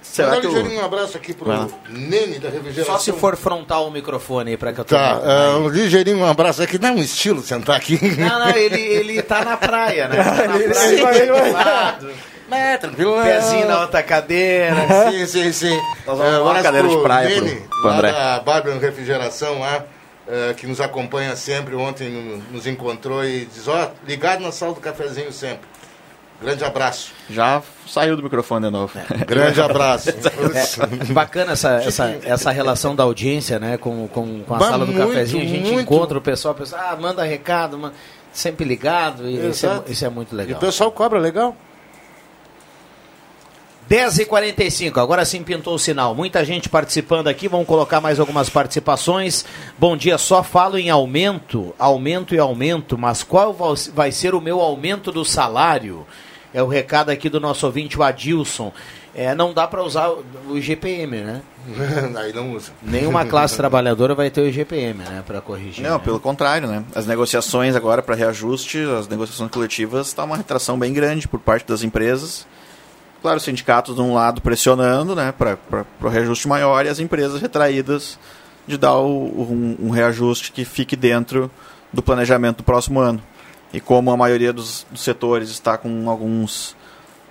Será 0.02 0.40
que 0.40 0.46
o- 0.46 0.50
ligeirinho 0.50 0.80
um 0.80 0.84
abraço 0.84 1.16
aqui 1.16 1.34
pro. 1.34 1.48
Nene 1.90 2.38
da 2.38 2.48
refrigeração. 2.48 2.94
Só 2.94 3.00
se 3.00 3.12
for 3.12 3.36
frontal 3.36 3.88
o 3.88 3.90
microfone 3.90 4.52
aí 4.52 4.56
para 4.56 4.72
que 4.72 4.80
eu 4.80 4.84
Tá, 4.84 5.20
ah, 5.24 5.58
um 5.58 5.68
ligeirinho 5.68 6.18
um 6.18 6.26
abraço 6.26 6.62
aqui. 6.62 6.78
Dá 6.78 6.92
um 6.92 6.98
estilo 6.98 7.42
sentar 7.42 7.76
aqui. 7.76 7.98
Não, 8.16 8.38
não, 8.38 8.50
ele, 8.50 8.80
ele 8.80 9.22
tá 9.22 9.44
na 9.44 9.56
praia, 9.56 10.08
né? 10.08 10.22
Tá 10.22 10.48
na 10.48 10.54
Ele- 10.56 10.68
praia, 10.72 10.88
ele 10.92 11.02
vai- 11.02 11.18
ele 11.18 11.32
vai- 11.32 11.50
lado. 11.52 12.10
É, 12.52 12.76
tranquilo. 12.78 13.20
Pezinho 13.20 13.66
na 13.66 13.80
outra 13.80 14.02
cadeira. 14.04 14.76
Sim, 15.10 15.26
sim, 15.26 15.52
sim. 15.52 15.80
Nós 16.06 16.16
vamos 16.16 16.22
É, 16.24 16.36
arrumar 16.36 16.40
uma 16.42 16.50
abraço 16.50 16.62
cadeira 16.62 16.88
de 16.88 16.96
praia 17.02 17.28
Nene, 17.40 17.56
pro- 17.56 17.68
pro 17.80 17.88
lá 17.88 17.94
André. 17.96 18.12
da 18.12 18.40
Bárbara 18.40 18.78
Refrigeração 18.78 19.58
lá, 19.58 19.84
eh, 20.28 20.54
que 20.56 20.66
nos 20.68 20.80
acompanha 20.80 21.34
sempre. 21.34 21.74
Ontem 21.74 22.08
no- 22.08 22.36
nos 22.52 22.66
encontrou 22.68 23.24
e 23.24 23.46
diz, 23.46 23.66
ó, 23.66 23.90
ligado 24.06 24.40
na 24.40 24.52
sala 24.52 24.72
do 24.74 24.80
cafezinho 24.80 25.32
sempre. 25.32 25.66
Grande 26.40 26.64
abraço. 26.64 27.12
Já 27.30 27.62
saiu 27.88 28.16
do 28.16 28.22
microfone 28.22 28.66
de 28.66 28.70
novo. 28.72 28.92
Grande 29.26 29.60
abraço. 29.60 30.10
É, 30.54 31.04
bacana 31.12 31.52
essa, 31.52 31.76
essa, 31.82 32.18
essa 32.24 32.50
relação 32.50 32.94
da 32.94 33.02
audiência, 33.04 33.58
né? 33.58 33.76
Com, 33.78 34.06
com, 34.08 34.42
com 34.44 34.54
a 34.54 34.58
Bah, 34.58 34.68
sala 34.68 34.84
do 34.86 34.92
muito, 34.92 35.06
cafezinho. 35.08 35.42
A 35.44 35.46
gente 35.48 35.66
muito. 35.68 35.80
encontra 35.80 36.18
o 36.18 36.20
pessoal, 36.20 36.52
o 36.54 36.56
pessoal, 36.56 36.82
ah, 36.90 36.96
manda 36.96 37.22
recado, 37.24 37.78
man- 37.78 37.92
sempre 38.32 38.64
ligado. 38.66 39.26
E 39.28 39.48
isso, 39.48 39.66
é, 39.66 39.82
isso 39.88 40.04
é 40.04 40.08
muito 40.10 40.34
E 40.34 40.36
legal. 40.36 40.58
o 40.58 40.60
pessoal 40.60 40.90
cobra 40.92 41.18
legal. 41.18 41.56
10h45, 43.88 44.98
agora 45.00 45.24
sim 45.24 45.42
pintou 45.44 45.74
o 45.74 45.78
sinal. 45.78 46.12
Muita 46.14 46.44
gente 46.44 46.68
participando 46.68 47.28
aqui, 47.28 47.46
vamos 47.46 47.68
colocar 47.68 48.00
mais 48.00 48.18
algumas 48.18 48.50
participações. 48.50 49.44
Bom 49.78 49.96
dia, 49.96 50.18
só 50.18 50.42
falo 50.42 50.76
em 50.76 50.90
aumento, 50.90 51.72
aumento 51.78 52.34
e 52.34 52.38
aumento, 52.38 52.98
mas 52.98 53.22
qual 53.22 53.54
vai 53.94 54.10
ser 54.10 54.34
o 54.34 54.40
meu 54.40 54.60
aumento 54.60 55.12
do 55.12 55.24
salário? 55.24 56.04
É 56.56 56.62
o 56.62 56.66
recado 56.66 57.10
aqui 57.10 57.28
do 57.28 57.38
nosso 57.38 57.66
ouvinte, 57.66 57.98
o 57.98 58.02
Adilson. 58.02 58.72
É, 59.14 59.34
não 59.34 59.52
dá 59.52 59.66
para 59.66 59.82
usar 59.82 60.08
o 60.10 60.56
IGPM, 60.56 61.18
né? 61.20 61.42
Aí 62.16 62.32
não 62.32 62.52
usa. 62.52 62.72
Nenhuma 62.82 63.26
classe 63.26 63.54
trabalhadora 63.56 64.14
vai 64.14 64.30
ter 64.30 64.40
o 64.40 64.46
IGPM, 64.48 65.00
né? 65.04 65.22
Para 65.26 65.42
corrigir. 65.42 65.84
Não, 65.84 65.98
né? 65.98 66.02
pelo 66.02 66.18
contrário, 66.18 66.66
né? 66.66 66.82
As 66.94 67.06
negociações 67.06 67.76
agora 67.76 68.02
para 68.02 68.14
reajuste, 68.14 68.78
as 68.98 69.06
negociações 69.06 69.50
coletivas, 69.50 70.06
está 70.06 70.24
uma 70.24 70.36
retração 70.36 70.78
bem 70.78 70.94
grande 70.94 71.28
por 71.28 71.38
parte 71.40 71.66
das 71.68 71.82
empresas. 71.82 72.46
Claro, 73.20 73.36
os 73.36 73.42
sindicatos 73.44 73.94
de 73.94 74.00
um 74.00 74.14
lado 74.14 74.40
pressionando, 74.40 75.14
né, 75.14 75.34
para 75.36 75.58
o 76.02 76.08
reajuste 76.08 76.48
maior 76.48 76.86
e 76.86 76.88
as 76.88 76.98
empresas 76.98 77.40
retraídas 77.40 78.18
de 78.66 78.78
dar 78.78 78.96
o- 78.96 79.42
um, 79.50 79.86
um 79.88 79.90
reajuste 79.90 80.52
que 80.52 80.64
fique 80.64 80.94
dentro 80.96 81.50
do 81.92 82.02
planejamento 82.02 82.58
do 82.58 82.62
próximo 82.64 82.98
ano. 83.00 83.20
E 83.76 83.80
como 83.80 84.10
a 84.10 84.16
maioria 84.16 84.54
dos, 84.54 84.86
dos 84.90 85.02
setores 85.02 85.50
está 85.50 85.76
com 85.76 86.08
alguns 86.08 86.74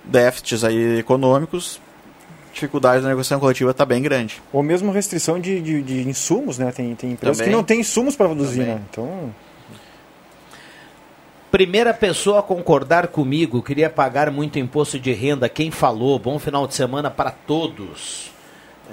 déficits 0.04 0.62
aí 0.62 1.00
econômicos, 1.00 1.80
dificuldade 2.54 3.02
da 3.02 3.08
negociação 3.08 3.40
coletiva 3.40 3.72
está 3.72 3.84
bem 3.84 4.00
grande. 4.00 4.40
Ou 4.52 4.62
mesmo 4.62 4.92
restrição 4.92 5.40
de, 5.40 5.60
de, 5.60 5.82
de 5.82 6.08
insumos, 6.08 6.56
né? 6.56 6.70
Tem, 6.70 6.94
tem 6.94 7.10
empresas 7.10 7.38
Também. 7.38 7.50
que 7.50 7.56
não 7.56 7.64
têm 7.64 7.80
insumos 7.80 8.14
para 8.14 8.26
produzir, 8.26 8.60
Também. 8.60 8.74
né? 8.76 8.80
Então, 8.88 9.34
Primeira 11.50 11.92
pessoa 11.92 12.38
a 12.38 12.42
concordar 12.42 13.08
comigo, 13.08 13.60
queria 13.60 13.90
pagar 13.90 14.30
muito 14.30 14.56
imposto 14.56 15.00
de 15.00 15.12
renda. 15.12 15.48
Quem 15.48 15.72
falou? 15.72 16.16
Bom 16.16 16.38
final 16.38 16.64
de 16.68 16.74
semana 16.76 17.10
para 17.10 17.32
todos. 17.32 18.30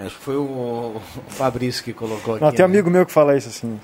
Acho 0.03 0.17
que 0.17 0.23
foi 0.23 0.38
o, 0.38 0.99
Fabrício 1.30 1.84
que 1.84 1.93
colocou 1.93 2.34
aqui. 2.34 2.43
não, 2.43 2.49
tem 2.49 2.59
né? 2.59 2.65
amigo 2.65 2.89
meu 2.89 3.05
que 3.05 3.11
fala 3.11 3.38
isso 3.38 3.49
assim. 3.49 3.80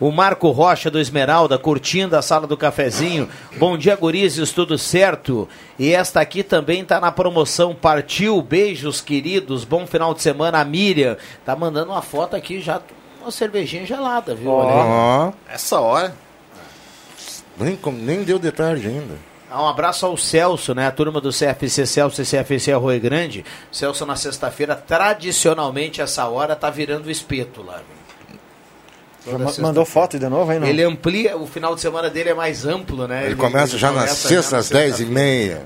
O 0.00 0.10
Marco 0.10 0.50
Rocha 0.50 0.90
do 0.90 0.98
Esmeralda, 0.98 1.58
curtindo 1.58 2.16
a 2.16 2.22
sala 2.22 2.46
do 2.46 2.56
cafezinho. 2.56 3.28
Bom 3.56 3.76
dia, 3.78 3.96
gurizes, 3.96 4.52
tudo 4.52 4.76
certo? 4.76 5.48
E 5.78 5.92
esta 5.92 6.20
aqui 6.20 6.42
também 6.42 6.82
está 6.82 7.00
na 7.00 7.12
promoção. 7.12 7.74
Partiu, 7.74 8.40
beijos, 8.42 9.00
queridos. 9.00 9.64
Bom 9.64 9.86
final 9.86 10.12
de 10.14 10.22
semana. 10.22 10.60
A 10.60 10.64
Miriam 10.64 11.16
tá 11.44 11.54
mandando 11.56 11.92
uma 11.92 12.02
foto 12.02 12.34
aqui 12.36 12.60
já, 12.60 12.80
uma 13.20 13.30
cervejinha 13.30 13.86
gelada, 13.86 14.34
viu? 14.34 14.50
Ó, 14.50 15.32
Essa 15.48 15.80
hora. 15.80 16.14
nem, 17.58 17.78
nem 17.92 18.22
deu 18.24 18.38
detalhe 18.38 18.86
ainda. 18.86 19.14
Ah, 19.50 19.62
Um 19.62 19.68
abraço 19.68 20.04
ao 20.04 20.16
Celso, 20.16 20.74
né? 20.74 20.86
A 20.86 20.90
turma 20.90 21.20
do 21.20 21.30
CFC 21.30 21.86
Celso 21.86 22.20
e 22.20 22.24
CFC 22.26 22.72
Arroio 22.72 23.00
Grande. 23.00 23.44
Celso 23.70 24.04
na 24.04 24.16
sexta-feira, 24.16 24.74
tradicionalmente 24.74 26.00
essa 26.02 26.26
hora 26.26 26.56
tá 26.56 26.68
virando 26.70 27.08
espeto 27.10 27.62
lá. 27.62 27.76
viu? 27.76 27.84
Já 28.26 28.34
Toda 28.34 28.34
ma- 28.34 28.38
sexta-feira. 28.38 29.13
Mandou 29.60 29.84
foto 29.84 30.18
de 30.18 30.28
novo 30.28 30.50
aí, 30.50 30.58
não? 30.58 30.66
Ele 30.66 30.82
amplia, 30.82 31.36
o 31.36 31.46
final 31.46 31.74
de 31.74 31.80
semana 31.80 32.10
dele 32.10 32.30
é 32.30 32.34
mais 32.34 32.64
amplo, 32.66 33.06
né? 33.08 33.26
Ele 33.26 33.36
começa 33.36 33.78
já 33.78 33.88
na 33.90 34.00
começa 34.00 34.28
sexta, 34.28 34.56
na 34.56 34.60
às 34.60 34.68
10 34.68 35.00
e 35.00 35.04
meia. 35.06 35.62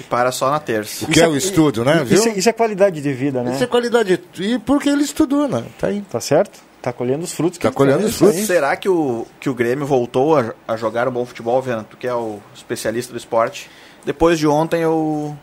E 0.00 0.02
para 0.02 0.32
só 0.32 0.50
na 0.50 0.58
terça. 0.58 1.04
O 1.04 1.08
que 1.08 1.20
é 1.20 1.28
o 1.28 1.36
estudo, 1.36 1.84
né? 1.84 2.02
Isso, 2.08 2.24
Viu? 2.24 2.32
é- 2.32 2.38
isso 2.38 2.48
é 2.48 2.52
qualidade 2.52 3.00
de 3.00 3.12
vida, 3.12 3.42
né? 3.42 3.54
Isso 3.54 3.64
é 3.64 3.66
qualidade. 3.66 4.20
E 4.38 4.58
porque 4.58 4.88
ele 4.88 5.02
estudou, 5.02 5.46
né? 5.46 5.64
Tá 5.78 5.88
aí. 5.88 6.02
Tá 6.10 6.20
certo? 6.20 6.60
Tá 6.80 6.92
colhendo 6.92 7.22
os 7.22 7.32
frutos. 7.32 7.58
Tá 7.58 7.68
que 7.68 7.74
colhendo 7.76 8.02
é 8.02 8.06
os 8.06 8.16
frutos. 8.16 8.40
Será 8.46 8.74
que 8.74 8.88
o, 8.88 9.26
que 9.38 9.48
o 9.48 9.54
Grêmio 9.54 9.86
voltou 9.86 10.36
a, 10.36 10.52
a 10.66 10.76
jogar 10.76 11.06
um 11.06 11.12
bom 11.12 11.24
futebol, 11.24 11.60
Viana? 11.62 11.86
Tu 11.88 11.96
que 11.96 12.08
é 12.08 12.14
o 12.14 12.40
especialista 12.54 13.12
do 13.12 13.18
esporte. 13.18 13.70
Depois 14.04 14.38
de 14.38 14.48
ontem 14.48 14.82
eu, 14.82 15.36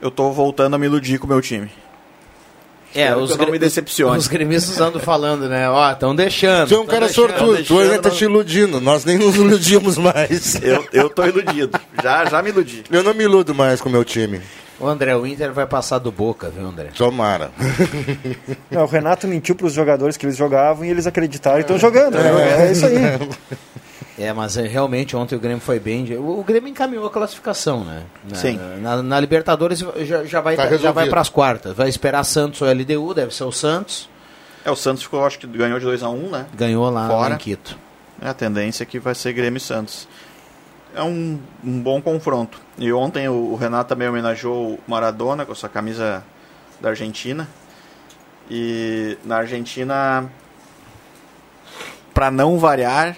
eu 0.00 0.10
tô 0.10 0.30
voltando 0.30 0.74
a 0.74 0.78
me 0.78 0.86
iludir 0.86 1.18
com 1.18 1.26
o 1.26 1.28
meu 1.28 1.40
time. 1.40 1.68
É, 2.98 3.14
os, 3.16 3.34
que 3.34 3.40
eu 3.40 3.46
não 3.46 3.52
me 3.52 3.58
decepcione. 3.58 4.18
os 4.18 4.26
gremistas 4.26 4.80
andam 4.80 5.00
falando, 5.00 5.48
né? 5.48 5.68
Ó, 5.70 5.92
estão 5.92 6.14
deixando. 6.14 6.68
Tu 6.68 6.74
é 6.74 6.78
um 6.78 6.86
cara 6.86 7.06
deixando, 7.06 7.28
sortudo, 7.28 7.64
tu 7.64 7.78
ainda 7.78 7.98
tá 8.00 8.10
te 8.10 8.24
iludindo. 8.24 8.80
Nós 8.80 9.04
nem 9.04 9.16
nos 9.16 9.36
iludimos 9.36 9.96
mais. 9.96 10.60
Eu, 10.62 10.84
eu 10.92 11.08
tô 11.08 11.24
iludido. 11.24 11.78
Já, 12.02 12.24
já 12.24 12.42
me 12.42 12.50
iludi. 12.50 12.82
Eu 12.90 13.02
não 13.02 13.14
me 13.14 13.24
iludo 13.24 13.54
mais 13.54 13.80
com 13.80 13.88
o 13.88 13.92
meu 13.92 14.04
time. 14.04 14.40
O 14.80 14.86
André, 14.86 15.16
o 15.16 15.26
Inter 15.26 15.52
vai 15.52 15.66
passar 15.66 15.98
do 15.98 16.12
Boca, 16.12 16.50
viu, 16.50 16.66
André? 16.66 16.90
Tomara. 16.96 17.50
Não, 18.70 18.82
o 18.82 18.86
Renato 18.86 19.26
mentiu 19.26 19.56
para 19.56 19.66
os 19.66 19.72
jogadores 19.72 20.16
que 20.16 20.24
eles 20.24 20.36
jogavam 20.36 20.84
e 20.84 20.90
eles 20.90 21.06
acreditaram 21.06 21.58
e 21.58 21.62
estão 21.62 21.78
jogando. 21.78 22.14
né? 22.14 22.68
É 22.68 22.72
isso 22.72 22.86
aí. 22.86 22.96
É, 24.18 24.32
mas 24.32 24.56
é, 24.56 24.66
realmente 24.66 25.14
ontem 25.14 25.36
o 25.36 25.38
Grêmio 25.38 25.60
foi 25.60 25.78
bem. 25.78 26.16
O, 26.16 26.42
Grêmio 26.42 26.68
encaminhou 26.68 27.06
a 27.06 27.10
classificação, 27.10 27.84
né? 27.84 28.02
Na, 28.28 28.36
Sim. 28.36 28.58
Na, 28.80 29.00
na 29.00 29.20
Libertadores 29.20 29.78
já, 29.78 30.24
já 30.24 30.40
vai, 30.40 30.56
Tá 30.56 30.76
já 30.76 30.90
vai 30.90 31.08
para 31.08 31.20
as 31.20 31.28
quartas. 31.28 31.76
Vai 31.76 31.88
esperar 31.88 32.24
Santos 32.24 32.60
ou 32.60 32.68
LDU, 32.68 33.14
deve 33.14 33.32
ser 33.32 33.44
o 33.44 33.52
Santos. 33.52 34.10
É, 34.64 34.70
o 34.70 34.76
Santos 34.76 35.04
ficou, 35.04 35.24
acho 35.24 35.38
que 35.38 35.46
ganhou 35.46 35.78
de 35.78 35.86
2x1, 35.86 36.30
né? 36.30 36.46
Ganhou 36.52 36.90
lá 36.90 37.06
Fora. 37.06 37.34
em 37.34 37.38
Quito. 37.38 37.78
É, 38.20 38.28
a 38.28 38.34
tendência 38.34 38.82
é 38.82 38.86
que 38.86 38.98
vai 38.98 39.14
ser 39.14 39.32
Grêmio 39.32 39.58
e 39.58 39.60
Santos. 39.60 40.08
É 40.96 41.02
um, 41.02 41.38
um 41.62 41.80
bom 41.80 42.02
confronto. 42.02 42.60
E 42.76 42.92
ontem 42.92 43.28
o, 43.28 43.52
o 43.52 43.56
Renato 43.56 43.90
também 43.90 44.08
homenageou 44.08 44.74
o 44.74 44.78
Maradona 44.86 45.46
com 45.46 45.52
a 45.52 45.54
sua 45.54 45.68
camisa 45.68 46.24
da 46.80 46.88
Argentina. 46.88 47.48
E 48.50 49.16
na 49.24 49.36
Argentina, 49.36 50.28
pra 52.12 52.32
não 52.32 52.58
variar, 52.58 53.16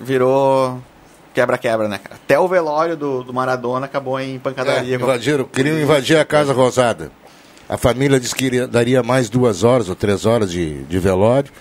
virou 0.00 0.80
quebra-quebra, 1.34 1.88
né? 1.88 2.00
Até 2.10 2.38
o 2.38 2.48
velório 2.48 2.96
do, 2.96 3.22
do 3.22 3.32
Maradona 3.32 3.86
acabou 3.86 4.18
em 4.18 4.36
É, 4.36 4.38
pancadaria. 4.38 4.98
com- 4.98 5.04
invadiram, 5.04 5.44
queriam 5.44 5.78
invadir 5.78 6.16
a 6.18 6.24
Casa 6.24 6.52
Rosada. 6.52 7.12
A 7.68 7.76
família 7.76 8.18
disse 8.18 8.34
que 8.34 8.46
iria- 8.46 8.66
daria 8.66 9.02
mais 9.02 9.30
duas 9.30 9.62
horas 9.62 9.88
ou 9.88 9.94
três 9.94 10.26
horas 10.26 10.50
de, 10.50 10.82
de 10.84 10.98
velório. 10.98 11.52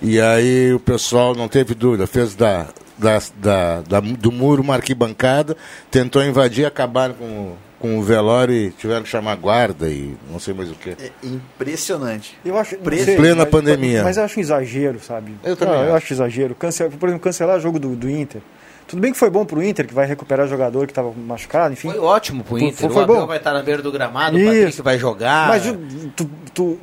E 0.00 0.18
aí 0.20 0.72
o 0.72 0.80
pessoal 0.80 1.34
não 1.34 1.48
teve 1.48 1.74
dúvida, 1.74 2.06
fez 2.06 2.34
da, 2.34 2.68
da, 2.96 3.18
da- 3.36 3.80
da- 3.82 4.00
do 4.00 4.32
muro 4.32 4.62
uma 4.62 4.74
arquibancada, 4.74 5.56
tentou 5.90 6.22
invadir, 6.24 6.64
acabaram 6.64 7.14
com, 7.14 7.52
com 7.78 7.98
o 7.98 8.02
velório 8.02 8.70
tiveram 8.72 9.02
que 9.02 9.08
chamar 9.08 9.36
guarda 9.36 9.88
e 9.88 10.16
não 10.30 10.38
sei 10.40 10.52
mais 10.54 10.70
o 10.70 10.74
que. 10.74 10.90
É 10.90 11.10
impressionante. 11.22 12.36
Eu 12.44 12.56
acho, 12.58 12.76
sei, 13.04 13.16
Plena 13.16 13.42
mas- 13.42 13.48
pandemia. 13.50 14.02
Mas 14.02 14.16
eu 14.16 14.24
acho 14.24 14.38
um 14.38 14.42
exagero, 14.42 15.00
sabe? 15.00 15.34
Eu 15.44 15.56
também 15.56 15.74
Não, 15.74 15.82
eu 15.84 15.94
acho. 15.94 16.04
acho 16.04 16.12
exagero. 16.14 16.54
Cancel, 16.54 16.90
por 16.90 17.08
exemplo, 17.08 17.24
cancelar 17.24 17.56
o 17.56 17.60
jogo 17.60 17.78
do, 17.78 17.94
do 17.94 18.08
Inter. 18.10 18.40
Tudo 18.86 19.00
bem 19.00 19.12
que 19.12 19.18
foi 19.18 19.28
bom 19.28 19.44
pro 19.44 19.62
Inter, 19.62 19.86
que 19.86 19.92
vai 19.94 20.06
recuperar 20.06 20.48
jogador 20.48 20.86
que 20.86 20.92
estava 20.92 21.12
machucado, 21.12 21.74
enfim. 21.74 21.90
Foi 21.90 21.98
ótimo 21.98 22.42
pro 22.42 22.58
Inter. 22.58 22.72
foi- 22.74 22.88
o 22.88 22.92
foi 22.92 23.02
Abel 23.04 23.16
bom. 23.16 23.26
vai 23.26 23.36
estar 23.36 23.52
na 23.52 23.62
beira 23.62 23.82
do 23.82 23.92
gramado, 23.92 24.36
o 24.36 24.40
Isso. 24.40 24.48
Patrick 24.56 24.82
vai 24.82 24.98
jogar. 24.98 25.48
Mas 25.48 25.62
tu, 25.64 25.76
tu- 26.16 26.30
tu- 26.54 26.78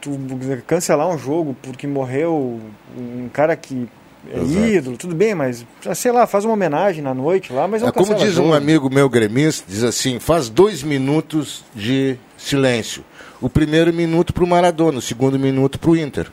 tu 0.00 0.18
cancelar 0.66 1.06
um 1.08 1.18
jogo 1.18 1.54
porque 1.62 1.86
morreu 1.86 2.58
um 2.96 3.28
cara 3.28 3.54
que 3.56 3.86
é 4.28 4.76
ídolo, 4.76 4.96
tudo 4.96 5.14
bem, 5.14 5.34
mas 5.34 5.64
sei 5.94 6.12
lá, 6.12 6.26
faz 6.26 6.44
uma 6.44 6.54
homenagem 6.54 7.02
na 7.02 7.14
noite 7.14 7.52
lá, 7.52 7.66
mas 7.66 7.80
não 7.80 7.88
É 7.88 7.92
como 7.92 8.14
diz 8.14 8.36
um 8.38 8.52
amigo 8.52 8.92
meu 8.92 9.08
gremista, 9.08 9.64
diz 9.66 9.82
assim, 9.82 10.18
faz 10.18 10.48
dois 10.48 10.82
minutos 10.82 11.64
de 11.74 12.16
silêncio. 12.36 13.04
O 13.40 13.48
primeiro 13.48 13.92
minuto 13.92 14.34
pro 14.34 14.46
Maradona, 14.46 14.98
o 14.98 15.02
segundo 15.02 15.38
minuto 15.38 15.78
pro 15.78 15.96
Inter. 15.96 16.30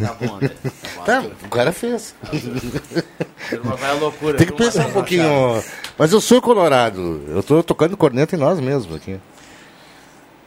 Tá 0.00 0.16
bom, 0.20 0.36
André. 0.36 0.50
Tá, 1.04 1.24
o 1.44 1.48
cara 1.48 1.72
fez. 1.72 2.14
Vai 3.62 3.98
loucura. 3.98 4.38
Tem 4.38 4.46
que 4.46 4.52
pensar 4.52 4.86
um 4.86 4.92
pouquinho. 4.92 5.62
Mas 5.98 6.12
eu 6.12 6.20
sou 6.20 6.40
colorado. 6.40 7.22
Eu 7.28 7.42
tô 7.42 7.60
tocando 7.60 7.96
corneta 7.96 8.36
em 8.36 8.38
nós 8.38 8.60
mesmos 8.60 8.94
aqui. 8.94 9.18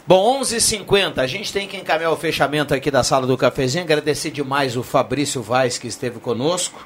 Bom, 0.08 0.40
11h50, 0.42 1.18
a 1.18 1.26
gente 1.28 1.52
tem 1.52 1.68
que 1.68 1.78
encaminhar 1.78 2.12
o 2.12 2.16
fechamento 2.16 2.74
aqui 2.76 2.92
da 2.92 3.04
sala 3.04 3.26
do 3.26 3.36
cafezinho. 3.36 3.84
Agradecer 3.84 4.30
demais 4.30 4.78
o 4.78 4.84
Fabrício 4.84 5.42
Vaz 5.42 5.78
que 5.80 5.88
esteve 5.88 6.20
conosco. 6.20 6.86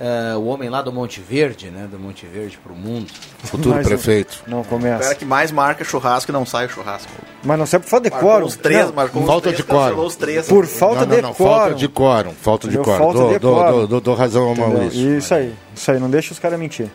eh, 0.00 0.36
o 0.36 0.44
homem 0.44 0.68
lá 0.68 0.80
do 0.80 0.92
Monte 0.92 1.18
Verde, 1.20 1.70
né? 1.70 1.88
Do 1.90 1.98
Monte 1.98 2.24
Verde 2.26 2.56
pro 2.62 2.72
mundo. 2.74 3.10
Futuro 3.42 3.74
Mas, 3.74 3.86
prefeito. 3.88 4.44
Não 4.46 4.60
O 4.60 4.64
cara 4.64 4.76
começa. 4.76 5.14
que 5.16 5.24
mais 5.24 5.50
marca 5.50 5.82
churrasco 5.82 6.30
e 6.30 6.32
não 6.32 6.46
sai 6.46 6.66
o 6.66 6.68
churrasco. 6.68 7.10
Mas 7.42 7.58
não 7.58 7.66
serve 7.66 7.84
por 7.84 7.90
falta 7.90 8.04
de 8.04 8.10
Marcou 8.10 8.30
quórum. 8.30 8.46
os 8.46 8.54
três, 8.56 8.86
Não, 8.86 8.92
marcou 8.92 9.26
Falta 9.26 9.48
os 9.48 9.56
de 9.56 9.62
três, 9.64 9.68
quórum. 9.76 9.84
cancelou 9.88 10.06
os 10.06 10.14
três. 10.16 10.46
Por 10.46 10.66
falta 10.66 11.00
não, 11.00 11.06
não, 11.08 11.16
de 11.16 11.22
não, 11.22 11.34
quórum. 11.34 11.58
falta 11.58 11.74
de 11.74 11.88
quórum. 11.88 12.32
Falta 12.40 12.68
de 12.68 12.78
quórum. 12.78 12.98
Falta 12.98 13.18
Dou, 13.18 13.32
de 13.32 13.38
dou, 13.40 13.54
quórum. 13.56 13.72
dou, 13.78 13.86
dou- 13.88 14.00
dou 14.02 14.14
razão 14.14 14.44
ao 14.44 14.52
Entendeu? 14.52 14.70
Maurício. 14.78 15.18
Isso 15.18 15.34
aí, 15.34 15.54
isso 15.74 15.90
aí, 15.90 15.98
não 15.98 16.10
deixa 16.10 16.32
os 16.32 16.38
caras 16.38 16.60
mentir. 16.60 16.88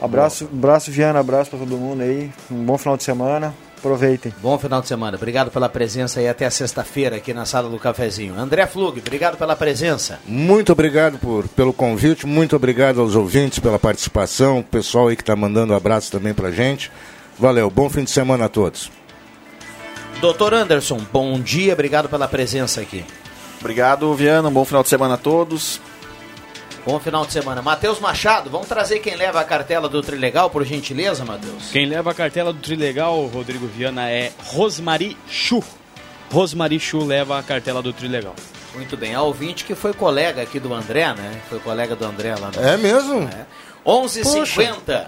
Abraço, 0.00 0.48
abraço 0.52 0.90
Viana, 0.90 1.20
abraço 1.20 1.50
pra 1.50 1.60
todo 1.60 1.76
mundo 1.76 2.00
aí. 2.02 2.28
Um 2.50 2.64
bom 2.64 2.76
final 2.76 2.96
de 2.96 3.04
semana. 3.04 3.54
Aproveitem. 3.82 4.32
Bom 4.40 4.56
final 4.56 4.80
de 4.80 4.86
semana. 4.86 5.16
Obrigado 5.16 5.50
pela 5.50 5.68
presença 5.68 6.22
e 6.22 6.28
até 6.28 6.48
sexta-feira 6.48 7.16
aqui 7.16 7.34
na 7.34 7.44
sala 7.44 7.68
do 7.68 7.80
cafezinho. 7.80 8.38
André 8.38 8.64
Flug, 8.64 9.00
obrigado 9.00 9.36
pela 9.36 9.56
presença. 9.56 10.20
Muito 10.24 10.70
obrigado 10.70 11.18
por, 11.18 11.48
pelo 11.48 11.72
convite, 11.72 12.24
muito 12.24 12.54
obrigado 12.54 13.00
aos 13.00 13.16
ouvintes 13.16 13.58
pela 13.58 13.80
participação, 13.80 14.60
o 14.60 14.62
pessoal 14.62 15.08
aí 15.08 15.16
que 15.16 15.22
está 15.22 15.34
mandando 15.34 15.74
abraço 15.74 16.12
também 16.12 16.32
pra 16.32 16.52
gente. 16.52 16.92
Valeu, 17.36 17.68
bom 17.68 17.90
fim 17.90 18.04
de 18.04 18.12
semana 18.12 18.44
a 18.44 18.48
todos. 18.48 18.88
Doutor 20.20 20.54
Anderson, 20.54 21.00
bom 21.12 21.40
dia, 21.40 21.72
obrigado 21.72 22.08
pela 22.08 22.28
presença 22.28 22.80
aqui. 22.80 23.04
Obrigado, 23.58 24.14
Viana. 24.14 24.48
Um 24.48 24.52
bom 24.52 24.64
final 24.64 24.84
de 24.84 24.90
semana 24.90 25.14
a 25.14 25.18
todos. 25.18 25.80
Bom 26.84 26.98
final 26.98 27.24
de 27.24 27.32
semana. 27.32 27.62
Matheus 27.62 28.00
Machado, 28.00 28.50
vamos 28.50 28.66
trazer 28.66 28.98
quem 28.98 29.14
leva 29.14 29.40
a 29.40 29.44
cartela 29.44 29.88
do 29.88 30.02
Trilegal, 30.02 30.50
por 30.50 30.64
gentileza, 30.64 31.24
Matheus? 31.24 31.70
Quem 31.70 31.86
leva 31.86 32.10
a 32.10 32.14
cartela 32.14 32.52
do 32.52 32.58
Trilegal, 32.58 33.24
Rodrigo 33.26 33.68
Viana, 33.68 34.10
é 34.10 34.32
Rosmari 34.46 35.16
Chu. 35.28 35.62
Rosmari 36.30 36.80
Chu 36.80 37.04
leva 37.04 37.38
a 37.38 37.42
cartela 37.42 37.80
do 37.80 37.92
Trilegal. 37.92 38.34
Muito 38.74 38.96
bem, 38.96 39.14
a 39.14 39.22
ouvinte 39.22 39.64
que 39.64 39.76
foi 39.76 39.92
colega 39.92 40.42
aqui 40.42 40.58
do 40.58 40.74
André, 40.74 41.06
né? 41.14 41.40
Foi 41.48 41.60
colega 41.60 41.94
do 41.94 42.04
André 42.04 42.34
lá 42.34 42.50
no... 42.50 42.60
É 42.60 42.76
mesmo? 42.76 43.30
11h50. 43.86 45.06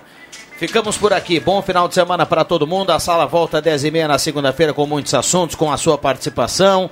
Ficamos 0.56 0.96
por 0.96 1.12
aqui. 1.12 1.40
Bom 1.40 1.60
final 1.60 1.88
de 1.88 1.94
semana 1.94 2.24
para 2.24 2.44
todo 2.44 2.66
mundo. 2.66 2.90
A 2.90 3.00
sala 3.00 3.26
volta 3.26 3.58
às 3.58 3.64
10h30 3.64 4.06
na 4.06 4.18
segunda-feira 4.18 4.72
com 4.72 4.86
muitos 4.86 5.12
assuntos, 5.12 5.56
com 5.56 5.72
a 5.72 5.76
sua 5.76 5.98
participação. 5.98 6.88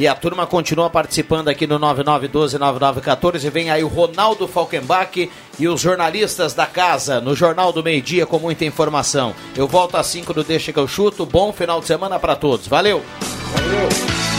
E 0.00 0.08
a 0.08 0.14
turma 0.14 0.46
continua 0.46 0.88
participando 0.88 1.48
aqui 1.48 1.66
no 1.66 1.78
9912-9914. 1.78 3.50
Vem 3.50 3.70
aí 3.70 3.84
o 3.84 3.86
Ronaldo 3.86 4.48
Falkenbach 4.48 5.30
e 5.58 5.68
os 5.68 5.78
jornalistas 5.78 6.54
da 6.54 6.64
casa 6.64 7.20
no 7.20 7.36
Jornal 7.36 7.70
do 7.70 7.82
Meio 7.82 8.00
Dia 8.00 8.24
com 8.24 8.38
muita 8.38 8.64
informação. 8.64 9.34
Eu 9.54 9.68
volto 9.68 9.98
às 9.98 10.06
5 10.06 10.32
do 10.32 10.42
Deixa 10.42 10.72
que 10.72 10.78
eu 10.78 10.88
chuto. 10.88 11.26
Bom 11.26 11.52
final 11.52 11.80
de 11.80 11.86
semana 11.86 12.18
para 12.18 12.34
todos. 12.34 12.66
Valeu! 12.66 13.02
Valeu! 13.52 14.29